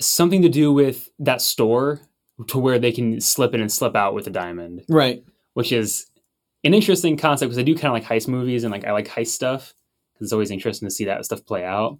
something 0.00 0.42
to 0.42 0.48
do 0.48 0.72
with 0.72 1.10
that 1.18 1.42
store 1.42 2.02
to 2.46 2.56
where 2.60 2.78
they 2.78 2.92
can 2.92 3.20
slip 3.20 3.52
in 3.52 3.60
and 3.60 3.72
slip 3.72 3.96
out 3.96 4.14
with 4.14 4.28
a 4.28 4.30
diamond, 4.30 4.84
right. 4.88 5.24
which 5.54 5.72
is 5.72 6.06
an 6.62 6.72
interesting 6.72 7.16
concept 7.16 7.48
because 7.48 7.58
I 7.58 7.64
do 7.64 7.74
kind 7.74 7.86
of 7.86 7.94
like 7.94 8.04
heist 8.04 8.28
movies 8.28 8.62
and 8.62 8.70
like 8.70 8.84
I 8.84 8.92
like 8.92 9.08
heist 9.08 9.28
stuff 9.30 9.74
because 10.20 10.28
it's 10.28 10.32
always 10.34 10.50
interesting 10.50 10.86
to 10.86 10.94
see 10.94 11.06
that 11.06 11.24
stuff 11.24 11.44
play 11.46 11.64
out. 11.64 11.98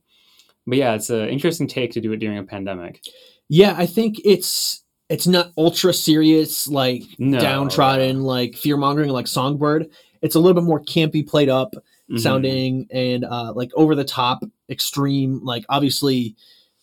But 0.66 0.76
yeah, 0.78 0.92
it's 0.94 1.08
an 1.10 1.28
interesting 1.30 1.66
take 1.66 1.90
to 1.92 2.00
do 2.02 2.12
it 2.12 2.18
during 2.18 2.36
a 2.38 2.44
pandemic. 2.44 3.02
Yeah, 3.48 3.74
I 3.76 3.86
think 3.86 4.20
it's 4.24 4.84
it's 5.08 5.26
not 5.26 5.52
ultra 5.56 5.92
serious 5.92 6.68
like 6.68 7.02
No, 7.18 7.40
downtrodden 7.40 8.22
like 8.22 8.54
fear 8.56 8.76
mongering 8.76 9.08
like 9.10 9.26
Songbird. 9.26 9.88
It's 10.22 10.34
a 10.34 10.38
little 10.38 10.54
bit 10.60 10.66
more 10.66 10.80
campy, 10.84 11.26
played 11.26 11.48
up 11.48 11.74
Mhm. 12.10 12.20
sounding, 12.20 12.86
and 12.90 13.24
uh, 13.24 13.52
like 13.54 13.70
over 13.74 13.94
the 13.94 14.04
top, 14.04 14.44
extreme. 14.68 15.40
Like 15.42 15.64
obviously, 15.70 16.36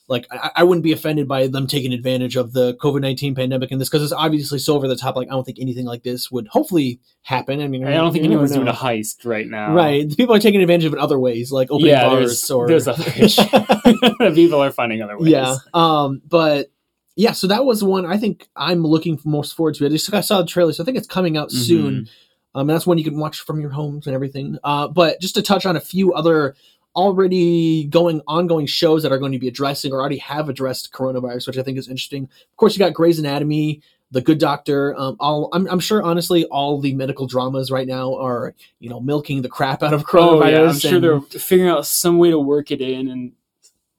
like 0.10 0.26
I, 0.32 0.52
I 0.58 0.64
wouldn't 0.64 0.84
be 0.84 0.94
offended 0.94 1.28
by 1.28 1.48
them 1.48 1.68
taking 1.68 1.92
advantage 1.94 2.36
of 2.36 2.54
the 2.54 2.76
COVID 2.76 3.02
nineteen 3.02 3.36
pandemic 3.36 3.72
in 3.72 3.80
this 3.80 3.90
because 3.90 4.04
it's 4.04 4.14
obviously 4.14 4.60
so 4.60 4.76
over 4.76 4.88
the 4.88 4.96
top. 4.96 5.16
Like 5.16 5.28
I 5.28 5.32
don't 5.32 5.44
think 5.44 5.60
anything 5.60 5.86
like 5.86 6.04
this 6.04 6.32
would 6.32 6.48
hopefully 6.48 7.00
happen. 7.24 7.62
I 7.62 7.68
mean, 7.68 7.86
I 7.86 7.94
don't 7.96 8.14
think 8.14 8.24
anyone's 8.24 8.52
doing 8.54 8.68
a 8.68 8.74
heist 8.74 9.26
right 9.26 9.48
now. 9.48 9.74
Right, 9.74 10.10
people 10.16 10.34
are 10.36 10.40
taking 10.40 10.62
advantage 10.62 10.86
of 10.86 10.94
it 10.94 10.98
in 10.98 11.02
other 11.02 11.20
ways, 11.20 11.52
like 11.52 11.70
opening 11.72 11.92
Yeah, 11.92 12.08
bars 12.08 12.26
there's, 12.42 12.52
or 12.52 12.68
there's 12.68 12.88
other 12.88 13.04
issues. 13.18 13.46
people 14.36 14.64
are 14.64 14.72
finding 14.72 15.02
other 15.02 15.18
ways. 15.18 15.32
Yeah. 15.32 15.56
Um, 15.74 16.22
but 16.28 16.72
yeah, 17.16 17.32
so 17.32 17.48
that 17.48 17.66
was 17.66 17.84
one 17.84 18.06
I 18.06 18.18
think 18.18 18.48
I'm 18.56 18.84
looking 18.86 19.20
most 19.26 19.56
forward 19.56 19.76
to. 19.76 19.86
I 19.86 19.90
just 19.90 20.14
I 20.14 20.22
saw 20.22 20.40
the 20.42 20.48
trailer, 20.48 20.72
so 20.74 20.84
I 20.84 20.86
think 20.86 20.98
it's 20.98 21.08
coming 21.08 21.36
out 21.38 21.50
Mm-hmm. 21.50 21.58
soon. 21.64 22.10
Um, 22.56 22.66
that's 22.66 22.88
one 22.88 22.98
you 22.98 23.04
can 23.04 23.20
watch 23.20 23.42
from 23.42 23.60
your 23.60 23.70
homes 23.70 24.08
and 24.08 24.16
everything. 24.16 24.58
Uh, 24.64 24.88
but 24.88 25.22
just 25.22 25.36
to 25.36 25.44
touch 25.44 25.66
on 25.68 25.76
a 25.76 25.80
few 25.82 26.14
other 26.14 26.56
already 26.96 27.86
going 27.86 28.22
ongoing 28.28 28.66
shows 28.66 29.04
that 29.04 29.12
are 29.12 29.20
going 29.20 29.32
to 29.32 29.40
be 29.40 29.48
addressing 29.48 29.92
or 29.94 30.00
already 30.00 30.18
have 30.18 30.50
addressed 30.50 30.92
coronavirus, 30.92 31.48
which 31.48 31.58
I 31.58 31.64
think 31.64 31.78
is 31.78 31.88
interesting. 31.88 32.24
Of 32.24 32.56
course, 32.58 32.74
you 32.76 32.80
got 32.80 32.94
Grey's 32.94 33.20
Anatomy, 33.20 33.82
The 34.12 34.22
Good 34.22 34.40
Doctor. 34.40 34.96
Um, 34.98 35.16
all 35.20 35.50
I'm, 35.54 35.68
I'm 35.68 35.80
sure, 35.80 36.02
honestly, 36.02 36.46
all 36.46 36.80
the 36.82 36.96
medical 36.96 37.28
dramas 37.28 37.70
right 37.70 37.88
now 37.88 38.16
are 38.16 38.56
you 38.80 38.90
know 38.90 39.00
milking 39.00 39.42
the 39.44 39.50
crap 39.50 39.84
out 39.84 39.94
of 39.94 40.06
coronavirus. 40.06 40.44
Oh 40.44 40.48
yeah, 40.50 40.70
I'm 40.70 40.80
sure 40.80 40.96
and- 40.96 41.04
they're 41.04 41.22
figuring 41.40 41.70
out 41.70 41.86
some 41.86 42.18
way 42.18 42.32
to 42.32 42.40
work 42.40 42.72
it 42.72 42.82
in 42.82 43.08
and 43.10 43.34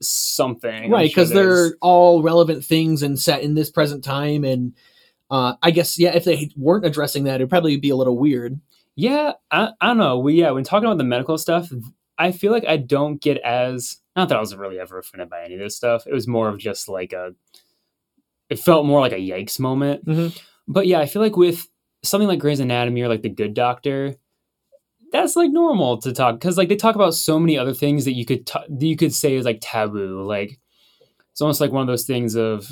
something. 0.00 0.90
Right 0.90 1.08
because 1.10 1.30
there's- 1.30 1.70
they're 1.70 1.76
all 1.80 2.22
relevant 2.22 2.64
things 2.64 3.02
and 3.02 3.18
set 3.18 3.42
in 3.42 3.54
this 3.54 3.70
present 3.70 4.04
time 4.04 4.44
and 4.44 4.72
uh, 5.30 5.54
i 5.62 5.70
guess 5.70 5.98
yeah 5.98 6.14
if 6.14 6.24
they 6.24 6.50
weren't 6.56 6.86
addressing 6.86 7.24
that 7.24 7.34
it'd 7.36 7.50
probably 7.50 7.76
be 7.76 7.90
a 7.90 7.96
little 7.96 8.16
weird 8.16 8.58
Yeah, 8.96 9.32
I, 9.50 9.72
I 9.80 9.88
don't 9.88 9.98
know. 9.98 10.18
We 10.18 10.34
yeah, 10.34 10.50
when 10.52 10.64
talking 10.64 10.86
about 10.86 10.98
the 10.98 11.04
medical 11.04 11.36
stuff, 11.36 11.70
I 12.18 12.32
feel 12.32 12.52
like 12.52 12.64
I 12.66 12.76
don't 12.76 13.20
get 13.20 13.38
as 13.38 13.98
not 14.16 14.28
that 14.28 14.36
I 14.36 14.40
was 14.40 14.56
really 14.56 14.80
ever 14.80 14.98
offended 14.98 15.30
by 15.30 15.44
any 15.44 15.54
of 15.54 15.60
this 15.60 15.76
stuff. 15.76 16.06
It 16.06 16.12
was 16.12 16.26
more 16.26 16.48
of 16.48 16.58
just 16.58 16.88
like 16.88 17.12
a 17.12 17.34
it 18.50 18.58
felt 18.58 18.86
more 18.86 19.00
like 19.00 19.12
a 19.12 19.16
yikes 19.16 19.60
moment. 19.60 20.04
Mhm. 20.06 20.38
But 20.66 20.86
yeah, 20.86 21.00
I 21.00 21.06
feel 21.06 21.22
like 21.22 21.36
with 21.36 21.68
something 22.02 22.28
like 22.28 22.38
Grey's 22.40 22.60
Anatomy 22.60 23.02
or 23.02 23.08
like 23.08 23.22
The 23.22 23.28
Good 23.28 23.54
Doctor, 23.54 24.14
that's 25.12 25.36
like 25.36 25.50
normal 25.50 25.98
to 26.02 26.12
talk 26.12 26.34
because 26.36 26.56
like 26.58 26.68
they 26.68 26.76
talk 26.76 26.94
about 26.94 27.14
so 27.14 27.38
many 27.38 27.56
other 27.58 27.74
things 27.74 28.04
that 28.04 28.12
you 28.14 28.24
could 28.26 28.46
ta- 28.46 28.64
that 28.68 28.86
you 28.86 28.96
could 28.96 29.14
say 29.14 29.34
is 29.36 29.44
like 29.44 29.58
taboo. 29.62 30.22
Like 30.26 30.58
it's 31.30 31.40
almost 31.40 31.60
like 31.60 31.72
one 31.72 31.82
of 31.82 31.86
those 31.88 32.04
things 32.04 32.34
of 32.34 32.68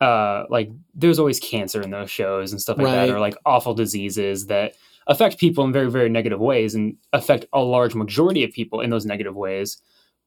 uh 0.00 0.44
like 0.50 0.70
there's 0.94 1.18
always 1.18 1.38
cancer 1.40 1.80
in 1.80 1.90
those 1.90 2.10
shows 2.10 2.52
and 2.52 2.60
stuff 2.60 2.76
like 2.78 2.86
Right. 2.86 3.06
that 3.06 3.10
or 3.10 3.20
like 3.20 3.36
awful 3.46 3.74
diseases 3.74 4.46
that 4.46 4.74
affect 5.06 5.38
people 5.38 5.64
in 5.64 5.72
very 5.72 5.90
very 5.90 6.08
negative 6.08 6.40
ways 6.40 6.74
and 6.74 6.96
affect 7.12 7.44
a 7.52 7.60
large 7.60 7.94
majority 7.94 8.44
of 8.44 8.52
people 8.52 8.80
in 8.80 8.90
those 8.90 9.06
negative 9.06 9.34
ways 9.34 9.78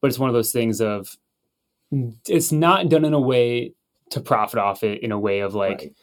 but 0.01 0.07
it's 0.07 0.19
one 0.19 0.29
of 0.29 0.33
those 0.33 0.51
things 0.51 0.81
of 0.81 1.15
it's 2.27 2.51
not 2.51 2.89
done 2.89 3.05
in 3.05 3.13
a 3.13 3.19
way 3.19 3.73
to 4.09 4.19
profit 4.19 4.59
off 4.59 4.83
it 4.83 5.01
in 5.01 5.11
a 5.11 5.19
way 5.19 5.39
of 5.39 5.53
like 5.55 5.79
Right. 5.79 5.93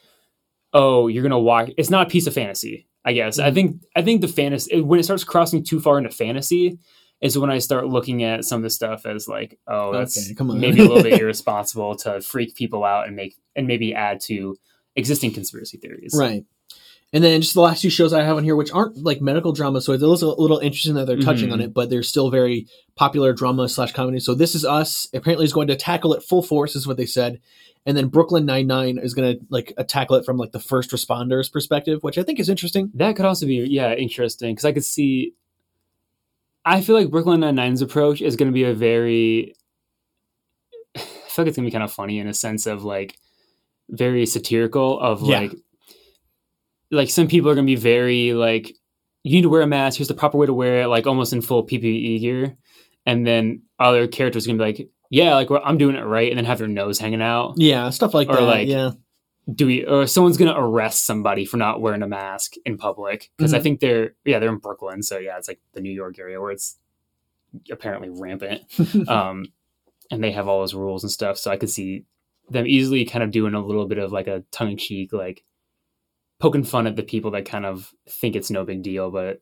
oh 0.73 1.09
you're 1.09 1.23
gonna 1.23 1.39
watch 1.39 1.71
it's 1.77 1.91
not 1.91 2.07
a 2.07 2.11
piece 2.11 2.27
of 2.27 2.35
fantasy 2.35 2.87
i 3.05 3.13
guess 3.13 3.39
i 3.39 3.51
Mhm. 3.51 3.55
think 3.55 3.83
i 3.97 4.03
think 4.03 4.21
the 4.21 4.29
fantasy 4.29 4.81
when 4.81 4.99
it 4.99 5.05
starts 5.05 5.25
crossing 5.25 5.63
too 5.65 5.81
far 5.81 5.99
into 5.99 6.11
fantasy 6.11 6.79
is 7.21 7.37
when 7.39 7.51
i 7.51 7.59
start 7.59 7.89
looking 7.89 8.23
at 8.25 8.45
some 8.45 8.59
of 8.59 8.63
the 8.63 8.71
stuff 8.71 9.05
as 9.07 9.29
like 9.29 9.59
oh 9.67 9.93
that's 9.93 10.31
Okay, 10.33 10.45
maybe 10.45 10.81
a 10.81 10.85
little 10.89 11.03
bit 11.03 11.21
irresponsible 11.21 11.95
to 11.97 12.21
freak 12.21 12.55
people 12.55 12.85
out 12.85 13.07
and 13.07 13.15
make 13.17 13.37
and 13.55 13.67
maybe 13.67 13.95
add 13.95 14.21
to 14.23 14.57
existing 14.97 15.33
conspiracy 15.33 15.79
theories 15.79 16.15
right 16.19 16.45
And 17.15 17.23
then 17.23 17.43
just 17.43 17.53
the 17.53 17.61
last 17.61 17.83
two 17.83 17.91
shows 17.91 18.15
I 18.15 18.23
have 18.23 18.39
on 18.39 18.45
here, 18.45 18.57
which 18.57 18.73
aren't 18.73 18.97
like 19.05 19.21
medical 19.21 19.53
drama, 19.53 19.83
so 19.83 19.93
it's 19.93 20.03
a 20.03 20.07
little, 20.07 20.39
a 20.39 20.41
little 20.41 20.59
interesting 20.61 20.95
that 20.95 21.07
they're 21.07 21.19
touching 21.19 21.53
on 21.53 21.59
Mhm. 21.59 21.65
it, 21.65 21.75
but 21.75 21.91
they're 21.91 22.03
still 22.03 22.31
very 22.31 22.67
popular 22.97 23.35
drama 23.35 23.69
slash 23.69 23.93
comedy. 23.93 24.19
So 24.19 24.35
this 24.35 24.55
is 24.55 24.65
us. 24.65 25.09
Apparently, 25.13 25.45
is 25.45 25.53
going 25.53 25.69
to 25.69 25.77
tackle 25.77 26.15
it 26.15 26.23
full 26.23 26.43
force, 26.43 26.75
is 26.75 26.87
what 26.87 26.97
they 26.97 27.05
said. 27.05 27.39
And 27.85 27.97
then 27.99 28.07
Brooklyn 28.09 28.47
Nine 28.47 28.67
Nine 28.67 28.97
is 28.97 29.13
going 29.13 29.37
to 29.37 29.45
like 29.51 29.75
tackle 29.89 30.17
it 30.17 30.25
from 30.25 30.39
like 30.39 30.53
the 30.53 30.61
first 30.61 30.91
responders 30.91 31.53
perspective, 31.53 31.99
which 32.03 32.17
I 32.17 32.23
think 32.23 32.41
is 32.41 32.49
interesting. 32.49 32.91
That 32.95 33.15
could 33.17 33.27
also 33.27 33.45
be 33.45 33.57
yeah 33.57 33.93
interesting 33.93 34.55
because 34.55 34.65
I 34.65 34.73
could 34.73 34.85
see. 34.85 35.35
I 36.65 36.81
feel 36.81 36.95
like 36.97 37.11
Brooklyn 37.11 37.41
Nine 37.41 37.57
Nine's 37.57 37.83
approach 37.83 38.23
is 38.23 38.37
going 38.37 38.49
to 38.51 38.55
be 38.55 38.65
a 38.65 38.73
very. 38.73 39.55
I 40.97 41.01
feel 41.01 41.45
like 41.45 41.49
it's 41.49 41.57
going 41.57 41.65
to 41.67 41.71
be 41.71 41.71
kind 41.71 41.83
of 41.85 41.93
funny 41.93 42.21
in 42.21 42.27
a 42.29 42.35
sense 42.35 42.67
of 42.67 42.85
like 42.85 43.17
very 43.91 44.25
satirical 44.27 44.99
of 45.01 45.23
Yeah. 45.23 45.41
like 45.41 45.53
like 46.93 47.11
some 47.11 47.27
people 47.27 47.51
are 47.51 47.55
going 47.57 47.67
to 47.67 47.71
be 47.71 47.77
very 47.81 48.33
like 48.35 48.69
you 49.25 49.33
need 49.33 49.43
to 49.43 49.49
wear 49.49 49.63
a 49.63 49.67
mask. 49.67 49.99
Here's 49.99 50.09
the 50.09 50.15
proper 50.15 50.39
way 50.39 50.47
to 50.47 50.55
wear 50.55 50.83
it 50.83 50.87
like 50.89 51.07
almost 51.07 51.33
in 51.33 51.41
full 51.43 51.67
ppe 51.67 52.21
gear. 52.21 52.57
And 53.07 53.27
then 53.27 53.63
other 53.81 54.07
characters 54.07 54.47
are 54.47 54.49
going 54.55 54.59
to 54.59 54.65
be 54.65 54.69
like 54.85 54.91
yeah 55.11 55.35
like 55.35 55.51
well, 55.51 55.61
i'm 55.65 55.77
doing 55.77 55.95
it 55.97 56.03
right 56.05 56.31
and 56.31 56.39
then 56.39 56.45
have 56.47 56.59
their 56.59 56.69
nose 56.69 56.99
hanging 57.01 57.21
out. 57.23 57.55
Yeah, 57.57 57.91
stuff 57.91 58.15
like 58.15 58.29
Or, 58.29 58.37
that. 58.37 58.43
like, 58.43 58.69
yeah, 58.69 58.93
do 59.53 59.67
we 59.67 59.85
or 59.85 60.07
someone's 60.07 60.37
gonna 60.37 60.55
arrest 60.57 61.05
somebody 61.05 61.45
for 61.45 61.57
not 61.57 61.81
wearing 61.81 62.03
a 62.03 62.07
mask 62.07 62.53
in 62.65 62.79
public. 62.79 63.31
Because 63.37 63.53
I 63.53 63.59
Mhm. 63.59 63.63
think 63.63 63.81
they're 63.81 64.15
yeah 64.25 64.39
they're 64.39 64.49
in 64.53 64.59
Brooklyn 64.59 65.03
so 65.03 65.19
yeah 65.19 65.37
it's 65.37 65.49
like 65.49 65.61
the 65.73 65.81
New 65.81 65.91
York 65.93 66.19
area 66.19 66.41
where 66.41 66.53
it's 66.53 66.79
apparently 67.71 68.09
rampant. 68.11 68.63
Um 69.09 69.47
and 70.11 70.23
they 70.23 70.33
have 70.33 70.47
all 70.49 70.61
those 70.61 70.75
rules 70.75 71.03
and 71.05 71.11
stuff 71.11 71.39
so 71.39 71.51
I 71.51 71.57
could 71.57 71.71
see 71.71 72.05
them 72.51 72.67
easily 72.67 73.05
kind 73.05 73.23
of 73.23 73.31
doing 73.31 73.55
a 73.55 73.65
little 73.65 73.87
bit 73.87 73.99
of 73.99 74.13
like 74.13 74.27
a 74.27 74.43
tongue 74.51 74.73
in 74.73 74.77
cheek 74.77 75.13
like 75.13 75.43
poking 76.43 76.65
fun 76.65 76.87
at 76.87 76.97
the 76.97 77.03
people 77.03 77.31
that 77.31 77.45
kind 77.47 77.65
of 77.65 77.93
think 78.09 78.37
it's 78.37 78.51
no 78.51 78.65
big 78.65 78.83
deal 78.83 79.11
but 79.11 79.41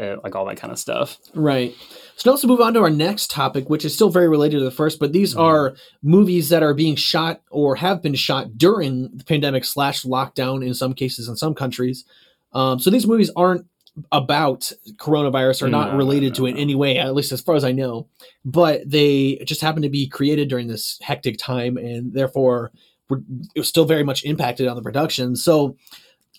uh, 0.00 0.16
like 0.22 0.34
all 0.36 0.46
that 0.46 0.56
kind 0.56 0.72
of 0.72 0.78
stuff 0.78 1.18
Right. 1.34 1.74
So 2.16 2.30
now 2.30 2.32
let's 2.34 2.44
move 2.46 2.60
on 2.62 2.72
to 2.74 2.80
our 2.80 2.88
next 2.88 3.30
topic, 3.30 3.68
which 3.68 3.84
is 3.84 3.92
still 3.94 4.08
very 4.08 4.26
related 4.26 4.58
to 4.58 4.64
the 4.64 4.70
first, 4.70 4.98
but 4.98 5.12
these 5.12 5.34
Mhm. 5.34 5.40
are 5.40 5.76
movies 6.02 6.48
that 6.48 6.62
are 6.62 6.72
being 6.72 6.96
shot 6.96 7.42
or 7.50 7.76
have 7.76 8.00
been 8.00 8.14
shot 8.14 8.56
during 8.56 9.10
the 9.14 9.24
pandemic 9.24 9.66
slash 9.66 10.02
lockdown 10.04 10.64
in 10.66 10.72
some 10.72 10.94
cases 10.94 11.28
in 11.28 11.36
some 11.36 11.54
countries. 11.54 12.06
Um, 12.54 12.78
so 12.78 12.88
these 12.88 13.06
movies 13.06 13.30
aren't 13.36 13.66
about 14.12 14.72
coronavirus 14.96 15.62
or 15.62 15.68
not 15.68 15.92
No, 15.92 15.98
related 15.98 16.30
no, 16.30 16.34
to 16.36 16.46
it 16.46 16.50
in 16.52 16.56
any 16.56 16.74
way, 16.74 16.96
at 16.96 17.14
least 17.14 17.32
as 17.32 17.42
far 17.42 17.54
as 17.54 17.64
I 17.64 17.72
know. 17.72 18.08
But 18.46 18.88
they 18.88 19.42
just 19.44 19.60
happen 19.60 19.82
to 19.82 19.90
be 19.90 20.08
created 20.08 20.48
during 20.48 20.68
this 20.68 20.98
hectic 21.02 21.36
time, 21.38 21.76
and 21.76 22.14
therefore 22.14 22.72
were, 23.10 23.22
it 23.54 23.60
was 23.60 23.68
still 23.68 23.84
very 23.84 24.04
much 24.04 24.24
impacted 24.24 24.68
on 24.68 24.76
the 24.76 24.82
production. 24.82 25.36
So 25.36 25.76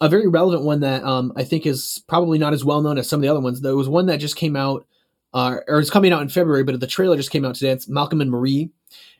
a 0.01 0.09
very 0.09 0.27
relevant 0.27 0.63
one 0.63 0.81
that 0.81 1.03
um, 1.03 1.33
I 1.35 1.43
think 1.43 1.65
is 1.65 2.03
probably 2.07 2.37
not 2.37 2.53
as 2.53 2.63
well 2.63 2.81
known 2.81 2.97
as 2.97 3.09
some 3.09 3.19
of 3.19 3.21
the 3.23 3.27
other 3.29 3.39
ones. 3.39 3.61
There 3.61 3.75
was 3.75 3.89
one 3.89 4.05
that 4.07 4.17
just 4.17 4.35
came 4.35 4.55
out, 4.55 4.85
uh, 5.33 5.57
or 5.67 5.79
it's 5.79 5.89
coming 5.89 6.13
out 6.13 6.21
in 6.21 6.29
February, 6.29 6.63
but 6.63 6.79
the 6.79 6.87
trailer 6.87 7.15
just 7.17 7.31
came 7.31 7.45
out 7.45 7.55
today. 7.55 7.71
It's 7.71 7.87
Malcolm 7.87 8.21
and 8.21 8.29
Marie. 8.31 8.69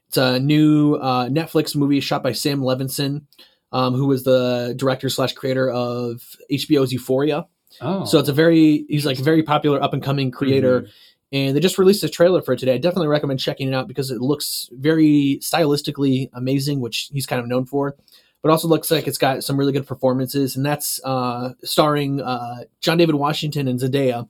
It's 0.07 0.17
a 0.17 0.39
new 0.39 0.95
uh, 0.95 1.27
Netflix 1.29 1.75
movie 1.75 1.99
shot 1.99 2.23
by 2.23 2.31
Sam 2.31 2.61
Levinson, 2.61 3.23
um, 3.71 3.93
who 3.93 4.07
was 4.07 4.23
the 4.23 4.73
director 4.77 5.09
slash 5.09 5.33
creator 5.33 5.69
of 5.69 6.21
HBO's 6.51 6.93
Euphoria. 6.93 7.45
oh 7.81 8.05
So 8.05 8.19
it's 8.19 8.29
a 8.29 8.33
very 8.33 8.85
he's 8.87 9.05
like 9.05 9.19
a 9.19 9.23
very 9.23 9.43
popular 9.43 9.81
up 9.83 9.93
and 9.93 10.01
coming 10.01 10.31
creator, 10.31 10.83
Mhm. 10.83 10.89
and 11.33 11.55
they 11.55 11.59
just 11.59 11.77
released 11.77 12.03
a 12.05 12.09
trailer 12.09 12.41
for 12.41 12.53
it 12.53 12.59
today. 12.59 12.75
I 12.75 12.77
definitely 12.77 13.09
recommend 13.09 13.39
checking 13.41 13.67
it 13.67 13.73
out 13.73 13.87
because 13.89 14.09
it 14.11 14.21
looks 14.21 14.69
very 14.71 15.39
stylistically 15.41 16.29
amazing, 16.33 16.79
which 16.79 17.09
he's 17.11 17.25
kind 17.25 17.41
of 17.41 17.47
known 17.47 17.65
for. 17.65 17.97
But 18.43 18.51
also 18.51 18.67
looks 18.67 18.91
like 18.91 19.07
it's 19.07 19.17
got 19.17 19.43
some 19.43 19.57
really 19.57 19.73
good 19.73 19.87
performances, 19.87 20.55
and 20.55 20.65
that's 20.65 20.99
uh, 21.03 21.53
starring 21.63 22.21
uh, 22.21 22.63
John 22.81 22.97
David 22.97 23.15
Washington 23.15 23.67
and 23.67 23.79
Zendaya, 23.79 24.27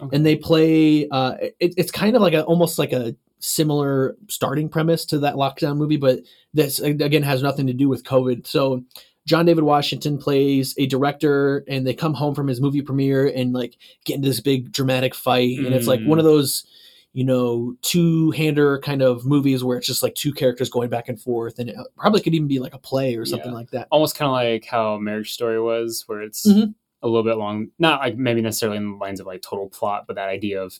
Okay. 0.00 0.16
and 0.16 0.24
they 0.24 0.36
play. 0.36 1.08
Uh, 1.10 1.34
it, 1.58 1.74
it's 1.76 1.90
kind 1.90 2.14
of 2.16 2.22
like 2.22 2.34
a 2.34 2.44
almost 2.44 2.78
like 2.78 2.92
a 2.92 3.14
similar 3.40 4.16
starting 4.28 4.68
premise 4.68 5.04
to 5.06 5.18
that 5.20 5.34
lockdown 5.34 5.76
movie, 5.76 5.96
but 5.96 6.20
this 6.54 6.78
again 6.80 7.22
has 7.22 7.42
nothing 7.42 7.66
to 7.66 7.72
do 7.72 7.88
with 7.88 8.04
COVID. 8.04 8.46
So 8.46 8.84
John 9.26 9.44
David 9.44 9.64
Washington 9.64 10.18
plays 10.18 10.74
a 10.78 10.86
director, 10.86 11.64
and 11.68 11.86
they 11.86 11.94
come 11.94 12.14
home 12.14 12.34
from 12.34 12.46
his 12.48 12.60
movie 12.60 12.80
premiere 12.80 13.26
and 13.26 13.52
like 13.52 13.76
get 14.04 14.16
into 14.16 14.28
this 14.28 14.40
big 14.40 14.70
dramatic 14.72 15.14
fight, 15.14 15.58
and 15.58 15.74
it's 15.74 15.86
like 15.88 16.00
Mm. 16.00 16.06
one 16.06 16.18
of 16.18 16.24
those 16.24 16.64
you 17.12 17.24
know 17.24 17.74
two-hander 17.82 18.78
kind 18.80 19.02
of 19.02 19.24
movies 19.26 19.64
where 19.64 19.78
it's 19.78 19.86
just 19.86 20.02
like 20.02 20.14
two 20.14 20.32
characters 20.32 20.68
going 20.70 20.88
back 20.90 21.08
and 21.08 21.20
forth, 21.20 21.58
and 21.58 21.68
it 21.70 21.76
probably 21.96 22.20
could 22.20 22.34
even 22.34 22.48
be 22.48 22.58
like 22.58 22.74
a 22.74 22.78
play 22.78 23.16
or 23.16 23.24
something 23.24 23.50
Yeah. 23.50 23.54
like 23.56 23.70
that. 23.70 23.88
almost 23.90 24.16
kind 24.16 24.28
of 24.28 24.34
like 24.34 24.64
how 24.66 24.98
Marriage 24.98 25.32
Story 25.32 25.60
was, 25.60 26.04
where 26.06 26.22
it's 26.22 26.46
Mhm. 26.46 26.74
a 27.02 27.06
little 27.08 27.22
bit 27.24 27.36
long, 27.38 27.68
not 27.78 28.00
like 28.00 28.16
maybe 28.16 28.40
necessarily 28.42 28.76
in 28.78 28.90
the 28.92 28.96
lines 28.96 29.20
of 29.20 29.26
like 29.26 29.42
total 29.42 29.68
plot, 29.68 30.04
but 30.06 30.16
that 30.16 30.28
idea 30.28 30.62
of 30.62 30.78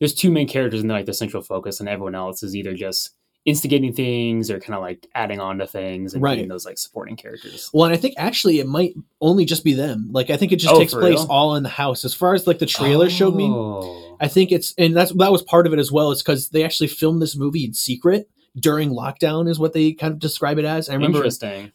there's 0.00 0.14
two 0.14 0.30
main 0.30 0.46
characters 0.48 0.80
and 0.80 0.88
they're 0.90 0.98
like 0.98 1.06
the 1.06 1.14
central 1.14 1.42
focus, 1.42 1.80
and 1.80 1.88
everyone 1.88 2.14
else 2.14 2.42
is 2.42 2.54
either 2.56 2.74
just 2.74 3.10
instigating 3.48 3.94
things 3.94 4.50
or 4.50 4.60
kind 4.60 4.74
of 4.74 4.82
like 4.82 5.06
adding 5.14 5.40
on 5.40 5.56
to 5.58 5.66
things 5.66 6.12
and 6.12 6.22
Right. 6.22 6.36
being 6.36 6.48
those 6.48 6.66
like 6.66 6.76
supporting 6.76 7.16
characters. 7.16 7.70
Well, 7.72 7.86
and 7.86 7.94
I 7.94 7.96
think 7.96 8.14
actually 8.18 8.60
it 8.60 8.66
might 8.66 8.92
only 9.22 9.46
just 9.46 9.64
be 9.64 9.72
them. 9.72 10.10
Like 10.12 10.28
I 10.28 10.36
think 10.36 10.52
it 10.52 10.56
just 10.56 10.74
Oh, 10.74 10.78
takes 10.78 10.92
place 10.92 11.20
real? 11.20 11.26
all 11.30 11.56
in 11.56 11.62
the 11.62 11.70
house. 11.70 12.04
As 12.04 12.12
far 12.12 12.34
as 12.34 12.46
like 12.46 12.58
the 12.58 12.66
trailer 12.66 13.08
showed 13.08 13.34
me, 13.34 13.46
Oh. 13.48 14.16
I 14.20 14.28
think 14.28 14.52
it's 14.52 14.74
and 14.76 14.94
that's 14.94 15.12
that 15.14 15.32
was 15.32 15.42
part 15.42 15.66
of 15.66 15.72
it 15.72 15.78
as 15.78 15.90
well. 15.90 16.12
It's 16.12 16.22
because 16.22 16.50
they 16.50 16.62
actually 16.62 16.88
filmed 16.88 17.22
this 17.22 17.36
movie 17.36 17.64
in 17.64 17.72
secret 17.72 18.28
during 18.58 18.90
lockdown, 18.90 19.48
is 19.48 19.58
what 19.58 19.72
they 19.72 19.92
kind 19.92 20.12
of 20.12 20.18
describe 20.18 20.58
it 20.58 20.64
as. 20.66 20.90
I 20.90 20.94
remember 20.94 21.22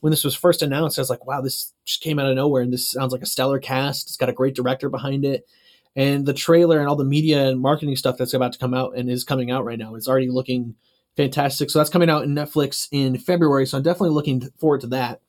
when 0.02 0.12
this 0.12 0.24
was 0.24 0.36
first 0.36 0.62
announced, 0.62 1.00
I 1.00 1.02
was 1.02 1.10
like, 1.10 1.26
wow, 1.26 1.42
this 1.42 1.74
just 1.86 2.02
came 2.02 2.20
out 2.20 2.30
of 2.30 2.36
nowhere, 2.36 2.62
and 2.62 2.72
this 2.72 2.92
sounds 2.92 3.14
like 3.14 3.22
a 3.24 3.26
stellar 3.26 3.58
cast. 3.58 4.08
It's 4.10 4.18
got 4.18 4.30
a 4.30 4.34
great 4.34 4.54
director 4.54 4.90
behind 4.90 5.24
it, 5.26 5.48
and 5.96 6.26
the 6.26 6.34
trailer 6.34 6.80
and 6.80 6.88
all 6.90 6.96
the 6.98 7.04
media 7.06 7.48
and 7.48 7.60
marketing 7.60 7.96
stuff 7.96 8.18
that's 8.18 8.34
about 8.34 8.54
to 8.54 8.60
come 8.60 8.74
out 8.74 8.96
and 8.98 9.10
is 9.10 9.24
coming 9.24 9.50
out 9.50 9.64
right 9.66 9.80
now 9.80 9.96
is 9.96 10.08
already 10.08 10.30
looking 10.30 10.76
fantastic. 11.18 11.70
So 11.70 11.80
that's 11.80 11.90
coming 11.90 12.10
out 12.10 12.24
in 12.24 12.34
Netflix 12.36 12.88
in 12.92 13.18
February. 13.18 13.66
So 13.66 13.78
I'm 13.78 13.84
definitely 13.84 14.12
looking 14.12 14.42
forward 14.58 14.82
to 14.82 14.88
that. 14.88 15.22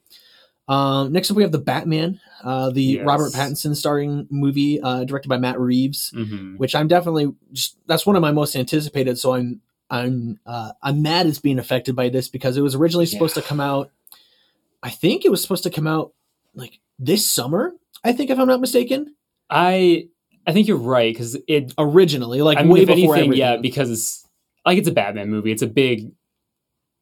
Um, 0.66 1.12
next 1.12 1.30
up, 1.30 1.36
we 1.36 1.42
have 1.42 1.52
the 1.52 1.58
Batman, 1.58 2.20
uh, 2.42 2.70
the 2.70 2.82
Yes. 2.82 3.06
Robert 3.06 3.32
Pattinson 3.32 3.76
starring 3.76 4.26
movie, 4.30 4.80
uh, 4.80 5.04
directed 5.04 5.28
by 5.28 5.36
Matt 5.36 5.60
Reeves 5.60 6.10
hmm 6.14 6.56
which 6.56 6.74
I'm 6.74 6.88
definitely 6.88 7.34
just 7.52 7.76
that's 7.86 8.06
one 8.06 8.16
of 8.16 8.22
my 8.22 8.30
most 8.32 8.54
anticipated. 8.56 9.18
So 9.18 9.34
I'm 9.34 9.60
I'm 9.90 10.38
uh, 10.46 10.72
I'm 10.82 11.02
mad 11.02 11.26
it's 11.26 11.38
being 11.40 11.58
affected 11.58 11.94
by 11.94 12.08
this 12.08 12.28
because 12.28 12.56
it 12.56 12.62
was 12.62 12.74
originally 12.74 13.06
supposed 13.06 13.36
Yeah. 13.36 13.42
to 13.42 13.48
come 13.48 13.60
out. 13.60 13.90
I 14.82 14.90
think 14.90 15.24
it 15.24 15.30
was 15.30 15.42
supposed 15.42 15.64
to 15.64 15.70
come 15.70 15.86
out 15.86 16.12
like 16.54 16.78
this 16.98 17.30
summer. 17.30 17.72
I 18.02 18.12
think 18.12 18.30
if 18.30 18.38
I'm 18.38 18.48
not 18.48 18.60
mistaken, 18.60 19.14
I 19.50 20.08
I 20.46 20.52
think 20.52 20.68
you're 20.68 20.76
right 20.78 21.12
because 21.12 21.36
it 21.48 21.74
originally 21.76 22.40
like 22.40 22.56
I 22.58 22.62
mean, 22.62 22.72
way 22.72 22.80
if 22.82 22.88
before 22.88 23.16
anything, 23.16 23.38
yeah, 23.38 23.56
because 23.56 23.90
it's 23.90 24.23
like 24.64 24.78
it's 24.78 24.88
a 24.88 24.92
Batman 24.92 25.30
movie. 25.30 25.52
It's 25.52 25.62
a 25.62 25.66
big, 25.66 26.12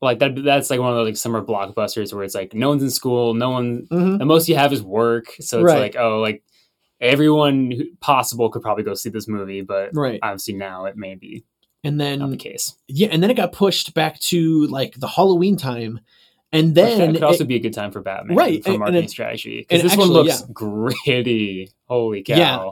like 0.00 0.18
that. 0.20 0.34
That's 0.42 0.70
like 0.70 0.80
one 0.80 0.90
of 0.90 0.96
those 0.96 1.06
like 1.06 1.16
summer 1.16 1.42
blockbusters 1.42 2.12
where 2.12 2.24
it's 2.24 2.34
like 2.34 2.54
no 2.54 2.68
one's 2.68 2.82
in 2.82 2.90
school, 2.90 3.34
no 3.34 3.50
one. 3.50 3.86
Mhm. 3.90 4.18
The 4.18 4.24
most 4.26 4.48
you 4.48 4.56
have 4.56 4.72
is 4.72 4.82
work, 4.82 5.26
so 5.40 5.58
it's 5.60 5.64
Right. 5.72 5.80
like 5.80 5.96
oh, 5.96 6.20
like 6.20 6.42
everyone 7.00 7.72
possible 8.00 8.48
could 8.50 8.62
probably 8.62 8.84
go 8.84 8.94
see 8.94 9.10
this 9.10 9.26
movie, 9.28 9.60
but 9.62 9.90
right, 9.94 10.18
obviously 10.22 10.54
now 10.54 10.84
it 10.86 10.96
may 10.96 11.14
be 11.16 11.44
and 11.84 12.00
then 12.00 12.20
not 12.20 12.30
the 12.30 12.36
case. 12.36 12.76
yeah, 12.88 13.08
and 13.10 13.22
then 13.22 13.30
it 13.30 13.34
got 13.34 13.52
pushed 13.52 13.92
back 13.94 14.18
to 14.20 14.66
like 14.68 14.94
the 15.00 15.08
Halloween 15.08 15.56
time, 15.56 15.98
and 16.52 16.74
Then 16.74 17.10
it 17.10 17.14
could 17.14 17.22
also 17.24 17.42
it- 17.44 17.48
be 17.48 17.56
a 17.56 17.60
good 17.60 17.72
time 17.74 17.90
for 17.90 18.00
Batman, 18.02 18.36
Right, 18.36 18.62
For 18.62 18.70
and- 18.70 18.78
marketing 18.78 18.98
and 18.98 19.04
it- 19.06 19.10
strategy 19.10 19.66
because 19.68 19.82
this 19.82 19.96
one 19.96 20.08
actually, 20.08 20.22
looks 20.30 20.42
gritty. 20.52 21.70
Holy 21.86 22.22
cow! 22.22 22.36
Yeah. 22.36 22.70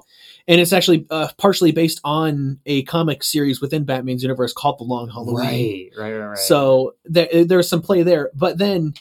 And 0.50 0.60
it's 0.60 0.72
actually 0.72 1.06
uh, 1.10 1.28
partially 1.38 1.70
based 1.70 2.00
on 2.02 2.58
a 2.66 2.82
comic 2.82 3.22
series 3.22 3.60
within 3.60 3.84
Batman's 3.84 4.24
universe 4.24 4.52
called 4.52 4.80
The 4.80 4.84
Long 4.84 5.08
Halloween. 5.08 5.36
Right, 5.36 5.90
right, 5.96 6.18
right, 6.18 6.26
right. 6.30 6.38
So 6.38 6.96
there, 7.04 7.44
there's 7.44 7.68
some 7.68 7.80
play 7.80 8.02
there, 8.02 8.32
but 8.34 8.58
then 8.58 8.94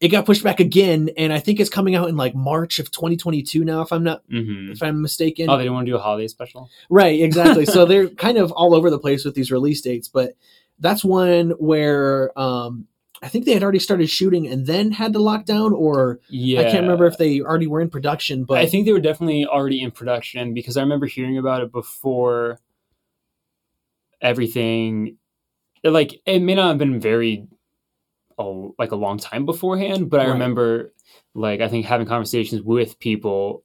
it 0.00 0.08
got 0.08 0.24
pushed 0.24 0.44
back 0.44 0.60
again, 0.60 1.10
and 1.16 1.32
I 1.32 1.40
think 1.40 1.58
it's 1.58 1.68
coming 1.68 1.96
out 1.96 2.08
in 2.08 2.16
like 2.16 2.36
March 2.36 2.78
of 2.78 2.92
2022 2.92 3.64
now, 3.64 3.82
if 3.82 3.92
I'm 3.92 4.04
not, 4.04 4.22
hmm 4.30 4.70
if 4.70 4.80
I'm 4.80 5.02
mistaken. 5.02 5.50
oh, 5.50 5.56
they 5.56 5.64
didn't 5.64 5.74
want 5.74 5.86
to 5.86 5.92
do 5.92 5.96
a 5.96 6.00
holiday 6.00 6.28
special. 6.28 6.70
right, 6.88 7.20
exactly. 7.20 7.66
so 7.66 7.84
they're 7.86 8.08
kind 8.10 8.38
of 8.38 8.52
all 8.52 8.72
over 8.72 8.88
the 8.88 9.00
place 9.00 9.24
with 9.24 9.34
these 9.34 9.50
release 9.50 9.80
dates, 9.80 10.06
but 10.06 10.36
that's 10.78 11.04
one 11.04 11.50
where 11.58 12.38
um, 12.38 12.86
I 13.22 13.28
think 13.28 13.44
they 13.44 13.52
had 13.52 13.62
already 13.62 13.78
started 13.80 14.08
shooting 14.08 14.46
and 14.46 14.66
then 14.66 14.92
had 14.92 15.12
the 15.12 15.18
lockdown, 15.18 15.72
or 15.72 16.20
Yeah, 16.28 16.60
I 16.60 16.64
can't 16.64 16.82
remember 16.82 17.06
if 17.06 17.18
they 17.18 17.40
already 17.40 17.66
were 17.66 17.80
in 17.80 17.90
production. 17.90 18.44
But 18.44 18.58
I 18.58 18.66
think 18.66 18.86
they 18.86 18.92
were 18.92 19.00
definitely 19.00 19.44
already 19.46 19.80
in 19.82 19.90
production 19.90 20.54
because 20.54 20.76
I 20.76 20.82
remember 20.82 21.06
hearing 21.06 21.36
about 21.38 21.62
it 21.62 21.72
before 21.72 22.60
everything. 24.20 25.16
Like 25.84 26.20
it 26.26 26.40
may 26.40 26.54
not 26.54 26.68
have 26.68 26.78
been 26.78 27.00
very, 27.00 27.46
oh, 28.38 28.74
like 28.78 28.92
a 28.92 28.96
long 28.96 29.18
time 29.18 29.46
beforehand, 29.46 30.10
but 30.10 30.20
I 30.20 30.24
Right. 30.26 30.32
remember, 30.32 30.92
like 31.34 31.60
I 31.60 31.68
think 31.68 31.86
having 31.86 32.06
conversations 32.06 32.62
with 32.62 32.98
people. 32.98 33.64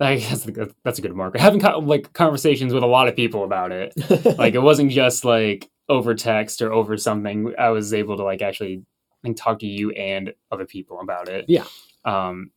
I 0.00 0.16
guess 0.16 0.44
that's, 0.44 0.72
that's 0.84 0.98
a 1.00 1.02
good 1.02 1.14
marker. 1.14 1.38
Having 1.40 1.60
co- 1.60 1.78
like 1.80 2.12
conversations 2.12 2.72
with 2.72 2.84
a 2.84 2.86
lot 2.86 3.08
of 3.08 3.16
people 3.16 3.42
about 3.44 3.72
it. 3.72 3.94
Like 4.38 4.54
it 4.54 4.60
wasn't 4.62 4.92
just 4.92 5.24
like 5.24 5.68
over 5.88 6.14
text 6.14 6.62
or 6.62 6.72
over 6.72 6.96
something. 6.96 7.54
I 7.58 7.70
was 7.70 7.94
able 7.94 8.16
to 8.16 8.24
like 8.24 8.42
actually 8.42 8.82
think 9.22 9.36
talk 9.36 9.58
to 9.60 9.66
you 9.66 9.90
and 9.92 10.34
other 10.50 10.66
people 10.66 11.00
about 11.00 11.28
it. 11.28 11.46
Yeah. 11.48 11.64
Um, 12.04 12.50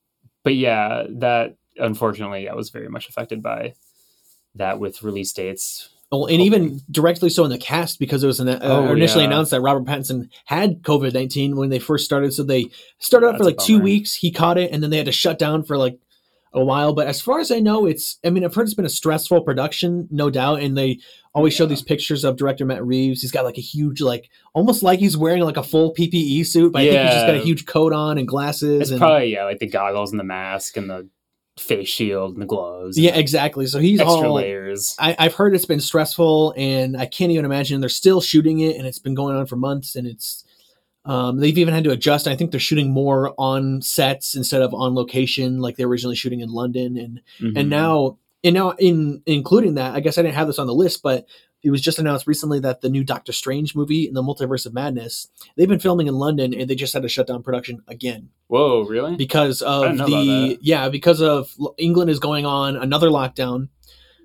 but 0.44 0.56
yeah, 0.56 1.04
that 1.10 1.56
unfortunately 1.78 2.50
I 2.50 2.54
was 2.54 2.70
very 2.70 2.89
much 2.89 3.10
affected 3.10 3.41
by 3.41 3.74
that 4.56 4.80
with 4.80 5.02
release 5.04 5.32
dates. 5.34 5.89
Well, 6.12 6.26
and 6.26 6.41
even 6.41 6.82
directly 6.91 7.30
so 7.30 7.46
in 7.46 7.52
the 7.52 7.58
cast 7.58 7.98
because 7.98 8.22
it 8.22 8.28
was 8.28 8.41
an, 8.41 8.50
uh, 8.50 8.60
Oh, 8.62 8.91
initially 8.91 9.24
yeah. 9.24 9.30
announced 9.30 9.52
that 9.52 9.62
Robert 9.62 9.86
Pattinson 9.86 10.30
had 10.44 10.82
COVID 10.82 11.13
nineteen 11.13 11.56
when 11.56 11.70
they 11.70 11.80
first 11.80 12.04
started. 12.04 12.34
So 12.34 12.44
they 12.44 12.65
started 13.00 13.28
out 13.28 13.38
for 13.38 13.46
like 13.46 13.58
two 13.58 13.80
weeks. 13.80 14.13
He 14.13 14.30
caught 14.30 14.58
it, 14.58 14.72
and 14.74 14.84
then 14.84 14.89
they 14.89 14.98
had 14.98 15.06
to 15.06 15.13
shut 15.13 15.39
down 15.39 15.63
for 15.63 15.78
like 15.78 15.98
a 16.54 16.64
while. 16.64 16.94
But 16.94 17.08
as 17.08 17.22
far 17.22 17.40
as 17.40 17.52
I 17.52 17.60
know, 17.60 17.86
it's 17.86 18.18
I 18.26 18.30
mean 18.30 18.44
I've 18.44 18.54
heard 18.54 18.64
it's 18.64 18.74
been 18.74 18.86
a 18.86 18.90
stressful 18.90 19.42
production, 19.42 20.08
no 20.12 20.30
doubt. 20.30 20.62
And 20.62 20.78
they 20.78 21.00
always 21.34 21.54
show 21.54 21.66
these 21.66 21.82
pictures 21.82 22.24
of 22.24 22.38
director 22.38 22.66
Matt 22.66 22.86
Reeves. 22.86 23.22
He's 23.22 23.32
got 23.32 23.46
like 23.46 23.58
a 23.58 23.62
huge 23.62 24.02
like 24.02 24.30
almost 24.54 24.84
like 24.84 25.00
he's 25.00 25.18
wearing 25.18 25.44
like 25.44 25.58
a 25.58 25.64
full 25.64 25.94
PPE 25.94 26.46
suit, 26.46 26.74
but 26.74 26.82
I 26.82 26.86
think 26.86 27.02
he's 27.02 27.14
just 27.14 27.28
got 27.28 27.36
a 27.36 27.40
huge 27.40 27.66
coat 27.66 27.94
on 27.94 28.18
and 28.18 28.28
glasses. 28.28 28.82
It's 28.82 28.92
and, 28.92 29.00
probably 29.00 29.34
yeah, 29.34 29.46
like 29.46 29.60
the 29.60 29.68
goggles 29.68 30.12
and 30.12 30.20
the 30.20 30.26
mask 30.26 30.78
and 30.78 30.90
the 30.90 31.08
face 31.60 31.90
shield 31.90 32.34
and 32.34 32.42
the 32.42 32.46
gloves. 32.46 32.98
and 32.98 33.06
yeah, 33.06 33.16
exactly. 33.16 33.66
So 33.68 33.80
he's 33.80 34.00
extra 34.00 34.28
all 34.28 34.36
layers. 34.36 34.96
I, 35.00 35.16
I've 35.20 35.36
heard 35.36 35.54
it's 35.54 35.66
been 35.66 35.82
stressful, 35.82 36.54
and 36.58 36.98
I 36.98 37.06
can't 37.06 37.32
even 37.32 37.46
imagine 37.46 37.80
they're 37.82 37.90
still 37.90 38.22
shooting 38.22 38.60
it, 38.60 38.78
and 38.78 38.88
it's 38.88 39.00
been 39.00 39.16
going 39.16 39.36
on 39.36 39.46
for 39.46 39.56
months, 39.56 39.96
and 39.96 40.08
it's 40.08 40.44
um, 41.06 41.38
they've 41.40 41.58
even 41.58 41.74
had 41.74 41.84
to 41.86 41.92
adjust. 41.92 42.28
I 42.28 42.36
think 42.36 42.52
they're 42.52 42.60
shooting 42.60 42.92
more 42.92 43.34
on 43.38 43.82
sets 43.82 44.36
instead 44.36 44.62
of 44.62 44.74
on 44.74 44.94
location, 44.96 45.60
like 45.60 45.76
they 45.78 45.86
were 45.86 45.92
originally 45.92 46.16
shooting 46.16 46.42
in 46.42 46.50
London, 46.50 46.98
and 46.98 47.22
Mhm. 47.40 47.60
and 47.60 47.70
now 47.70 48.18
and 48.44 48.54
now 48.56 48.72
in 48.80 49.22
including 49.26 49.76
that, 49.76 49.94
I 49.96 50.00
guess 50.00 50.18
I 50.18 50.22
didn't 50.22 50.36
have 50.36 50.48
this 50.48 50.60
on 50.60 50.68
the 50.68 50.74
list, 50.74 51.02
but 51.04 51.26
it 51.64 51.70
was 51.70 51.80
just 51.82 52.00
announced 52.00 52.26
recently 52.26 52.60
that 52.62 52.82
the 52.82 52.90
new 52.90 53.04
Doctor 53.04 53.32
Strange 53.32 53.76
movie 53.76 54.08
in 54.08 54.16
the 54.16 54.24
Multiverse 54.24 54.66
of 54.66 54.74
Madness 54.74 55.28
they've 55.56 55.68
been 55.70 55.78
filming 55.80 56.08
in 56.08 56.16
London, 56.16 56.54
and 56.54 56.68
they 56.70 56.74
just 56.76 56.92
had 56.94 57.04
to 57.04 57.10
shut 57.10 57.28
down 57.28 57.44
production 57.44 57.82
again 57.88 58.30
whoa, 58.48 58.82
really? 58.84 59.16
because 59.16 59.62
of 59.62 59.84
didn't 59.84 59.98
know 59.98 60.06
about 60.06 60.24
the 60.24 60.58
yeah 60.62 60.90
because 60.90 61.22
of 61.22 61.52
England 61.78 62.10
is 62.10 62.20
going 62.20 62.46
on 62.46 62.76
another 62.76 63.10
lockdown. 63.10 63.70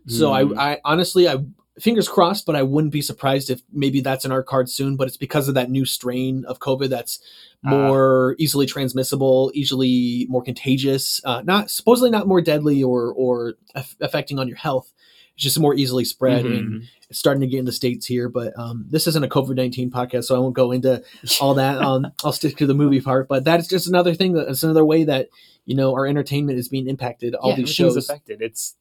So 0.09 0.29
Hmm. 0.29 0.59
I, 0.59 0.73
I 0.73 0.81
honestly, 0.85 1.29
I 1.29 1.37
fingers 1.79 2.09
crossed, 2.09 2.47
but 2.47 2.57
I 2.57 2.63
wouldn't 2.63 2.93
be 2.93 3.03
surprised 3.03 3.51
if 3.51 3.61
maybe 3.73 4.01
that's 4.01 4.25
in 4.25 4.33
our 4.33 4.43
cards 4.43 4.73
soon. 4.73 4.97
But 4.97 5.09
it's 5.09 5.17
because 5.17 5.49
of 5.49 5.55
that 5.55 5.71
new 5.71 5.85
strain 5.85 6.45
of 6.47 6.59
COVID 6.59 6.89
that's 6.89 7.21
Ah. 7.65 7.71
more 7.71 8.37
easily 8.39 8.67
transmissible, 8.67 9.51
easily 9.55 10.27
more 10.29 10.43
contagious, 10.43 11.21
uh, 11.25 11.43
not 11.45 11.71
supposedly 11.71 12.11
not 12.11 12.27
more 12.29 12.41
deadly 12.41 12.83
or 12.83 13.13
or 13.13 13.55
aff- 13.75 13.97
affecting 14.01 14.39
on 14.39 14.47
your 14.49 14.57
health. 14.59 14.93
It's 15.35 15.43
just 15.43 15.59
more 15.59 15.75
easily 15.75 16.05
spread, 16.05 16.45
Mhm. 16.45 16.59
and 16.59 16.83
it's 17.11 17.19
starting 17.19 17.41
to 17.43 17.47
get 17.47 17.59
in 17.59 17.65
the 17.67 17.73
states 17.73 18.07
here. 18.07 18.29
But 18.31 18.59
um, 18.59 18.87
this 18.89 19.07
isn't 19.07 19.23
a 19.25 19.29
COVID 19.29 19.57
nineteen 19.57 19.91
podcast, 19.91 20.25
so 20.25 20.35
I 20.37 20.39
won't 20.39 20.55
go 20.55 20.73
into 20.73 21.03
all 21.41 21.55
that. 21.55 21.79
Um, 21.83 22.07
I'll 22.25 22.33
stick 22.33 22.57
to 22.59 22.67
the 22.67 22.75
movie 22.75 23.01
part. 23.01 23.29
But 23.29 23.45
that's 23.45 23.69
just 23.69 23.87
another 23.87 24.15
thing. 24.15 24.33
That 24.35 24.49
it's 24.49 24.63
another 24.63 24.85
way 24.85 25.05
that 25.05 25.29
you 25.67 25.75
know 25.75 25.93
our 25.93 26.07
entertainment 26.07 26.59
is 26.59 26.69
being 26.69 26.89
impacted. 26.89 27.35
All 27.35 27.51
yeah, 27.51 27.57
these 27.57 27.71
shows. 27.75 27.97
affected. 27.97 28.41
It's 28.41 28.77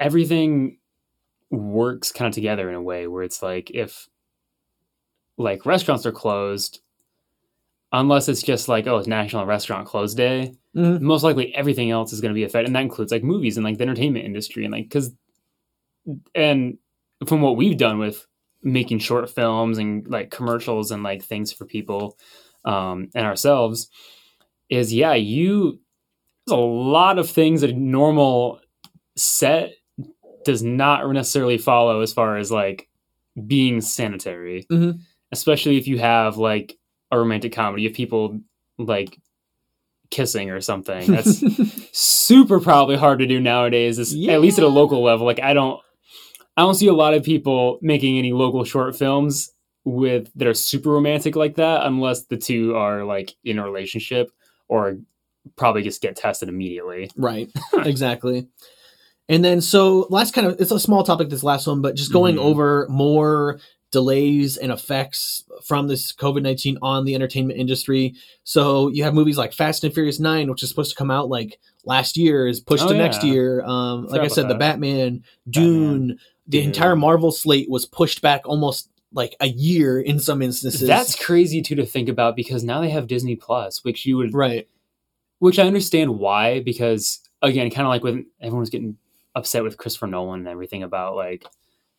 everything 0.00 0.78
works 1.50 2.12
kind 2.12 2.28
of 2.28 2.34
together 2.34 2.68
in 2.68 2.74
a 2.74 2.82
way 2.82 3.06
where 3.06 3.22
it's 3.22 3.42
like 3.42 3.70
if 3.70 4.08
like 5.36 5.64
restaurants 5.66 6.04
are 6.06 6.12
closed, 6.12 6.80
unless 7.92 8.28
it's 8.28 8.42
just 8.42 8.68
like 8.68 8.86
oh 8.86 8.98
it's 8.98 9.08
National 9.08 9.46
Restaurant 9.46 9.86
Close 9.86 10.14
Day, 10.14 10.54
Mhm. 10.76 11.00
most 11.00 11.22
likely 11.24 11.54
everything 11.54 11.90
else 11.90 12.12
is 12.12 12.20
going 12.20 12.30
to 12.30 12.34
be 12.34 12.44
affected, 12.44 12.66
and 12.68 12.76
that 12.76 12.82
includes 12.82 13.12
like 13.12 13.24
movies 13.24 13.56
and 13.56 13.64
like 13.64 13.78
the 13.78 13.84
entertainment 13.84 14.24
industry 14.24 14.64
and 14.64 14.72
like 14.72 14.84
because 14.84 15.12
and 16.34 16.78
from 17.26 17.40
what 17.42 17.56
we've 17.56 17.76
done 17.78 17.98
with 17.98 18.26
making 18.62 18.98
short 18.98 19.30
films 19.30 19.78
and 19.78 20.06
like 20.08 20.30
commercials 20.30 20.90
and 20.90 21.02
like 21.02 21.22
things 21.22 21.52
for 21.52 21.64
people 21.64 22.16
um, 22.64 23.08
and 23.14 23.26
ourselves 23.26 23.88
is 24.68 24.92
yeah 24.92 25.14
you 25.14 25.78
there's 26.46 26.58
a 26.58 26.60
lot 26.60 27.18
of 27.18 27.30
things 27.30 27.60
that 27.60 27.70
a 27.70 27.74
normal 27.74 28.60
set 29.16 29.72
does 30.44 30.62
not 30.62 31.08
necessarily 31.12 31.58
follow 31.58 32.00
as 32.00 32.12
far 32.12 32.36
as 32.38 32.50
like 32.50 32.88
being 33.46 33.80
sanitary 33.80 34.66
Mhm. 34.70 35.00
especially 35.32 35.76
if 35.78 35.86
you 35.86 35.98
have 35.98 36.36
like 36.36 36.76
a 37.10 37.18
romantic 37.18 37.52
comedy 37.52 37.86
of 37.86 37.92
people 37.94 38.40
like 38.78 39.18
kissing 40.10 40.50
or 40.50 40.60
something 40.60 41.10
that's 41.12 41.42
super 41.92 42.60
probably 42.60 42.96
hard 42.96 43.18
to 43.18 43.26
do 43.26 43.38
nowadays 43.40 43.98
is 43.98 44.12
at 44.28 44.40
least 44.40 44.58
at 44.58 44.64
a 44.64 44.68
local 44.68 45.02
level 45.02 45.26
like 45.26 45.40
i 45.40 45.52
don't 45.52 45.80
i 46.56 46.62
don't 46.62 46.74
see 46.76 46.86
a 46.86 46.94
lot 46.94 47.12
of 47.14 47.22
people 47.22 47.78
making 47.82 48.16
any 48.18 48.32
local 48.32 48.64
short 48.64 48.96
films 48.96 49.52
with 49.84 50.30
that 50.34 50.48
are 50.48 50.54
super 50.54 50.90
romantic 50.90 51.36
like 51.36 51.56
that 51.56 51.84
unless 51.86 52.24
the 52.24 52.36
two 52.38 52.74
are 52.74 53.04
like 53.04 53.34
in 53.44 53.58
a 53.58 53.64
relationship 53.64 54.30
or 54.66 54.96
probably 55.56 55.82
just 55.82 56.00
get 56.02 56.16
tested 56.16 56.48
immediately 56.48 57.10
Right. 57.16 57.48
exactly. 57.74 58.48
And 59.28 59.44
then 59.44 59.60
so 59.60 60.06
last 60.10 60.32
kind 60.34 60.46
of 60.46 60.60
it's 60.60 60.70
a 60.70 60.80
small 60.80 61.02
topic 61.04 61.28
this 61.28 61.42
last 61.44 61.66
one, 61.66 61.82
but 61.82 61.94
just 61.96 62.12
going 62.12 62.36
Mhm. 62.36 62.40
over 62.40 62.86
more 62.88 63.60
delays 63.90 64.56
and 64.58 64.70
effects 64.70 65.44
from 65.64 65.88
this 65.88 66.12
COVID-19 66.12 66.76
on 66.82 67.04
the 67.06 67.14
entertainment 67.14 67.58
industry. 67.58 68.14
So 68.44 68.88
you 68.88 69.02
have 69.04 69.14
movies 69.14 69.38
like 69.38 69.52
Fast 69.54 69.82
and 69.84 69.92
Furious 69.94 70.20
9 70.20 70.50
which 70.50 70.62
is 70.62 70.68
supposed 70.68 70.90
to 70.90 70.96
come 70.96 71.10
out 71.10 71.28
like 71.30 71.58
last 71.84 72.16
year 72.18 72.46
is 72.46 72.60
pushed 72.60 72.84
Oh, 72.84 72.88
to 72.88 72.94
next 72.98 73.22
year. 73.24 73.62
Um 73.64 74.06
like 74.06 74.20
I 74.20 74.28
said 74.28 74.48
the. 74.48 74.54
Batman, 74.54 75.22
Dune, 75.48 76.18
the 76.46 76.58
Dune. 76.60 76.64
entire 76.66 76.96
Marvel 76.96 77.30
slate 77.32 77.70
was 77.70 77.86
pushed 77.86 78.20
back 78.22 78.42
almost 78.46 78.90
like 79.14 79.34
a 79.40 79.48
year 79.48 79.98
in 80.00 80.20
some 80.20 80.42
instances. 80.42 80.86
that's 80.86 81.14
crazy 81.14 81.62
too 81.62 81.74
to 81.74 81.86
think 81.86 82.10
about 82.10 82.36
because 82.36 82.62
now 82.62 82.82
they 82.82 82.90
have 82.90 83.06
disney 83.06 83.34
plus 83.36 83.82
which 83.82 84.04
you 84.04 84.18
would 84.18 84.34
right. 84.34 84.68
which 85.38 85.58
i 85.58 85.66
understand 85.66 86.18
why 86.18 86.60
because 86.60 87.20
again 87.40 87.70
kind 87.70 87.86
of 87.86 87.88
like 87.88 88.02
when 88.04 88.26
everyone's 88.42 88.68
getting 88.68 88.98
upset 89.38 89.62
with 89.64 89.76
christopher 89.78 90.06
nolan 90.06 90.40
and 90.40 90.48
everything 90.48 90.82
about 90.82 91.16
like 91.16 91.46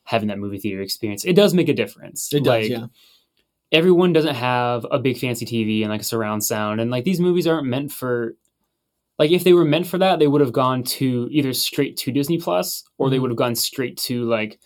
having 0.04 0.28
that 0.28 0.39
movie 0.39 0.60
theater 0.60 0.82
experience 0.82 1.23
it 1.25 1.34
does 1.36 1.54
make 1.54 1.69
a 1.69 1.73
difference 1.73 2.32
It 2.34 2.43
does, 2.43 2.47
like, 2.47 2.69
yeah. 2.69 2.86
everyone 3.71 4.13
doesn't 4.13 4.36
have 4.36 4.86
a 4.91 4.99
big 4.99 5.17
fancy 5.17 5.45
TV 5.45 5.82
and 5.82 5.89
like 5.89 6.02
a 6.02 6.04
surround 6.06 6.43
sound, 6.43 6.82
and 6.82 6.89
like 6.91 7.04
these 7.04 7.19
movies 7.19 7.47
aren't 7.47 7.67
meant 7.67 7.91
for. 7.91 8.36
Like 9.19 9.32
if 9.32 9.43
they 9.43 9.52
were 9.54 9.65
meant 9.65 9.86
for 9.86 9.97
that, 9.97 10.17
they 10.19 10.28
would 10.28 10.39
have 10.41 10.54
gone 10.54 10.82
to 10.97 11.28
either 11.30 11.52
straight 11.54 11.97
to 11.97 12.12
Disney 12.12 12.38
Plus 12.39 12.84
or 12.97 13.10
they 13.10 13.17
Mhm. 13.17 13.21
would 13.23 13.32
have 13.32 13.38
gone 13.38 13.54
straight 13.56 13.97
to 14.08 14.23
like 14.23 14.60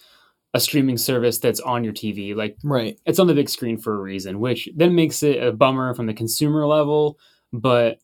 a 0.53 0.59
streaming 0.59 0.97
service 0.97 1.39
that's 1.39 1.59
on 1.59 1.83
your 1.83 1.91
TV. 1.91 2.35
Like 2.35 2.55
Right. 2.63 2.97
it's 3.07 3.17
on 3.19 3.25
the 3.27 3.33
big 3.33 3.49
screen 3.49 3.77
for 3.79 3.95
a 3.95 4.01
reason, 4.01 4.39
which 4.39 4.69
then 4.75 4.93
makes 4.93 5.23
it 5.23 5.43
a 5.43 5.51
bummer 5.51 5.95
from 5.95 6.05
the 6.05 6.13
consumer 6.13 6.67
level. 6.67 7.17
But 7.51 7.97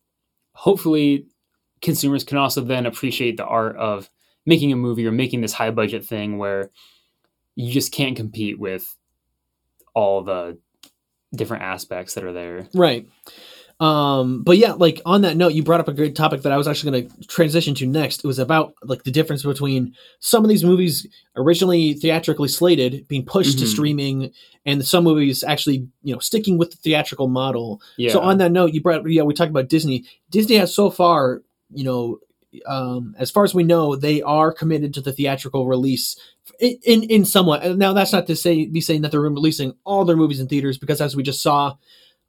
hopefully, 0.53 1.27
consumers 1.81 2.23
can 2.23 2.37
also 2.39 2.61
then 2.61 2.85
appreciate 2.87 3.37
the 3.37 3.45
art 3.45 3.75
of 3.77 4.09
making 4.45 4.71
a 4.71 4.75
movie 4.75 5.05
or 5.05 5.11
making 5.11 5.41
this 5.41 5.53
high 5.53 5.71
budget 5.71 6.05
thing 6.05 6.37
where 6.37 6.69
you 7.55 7.71
just 7.71 7.91
can't 7.91 8.15
compete 8.15 8.59
with 8.59 8.95
all 9.93 10.23
the 10.23 10.57
different 11.35 11.63
aspects 11.63 12.13
that 12.15 12.23
are 12.23 12.33
there. 12.33 12.67
Right. 12.73 13.07
Um, 13.79 14.43
but 14.43 14.57
yeah, 14.57 14.73
like 14.73 15.01
on 15.05 15.21
that 15.21 15.37
note, 15.37 15.53
you 15.53 15.63
brought 15.63 15.79
up 15.79 15.87
a 15.87 15.93
great 15.93 16.13
topic 16.13 16.41
that 16.41 16.51
I 16.51 16.57
was 16.57 16.67
actually 16.67 16.91
going 16.91 17.09
to 17.09 17.27
transition 17.27 17.73
to 17.75 17.87
next. 17.87 18.17
It 18.25 18.27
was 18.27 18.39
about 18.39 18.73
like 18.83 19.03
the 19.03 19.11
difference 19.11 19.43
between 19.43 19.95
some 20.19 20.43
of 20.43 20.49
these 20.49 20.65
movies 20.65 21.07
originally 21.37 21.93
theatrically 21.93 22.49
slated 22.49 23.07
being 23.07 23.23
pushed 23.23 23.57
to 23.59 23.65
Mhm. 23.65 23.69
streaming, 23.69 24.31
and 24.65 24.85
some 24.85 25.05
movies 25.05 25.45
actually, 25.45 25.87
you 26.03 26.13
know, 26.13 26.19
sticking 26.19 26.57
with 26.57 26.71
the 26.71 26.77
theatrical 26.77 27.29
model. 27.29 27.81
Yeah. 27.97 28.11
So 28.11 28.19
on 28.19 28.37
that 28.39 28.51
note, 28.51 28.73
you 28.73 28.81
brought 28.81 29.09
yeah, 29.09 29.23
we 29.23 29.33
talked 29.33 29.51
about 29.51 29.69
Disney. 29.69 30.03
Disney 30.29 30.55
has 30.57 30.75
so 30.75 30.89
far, 30.89 31.41
you 31.73 31.85
know, 31.85 32.19
um, 32.65 33.15
as 33.17 33.29
far 33.31 33.43
as 33.43 33.53
we 33.53 33.63
know, 33.63 33.95
they 33.95 34.21
are 34.21 34.51
committed 34.51 34.93
to 34.95 35.01
the 35.01 35.11
theatrical 35.13 35.67
release 35.67 36.17
in 36.59 36.77
in, 36.83 37.03
in 37.03 37.25
somewhat. 37.25 37.77
Now 37.77 37.93
that's 37.93 38.11
not 38.13 38.27
to 38.27 38.35
say 38.35 38.65
be 38.65 38.81
saying 38.81 39.01
that 39.03 39.11
they're 39.11 39.21
releasing 39.21 39.73
all 39.83 40.05
their 40.05 40.15
movies 40.17 40.39
in 40.39 40.47
theaters 40.47 40.77
because 40.77 40.99
as 41.01 41.15
we 41.15 41.23
just 41.23 41.41
saw 41.41 41.75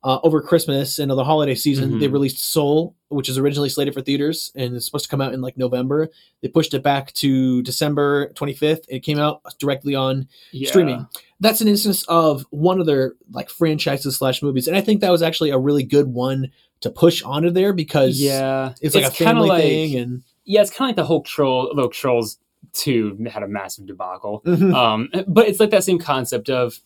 uh, 0.03 0.19
over 0.23 0.41
Christmas 0.41 0.99
and 0.99 1.11
the 1.11 1.23
holiday 1.25 1.55
season, 1.55 1.93
Mhm. 1.93 2.01
they 2.01 2.09
released 2.09 2.39
Soul, 2.39 2.97
which 3.11 3.29
is 3.29 3.37
originally 3.37 3.69
slated 3.69 3.93
for 3.93 4.01
theaters 4.01 4.51
and 4.55 4.75
it's 4.75 4.87
supposed 4.87 5.05
to 5.05 5.11
come 5.11 5.21
out 5.21 5.35
in 5.35 5.43
like 5.43 5.59
November. 5.59 6.09
They 6.41 6.49
pushed 6.49 6.73
it 6.73 6.83
back 6.83 7.13
to 7.15 7.61
December 7.63 8.33
25th. 8.33 8.87
It 8.89 9.01
came 9.01 9.19
out 9.19 9.43
directly 9.59 9.95
on 9.95 10.27
Yeah. 10.53 10.71
streaming. 10.71 11.07
That's 11.41 11.61
an 11.61 11.69
instance 11.69 12.03
of 12.09 12.47
one 12.49 12.81
of 12.81 12.87
their 12.87 13.13
like 13.31 13.51
franchises 13.51 14.17
slash 14.17 14.43
movies, 14.43 14.69
and 14.69 14.77
I 14.77 14.81
think 14.81 15.03
that 15.03 15.11
was 15.13 15.21
actually 15.23 15.51
a 15.51 15.59
really 15.59 15.83
good 15.83 16.07
one 16.09 16.51
to 16.81 16.91
push 16.91 17.23
onto 17.23 17.51
there 17.51 17.73
because 17.73 18.21
Yeah. 18.21 18.75
it's 18.81 18.95
like 18.95 19.05
a 19.05 19.11
kinda 19.11 19.33
family 19.33 19.49
like- 19.49 19.63
thing 19.63 19.97
and 19.97 20.23
Yeah, 20.45 20.63
it's 20.63 20.71
kind 20.71 20.87
of 20.87 20.89
like 20.91 20.97
the 20.97 21.05
whole 21.07 21.23
troll, 21.23 21.73
though 21.77 21.89
Trolls 21.89 22.39
2 22.73 23.19
had 23.31 23.43
a 23.43 23.49
massive 23.49 23.87
debacle. 23.87 24.43
Mhm. 24.47 24.75
um, 24.75 25.09
but 25.29 25.47
it's 25.49 25.61
like 25.61 25.71
that 25.71 25.85
same 25.85 25.99
concept 25.99 26.49
of 26.51 26.81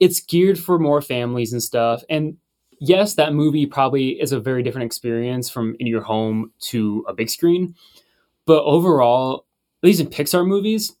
it's 0.00 0.20
geared 0.20 0.58
for 0.58 0.78
more 0.78 1.00
families 1.02 1.52
and 1.52 1.62
stuff. 1.62 2.02
And 2.08 2.36
yes, 2.80 3.14
that 3.14 3.34
movie 3.34 3.66
probably 3.66 4.20
is 4.20 4.32
a 4.32 4.40
very 4.40 4.62
different 4.62 4.86
experience 4.86 5.48
from 5.50 5.76
in 5.78 5.86
your 5.86 6.02
home 6.02 6.52
to 6.70 7.04
a 7.08 7.12
big 7.14 7.28
screen. 7.30 7.74
But 8.46 8.64
overall, 8.64 9.44
at 9.82 9.86
least 9.86 10.00
in 10.00 10.06
Pixar 10.08 10.46
movies, 10.46 10.96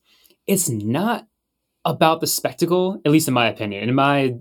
it's 0.46 0.68
not 0.68 1.26
about 1.84 2.20
the 2.20 2.26
spectacle, 2.28 3.00
at 3.04 3.10
least 3.12 3.26
in 3.28 3.34
my 3.34 3.48
opinion. 3.48 3.88
In 3.88 3.94
my 3.94 4.36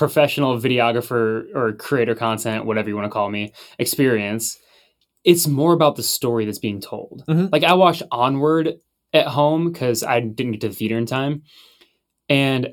professional 0.00 0.56
videographer 0.58 1.44
or 1.54 1.74
creator 1.74 2.14
content, 2.14 2.64
whatever 2.64 2.88
you 2.88 2.96
want 2.96 3.04
to 3.04 3.10
call 3.10 3.28
me, 3.30 3.52
experience, 3.78 4.58
it's 5.24 5.46
more 5.46 5.74
about 5.74 5.94
the 5.96 6.02
story 6.02 6.46
that's 6.46 6.58
being 6.58 6.80
told. 6.80 7.22
Mhm. 7.28 7.52
Like 7.52 7.64
I 7.64 7.74
watched 7.74 8.02
Onward 8.10 8.76
at 9.12 9.26
home 9.26 9.70
because 9.70 10.02
I 10.02 10.20
didn't 10.20 10.52
get 10.52 10.62
to 10.62 10.68
the 10.68 10.74
theater 10.74 10.96
in 10.96 11.04
time, 11.04 11.42
and 12.30 12.70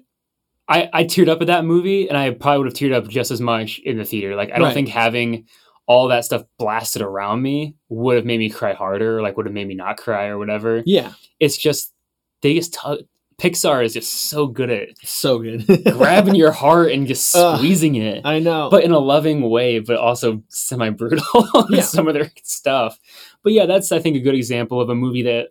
I 0.70 0.90
I 0.94 1.04
teared 1.04 1.28
up 1.28 1.42
at 1.42 1.48
that 1.48 1.66
movie, 1.66 2.08
and 2.08 2.18
I 2.18 2.32
probably 2.32 2.60
would 2.60 2.68
have 2.68 2.74
teared 2.76 2.94
up 2.96 3.10
just 3.10 3.30
as 3.32 3.42
much 3.42 3.80
in 3.80 3.98
the 3.98 4.06
theater. 4.06 4.36
Like 4.38 4.52
I 4.52 4.56
don't 4.58 4.68
Right. 4.68 4.74
think 4.74 4.88
having 4.90 5.46
all 5.86 6.08
that 6.08 6.24
stuff 6.26 6.44
blasted 6.58 7.02
around 7.02 7.42
me 7.42 7.76
would 7.90 8.16
have 8.16 8.26
made 8.26 8.40
me 8.40 8.50
cry 8.50 8.74
harder, 8.74 9.22
like 9.22 9.36
would 9.36 9.46
have 9.46 9.54
made 9.54 9.68
me 9.68 9.76
not 9.76 9.98
cry 9.98 10.28
or 10.28 10.38
whatever. 10.38 10.82
Yeah, 10.86 11.12
It's 11.42 11.58
just 11.58 11.94
they 12.42 12.54
just 12.56 12.74
t- 12.74 13.06
Pixar 13.42 13.86
is 13.86 13.94
just 13.94 14.12
so 14.30 14.48
good 14.48 14.70
at 14.72 14.98
so 15.08 15.38
good. 15.40 15.66
grabbing 15.94 16.34
your 16.36 16.52
heart 16.52 16.92
and 16.92 17.06
just 17.06 17.32
squeezing 17.32 17.96
it 17.96 18.22
I 18.26 18.40
know. 18.40 18.70
but 18.72 18.84
in 18.84 18.92
a 18.92 18.98
loving 19.00 19.48
way, 19.50 19.78
but 19.80 19.98
also 19.98 20.42
semi 20.48 20.90
brutal 20.90 21.24
Yeah. 21.70 21.82
some 21.82 22.08
of 22.08 22.16
their 22.16 22.32
stuff. 22.44 23.00
But 23.44 23.54
yeah, 23.54 23.68
that's 23.68 23.92
I 23.92 24.00
think 24.00 24.16
a 24.18 24.22
good 24.22 24.34
example 24.36 24.82
of 24.82 24.90
a 24.90 24.96
movie 24.96 25.22
that 25.24 25.50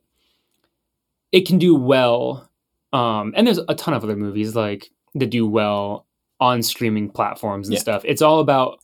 it 1.31 1.46
can 1.46 1.59
do 1.59 1.77
well. 1.77 2.49
Um, 2.92 3.33
and 3.37 3.46
there's 3.46 3.59
a 3.59 3.75
ton 3.75 3.94
of 3.94 4.03
other 4.03 4.16
movies 4.16 4.57
like 4.57 4.90
that 5.14 5.31
do 5.31 5.46
well 5.49 6.07
on 6.40 6.62
streaming 6.62 7.09
platforms 7.11 7.68
and 7.68 7.75
Yeah. 7.75 7.81
stuff. 7.81 8.03
It's 8.05 8.22
all 8.22 8.40
about 8.40 8.81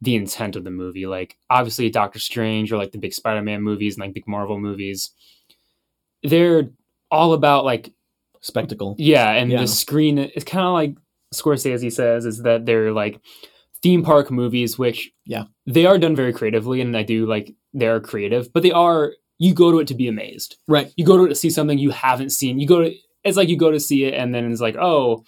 the 0.00 0.14
intent 0.14 0.54
of 0.54 0.62
the 0.64 0.70
movie. 0.70 1.06
Like 1.06 1.36
obviously 1.50 1.90
Doctor 1.90 2.20
Strange 2.20 2.70
or 2.70 2.76
like 2.76 2.92
the 2.92 2.98
big 2.98 3.14
Spider-Man 3.14 3.62
movies 3.62 3.96
and 3.96 4.02
like 4.02 4.14
big 4.14 4.28
Marvel 4.28 4.60
movies. 4.60 5.10
They're 6.22 6.70
all 7.10 7.32
about 7.32 7.64
like 7.64 7.92
Spectacle. 8.44 8.94
yeah, 8.98 9.30
and 9.32 9.50
Yeah. 9.50 9.60
the 9.62 9.66
screen 9.66 10.18
it's 10.18 10.44
kind 10.44 10.64
of 10.66 10.72
like 10.74 10.94
Scorsese 11.34 11.90
says 11.92 12.26
is 12.26 12.42
that 12.42 12.66
they're 12.66 12.92
like 12.92 13.18
theme 13.82 14.02
park 14.04 14.30
movies, 14.30 14.78
which 14.78 15.10
Yeah. 15.26 15.44
they 15.66 15.86
are 15.86 15.98
done 15.98 16.14
very 16.14 16.32
creatively, 16.32 16.80
and 16.80 16.96
I 16.96 17.02
do 17.02 17.26
like 17.26 17.54
they're 17.72 18.00
creative, 18.00 18.52
but 18.52 18.62
they 18.62 18.70
are 18.70 19.14
you 19.38 19.52
go 19.54 19.72
to 19.72 19.80
it 19.80 19.88
to 19.88 19.94
be 19.94 20.06
amazed. 20.08 20.58
Right. 20.68 20.92
You 20.96 21.04
go 21.04 21.16
to 21.16 21.24
it 21.24 21.28
to 21.30 21.34
see 21.34 21.50
something 21.50 21.76
you 21.78 21.90
haven't 21.90 22.30
seen. 22.30 22.60
You 22.60 22.66
go 22.68 22.82
to 22.82 22.94
it's 23.24 23.36
like 23.36 23.48
you 23.48 23.56
go 23.56 23.70
to 23.72 23.80
see 23.80 24.04
it, 24.04 24.14
and 24.14 24.34
then 24.34 24.50
it's 24.52 24.60
like 24.60 24.76
oh, 24.76 25.24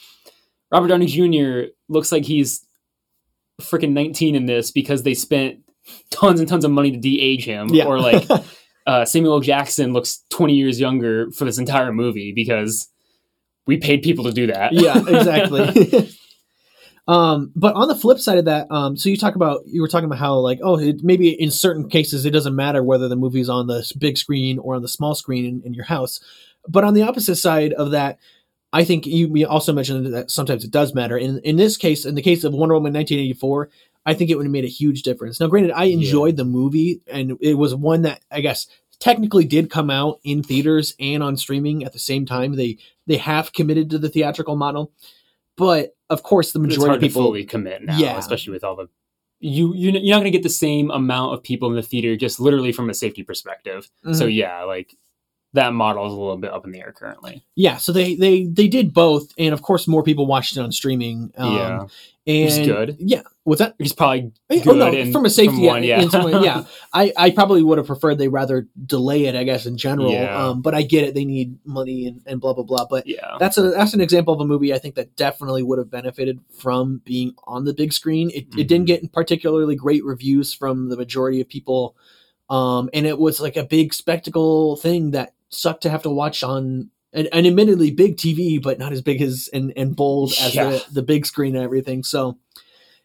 Robert 0.70 0.88
Downey 0.88 1.06
Jr. 1.06 1.70
looks 1.88 2.12
like 2.12 2.24
he's 2.24 2.66
freaking 3.60 3.92
nineteen 3.92 4.34
in 4.34 4.46
this 4.46 4.70
because 4.70 5.02
they 5.02 5.14
spent 5.14 5.60
tons 6.10 6.40
and 6.40 6.48
tons 6.48 6.64
of 6.64 6.70
money 6.70 6.90
to 6.90 6.98
de-age 6.98 7.44
him, 7.44 7.68
Yeah. 7.70 7.84
or 7.86 7.98
like 8.00 8.26
uh, 8.86 9.04
Samuel 9.04 9.34
L. 9.34 9.40
Jackson 9.40 9.92
looks 9.92 10.24
20 10.30 10.54
years 10.54 10.78
younger 10.80 11.30
for 11.30 11.44
this 11.44 11.58
entire 11.58 11.92
movie 11.92 12.32
because 12.34 12.88
we 13.66 13.76
paid 13.76 14.02
people 14.02 14.24
to 14.24 14.32
do 14.32 14.46
that. 14.46 14.72
yeah, 14.72 14.98
exactly. 14.98 16.08
um, 17.08 17.52
but 17.54 17.74
on 17.74 17.88
the 17.88 17.94
flip 17.94 18.18
side 18.18 18.38
of 18.38 18.44
that, 18.46 18.70
um, 18.70 18.96
so 18.96 19.08
you 19.08 19.16
talk 19.16 19.34
about 19.34 19.62
you 19.66 19.82
were 19.82 19.88
talking 19.88 20.06
about 20.06 20.18
how 20.18 20.36
like 20.36 20.60
oh 20.62 20.78
it, 20.78 21.02
maybe 21.02 21.30
in 21.30 21.50
certain 21.50 21.88
cases 21.88 22.24
it 22.24 22.30
doesn't 22.30 22.54
matter 22.54 22.82
whether 22.82 23.08
the 23.08 23.16
movie's 23.16 23.48
on 23.48 23.66
the 23.66 23.92
big 23.98 24.16
screen 24.16 24.58
or 24.58 24.74
on 24.76 24.82
the 24.82 24.88
small 24.88 25.14
screen 25.14 25.44
in, 25.44 25.62
in 25.64 25.74
your 25.74 25.84
house, 25.84 26.20
but 26.68 26.84
on 26.84 26.94
the 26.94 27.02
opposite 27.02 27.36
side 27.36 27.72
of 27.72 27.90
that. 27.90 28.18
I 28.72 28.84
think 28.84 29.06
you 29.06 29.46
also 29.46 29.72
mentioned 29.72 30.12
that 30.12 30.30
sometimes 30.30 30.62
it 30.62 30.70
does 30.70 30.92
matter. 30.92 31.16
In 31.16 31.38
in 31.44 31.56
this 31.56 31.78
case, 31.78 32.04
in 32.04 32.14
the 32.14 32.20
case 32.20 32.44
of 32.44 32.52
Wonder 32.52 32.74
Woman 32.74 32.92
1984, 32.92 33.70
I 34.04 34.12
think 34.12 34.28
it 34.28 34.36
would 34.36 34.44
have 34.44 34.52
made 34.52 34.64
a 34.64 34.68
huge 34.68 35.02
difference. 35.02 35.40
Now, 35.40 35.46
granted, 35.48 35.72
I 35.72 35.84
enjoyed 35.86 36.36
the 36.36 36.44
movie, 36.44 37.00
and 37.06 37.38
it 37.40 37.54
was 37.54 37.74
one 37.74 38.02
that 38.02 38.20
I 38.30 38.40
guess 38.40 38.66
technically 38.98 39.44
did 39.44 39.70
come 39.70 39.90
out 39.90 40.20
in 40.24 40.42
theaters 40.42 40.94
and 40.98 41.22
on 41.22 41.36
streaming 41.36 41.84
at 41.84 41.92
the 41.92 41.98
same 41.98 42.26
time. 42.26 42.54
They 42.56 42.78
they 43.06 43.16
have 43.18 43.52
committed 43.52 43.90
to 43.90 43.98
the 43.98 44.08
theatrical 44.08 44.56
model, 44.56 44.92
but 45.56 45.96
of 46.10 46.22
course, 46.22 46.52
the 46.52 46.60
it's 46.60 46.68
majority 46.68 46.88
hard 46.88 46.96
of 46.96 47.00
people, 47.02 47.22
to 47.22 47.26
fully 47.28 47.44
commit 47.44 47.82
now, 47.82 47.98
Yeah. 47.98 48.18
especially 48.18 48.52
with 48.52 48.64
all 48.64 48.76
the 48.76 48.88
you 49.40 49.74
you 49.74 49.90
you're 49.92 50.14
not 50.14 50.20
going 50.20 50.24
to 50.24 50.30
get 50.30 50.42
the 50.42 50.48
same 50.48 50.90
amount 50.90 51.34
of 51.34 51.42
people 51.42 51.68
in 51.68 51.74
the 51.76 51.82
theater 51.82 52.16
just 52.16 52.40
literally 52.40 52.72
from 52.72 52.88
a 52.88 52.94
safety 52.94 53.22
perspective. 53.22 53.90
So 54.12 54.26
Mhm. 54.26 54.34
yeah, 54.34 54.62
like 54.64 54.96
that 55.56 55.72
model 55.74 56.06
is 56.06 56.12
a 56.12 56.16
little 56.16 56.36
bit 56.38 56.52
up 56.52 56.64
in 56.64 56.72
the 56.72 56.80
air 56.80 56.92
currently. 56.96 57.44
yeah. 57.54 57.76
So 57.76 57.92
they 57.92 58.14
they 58.14 58.44
they 58.46 58.68
did 58.68 58.94
both, 58.94 59.32
and 59.36 59.52
of 59.52 59.60
course, 59.62 59.86
more 59.86 60.02
people 60.02 60.26
watched 60.26 60.56
it 60.56 60.60
on 60.60 60.72
streaming. 60.72 61.32
Um, 61.36 61.54
yeah, 61.56 61.80
and 61.80 61.90
is 62.26 62.58
good. 62.58 62.96
Yeah, 62.98 63.22
what's 63.44 63.60
that? 63.60 63.74
it's 63.78 63.92
probably 63.92 64.32
Oh, 64.50 64.60
good 64.60 64.76
no, 64.78 64.90
in- 64.92 65.12
from 65.12 65.24
a 65.26 65.30
safety, 65.30 65.64
one, 65.66 65.82
yeah, 65.84 65.98
yeah. 65.98 66.02
in 66.02 66.10
some 66.10 66.24
way, 66.24 66.32
yeah. 66.42 66.64
I, 66.92 67.12
I 67.16 67.30
probably 67.30 67.62
would 67.62 67.78
have 67.78 67.86
preferred 67.86 68.18
they 68.18 68.26
rather 68.28 68.66
delay 68.84 69.26
it, 69.26 69.36
I 69.36 69.44
guess, 69.44 69.64
in 69.66 69.76
general. 69.76 70.10
Yeah. 70.12 70.36
Um, 70.48 70.60
but 70.62 70.74
I 70.74 70.82
get 70.82 71.04
it; 71.04 71.14
they 71.14 71.24
need 71.24 71.58
money 71.64 72.06
and, 72.08 72.22
and 72.26 72.40
blah 72.40 72.52
blah 72.54 72.64
blah. 72.64 72.86
But 72.90 73.06
yeah. 73.06 73.36
that's 73.38 73.58
a 73.58 73.62
that's 73.70 73.94
an 73.94 74.00
example 74.00 74.34
of 74.34 74.40
a 74.40 74.44
movie 74.44 74.74
I 74.74 74.78
think 74.78 74.96
that 74.96 75.14
definitely 75.16 75.62
would 75.62 75.78
have 75.78 75.90
benefited 75.90 76.40
from 76.58 77.00
being 77.04 77.34
on 77.44 77.64
the 77.64 77.74
big 77.74 77.92
screen. 77.92 78.30
It, 78.30 78.46
it 78.58 78.66
didn't 78.66 78.84
Mhm. 78.84 78.86
get 78.86 79.12
particularly 79.12 79.76
great 79.76 80.04
reviews 80.04 80.52
from 80.52 80.88
the 80.88 80.96
majority 80.96 81.40
of 81.40 81.48
people, 81.48 81.94
um, 82.50 82.90
and 82.92 83.06
it 83.06 83.18
was 83.18 83.40
like 83.40 83.56
a 83.56 83.64
big 83.64 83.94
spectacle 83.94 84.74
thing 84.76 85.12
that 85.12 85.34
sucked 85.56 85.82
to 85.82 85.90
have 85.90 86.02
to 86.02 86.10
watch 86.10 86.42
on 86.42 86.90
an, 87.12 87.28
an 87.32 87.46
admittedly 87.46 87.90
big 87.90 88.16
TV, 88.16 88.62
but 88.62 88.78
not 88.78 88.92
as 88.92 89.02
big 89.02 89.22
as 89.22 89.48
and, 89.52 89.72
and 89.76 89.96
bold 89.96 90.32
as 90.40 90.54
Yeah. 90.54 90.70
the 90.70 90.84
the 90.92 91.02
big 91.02 91.26
screen 91.26 91.54
and 91.56 91.64
everything. 91.64 92.02
So 92.04 92.38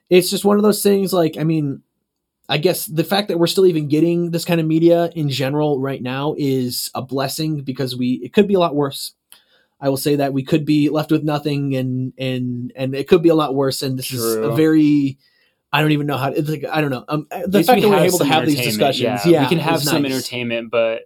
it's 0.10 0.30
just 0.30 0.44
one 0.46 0.58
of 0.58 0.64
those 0.64 0.84
things. 0.84 1.14
Like 1.14 1.38
I 1.38 1.44
mean. 1.44 1.82
I 2.50 2.58
guess 2.58 2.86
the 2.86 3.06
fact 3.06 3.30
that 3.30 3.40
we're 3.40 3.48
still 3.48 3.66
even 3.66 3.88
getting 3.88 4.32
this 4.32 4.44
kind 4.44 4.60
of 4.60 4.68
media 4.68 5.10
in 5.16 5.30
general 5.30 5.80
right 5.80 6.02
now 6.02 6.36
is 6.38 6.92
a 6.94 7.02
blessing 7.02 7.62
because 7.62 7.96
we 7.96 8.20
it 8.24 8.34
could 8.34 8.46
be 8.46 8.56
a 8.56 8.60
lot 8.60 8.76
worse. 8.76 9.14
I 9.80 9.88
will 9.88 9.96
say 9.96 10.18
that 10.18 10.34
we 10.34 10.44
could 10.44 10.66
be 10.66 10.90
left 10.90 11.12
with 11.12 11.24
nothing, 11.24 11.76
and 11.78 12.12
and 12.18 12.74
and 12.76 12.94
it 12.94 13.08
could 13.08 13.24
be 13.24 13.30
a 13.30 13.36
lot 13.36 13.56
worse. 13.56 13.82
And 13.84 13.98
this 13.98 14.12
is 14.12 14.36
a 14.36 14.52
very 14.52 15.18
I 15.72 15.80
don't 15.82 15.92
even 15.94 16.08
know 16.08 16.18
how. 16.18 16.28
It's 16.32 16.50
like 16.50 16.66
I 16.70 16.82
don't 16.82 16.90
know. 16.92 17.06
Um, 17.08 17.28
the 17.48 17.64
fact 17.64 17.82
that 17.84 17.90
we're 17.90 18.00
able 18.04 18.18
to 18.18 18.26
have 18.26 18.46
these 18.46 18.60
discussions, 18.60 19.26
Yeah, 19.26 19.32
yeah, 19.32 19.42
we 19.44 19.48
can 19.48 19.60
have 19.60 19.76
is 19.76 19.84
some 19.86 20.02
nice. 20.02 20.12
entertainment, 20.12 20.72
but 20.72 21.04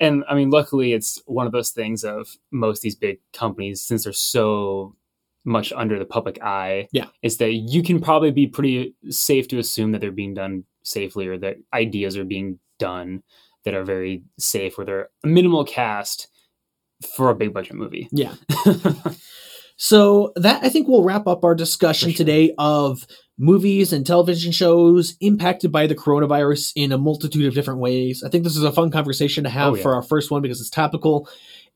and 0.00 0.24
I 0.28 0.34
mean, 0.34 0.50
luckily, 0.50 0.92
it's 0.92 1.20
one 1.26 1.46
of 1.46 1.52
those 1.52 1.70
things 1.70 2.04
of 2.04 2.28
most 2.50 2.78
of 2.78 2.82
these 2.82 2.96
big 2.96 3.18
companies 3.32 3.82
since 3.82 4.04
they're 4.04 4.12
so 4.12 4.94
much 5.44 5.72
under 5.72 5.98
the 5.98 6.04
public 6.04 6.42
eye. 6.42 6.88
Yeah. 6.92 7.06
is 7.22 7.38
that 7.38 7.52
you 7.52 7.82
can 7.82 8.00
probably 8.00 8.30
be 8.30 8.46
pretty 8.46 8.94
safe 9.08 9.48
to 9.48 9.58
assume 9.58 9.92
that 9.92 10.00
they're 10.00 10.10
being 10.10 10.34
done 10.34 10.64
safely 10.82 11.26
or 11.26 11.38
that 11.38 11.56
ideas 11.72 12.16
are 12.16 12.24
being 12.24 12.58
done 12.78 13.22
that 13.64 13.74
are 13.74 13.84
very 13.84 14.22
safe, 14.38 14.78
where 14.78 14.84
they're 14.84 15.08
a 15.24 15.26
minimal 15.26 15.64
cast 15.64 16.28
for 17.16 17.30
a 17.30 17.34
big 17.34 17.52
budget 17.52 17.74
movie. 17.74 18.08
Yeah. 18.12 18.34
So 19.78 20.32
that 20.34 20.62
I 20.62 20.68
think 20.68 20.88
will 20.88 21.04
wrap 21.04 21.26
up 21.26 21.44
our 21.44 21.54
discussion 21.54 22.10
sure. 22.10 22.16
today 22.16 22.52
of 22.58 23.06
movies 23.38 23.92
and 23.92 24.04
television 24.04 24.50
shows 24.52 25.16
impacted 25.20 25.70
by 25.70 25.86
the 25.86 25.94
coronavirus 25.94 26.72
in 26.74 26.90
a 26.92 26.98
multitude 26.98 27.46
of 27.46 27.54
different 27.54 27.78
ways. 27.80 28.22
I 28.24 28.28
think 28.28 28.44
this 28.44 28.56
is 28.56 28.64
a 28.64 28.72
fun 28.72 28.90
conversation 28.90 29.44
to 29.44 29.50
have 29.50 29.72
Oh, 29.72 29.76
yeah. 29.76 29.82
for 29.82 29.94
our 29.94 30.02
first 30.02 30.30
one 30.30 30.42
because 30.42 30.60
it's 30.60 30.70
topical 30.70 31.28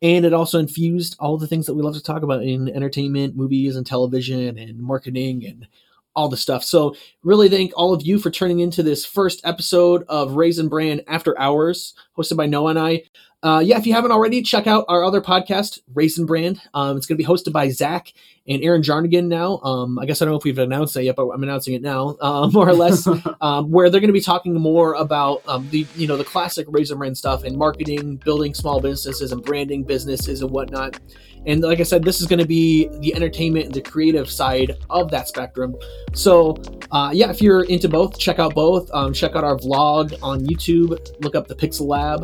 and 0.03 0.25
it 0.25 0.33
also 0.33 0.59
infused 0.59 1.15
all 1.21 1.39
the 1.39 1.47
things 1.47 1.67
that 1.67 1.75
we 1.75 1.83
love 1.83 1.95
to 1.95 2.03
talk 2.03 2.23
about 2.25 2.43
in 2.43 2.69
entertainment, 2.69 3.37
movies 3.37 3.77
and 3.77 3.87
television 3.87 4.59
and 4.59 4.81
marketing 4.81 5.47
and 5.47 5.69
all 6.15 6.29
the 6.29 6.37
stuff. 6.37 6.65
So 6.65 6.95
really 7.23 7.49
thank 7.49 7.73
all 7.77 7.95
of 7.95 8.03
you 8.03 8.19
for 8.19 8.31
turning 8.31 8.59
into 8.59 8.83
this 8.83 9.07
first 9.07 9.41
episode 9.45 10.05
of 10.09 10.33
Raisin 10.35 10.69
Brand 10.69 11.03
After 11.07 11.39
Hours, 11.39 11.95
hosted 12.19 12.37
by 12.37 12.47
Noah 12.47 12.71
and 12.71 12.79
I. 12.79 13.05
Uh, 13.43 13.59
yeah, 13.59 13.77
if 13.77 13.87
you 13.87 13.93
haven't 13.93 14.13
already, 14.13 14.41
check 14.41 14.69
out 14.69 14.85
our 14.89 15.05
other 15.05 15.21
podcast, 15.21 15.81
Raisin 15.95 16.27
Brand. 16.27 16.61
Um, 16.75 16.97
it's 16.97 17.07
going 17.07 17.19
to 17.19 17.23
be 17.23 17.29
hosted 17.29 17.53
by 17.53 17.71
Zach 17.71 18.13
and 18.47 18.63
Aaron 18.63 18.83
Jarnigan 18.83 19.27
now. 19.27 19.59
Um, 19.59 19.99
I 19.99 20.07
guess 20.07 20.21
I 20.21 20.25
don't 20.25 20.33
know 20.33 20.39
if 20.39 20.45
we've 20.45 20.59
announced 20.59 20.95
that 20.95 21.05
yet, 21.05 21.17
but 21.17 21.29
I'm 21.29 21.43
announcing 21.43 21.75
it 21.75 21.83
now, 21.83 22.17
uh, 22.21 22.49
more 22.53 22.69
or 22.69 22.73
less, 22.73 23.07
um, 23.41 23.71
where 23.71 23.91
they're 23.91 24.01
going 24.01 24.09
to 24.09 24.13
be 24.13 24.21
talking 24.21 24.55
more 24.55 24.95
about 24.95 25.43
um, 25.49 25.69
the 25.71 25.87
you 25.97 26.07
know 26.07 26.17
the 26.17 26.25
classic 26.25 26.67
Raisin 26.71 26.99
Brand 26.99 27.19
stuff 27.19 27.45
and 27.45 27.57
marketing, 27.57 28.17
building 28.17 28.55
small 28.55 28.81
businesses 28.81 29.33
and 29.33 29.43
branding 29.43 29.83
businesses 29.83 30.43
and 30.43 30.51
whatnot. 30.51 31.01
And 31.45 31.61
like 31.61 31.81
I 31.81 31.83
said, 31.83 32.05
this 32.05 32.21
is 32.21 32.29
going 32.29 32.39
to 32.39 32.47
be 32.47 32.89
the 33.01 33.15
entertainment 33.17 33.67
and 33.67 33.75
the 33.75 33.81
creative 33.81 34.31
side 34.31 34.77
of 34.91 35.11
that 35.11 35.27
spectrum. 35.27 35.75
So 36.13 36.57
uh, 36.93 37.11
yeah, 37.13 37.31
if 37.31 37.43
you're 37.43 37.65
into 37.65 37.89
both, 37.89 38.19
check 38.19 38.39
out 38.39 38.55
both. 38.55 38.89
Um, 38.93 39.13
check 39.13 39.35
out 39.35 39.43
our 39.43 39.57
vlog 39.57 40.17
on 40.23 40.41
YouTube. 40.47 40.97
Look 41.21 41.35
up 41.35 41.49
the 41.49 41.57
Pixel 41.57 41.87
Lab 41.87 42.23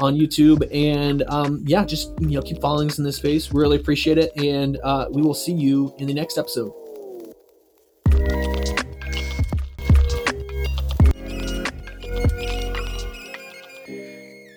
on 0.00 0.16
YouTube, 0.60 0.74
and 0.74 1.22
um, 1.28 1.62
yeah, 1.66 1.84
just 1.84 2.12
you 2.20 2.30
know 2.30 2.42
keep 2.42 2.60
following 2.60 2.88
us 2.90 2.98
in 2.98 3.04
this 3.04 3.16
space. 3.16 3.52
Really 3.52 3.76
appreciate 3.76 4.18
it, 4.18 4.32
and 4.36 4.78
uh, 4.82 5.06
we 5.10 5.22
will 5.22 5.34
see 5.34 5.52
you 5.52 5.94
in 5.98 6.06
the 6.06 6.14
next 6.14 6.38
episode. 6.38 6.72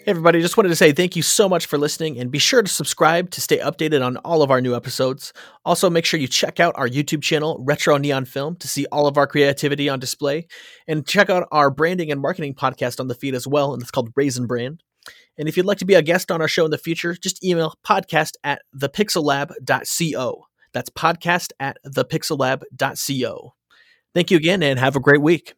Hey, 0.05 0.09
everybody, 0.11 0.41
just 0.41 0.57
wanted 0.57 0.67
to 0.67 0.75
say 0.75 0.91
thank 0.91 1.15
you 1.15 1.21
so 1.21 1.47
much 1.47 1.65
for 1.65 1.77
listening 1.77 2.19
and 2.19 2.29
be 2.29 2.37
sure 2.37 2.61
to 2.61 2.69
subscribe 2.69 3.31
to 3.31 3.39
stay 3.39 3.59
updated 3.59 4.05
on 4.05 4.17
all 4.17 4.41
of 4.41 4.51
our 4.51 4.59
new 4.59 4.75
episodes. 4.75 5.31
Also, 5.63 5.89
make 5.89 6.03
sure 6.03 6.19
you 6.19 6.27
check 6.27 6.59
out 6.59 6.73
our 6.75 6.89
YouTube 6.89 7.21
channel, 7.21 7.57
Retro 7.61 7.95
Neon 7.95 8.25
Film, 8.25 8.57
to 8.57 8.67
see 8.67 8.85
all 8.91 9.07
of 9.07 9.17
our 9.17 9.27
creativity 9.27 9.87
on 9.87 9.99
display. 9.99 10.47
And 10.89 11.07
check 11.07 11.29
out 11.29 11.47
our 11.53 11.71
branding 11.71 12.11
and 12.11 12.19
marketing 12.19 12.53
podcast 12.53 12.99
on 12.99 13.07
the 13.07 13.15
feed 13.15 13.33
as 13.33 13.47
well, 13.47 13.73
and 13.73 13.81
it's 13.81 13.91
called 13.91 14.11
Raisin 14.17 14.45
Brand. 14.45 14.83
And 15.37 15.47
if 15.47 15.57
you'd 15.57 15.65
like 15.65 15.79
to 15.79 15.85
be 15.85 15.95
a 15.95 16.01
guest 16.01 16.31
on 16.31 16.41
our 16.41 16.47
show 16.47 16.65
in 16.65 16.71
the 16.71 16.77
future, 16.77 17.15
just 17.15 17.43
email 17.43 17.73
podcast 17.85 18.33
at 18.43 18.61
thepixellab.co. 18.75 20.45
That's 20.73 20.89
podcast 20.89 21.51
at 21.59 21.77
thepixellab.co. 21.85 23.53
Thank 24.13 24.31
you 24.31 24.37
again 24.37 24.63
and 24.63 24.79
have 24.79 24.95
a 24.95 24.99
great 24.99 25.21
week. 25.21 25.55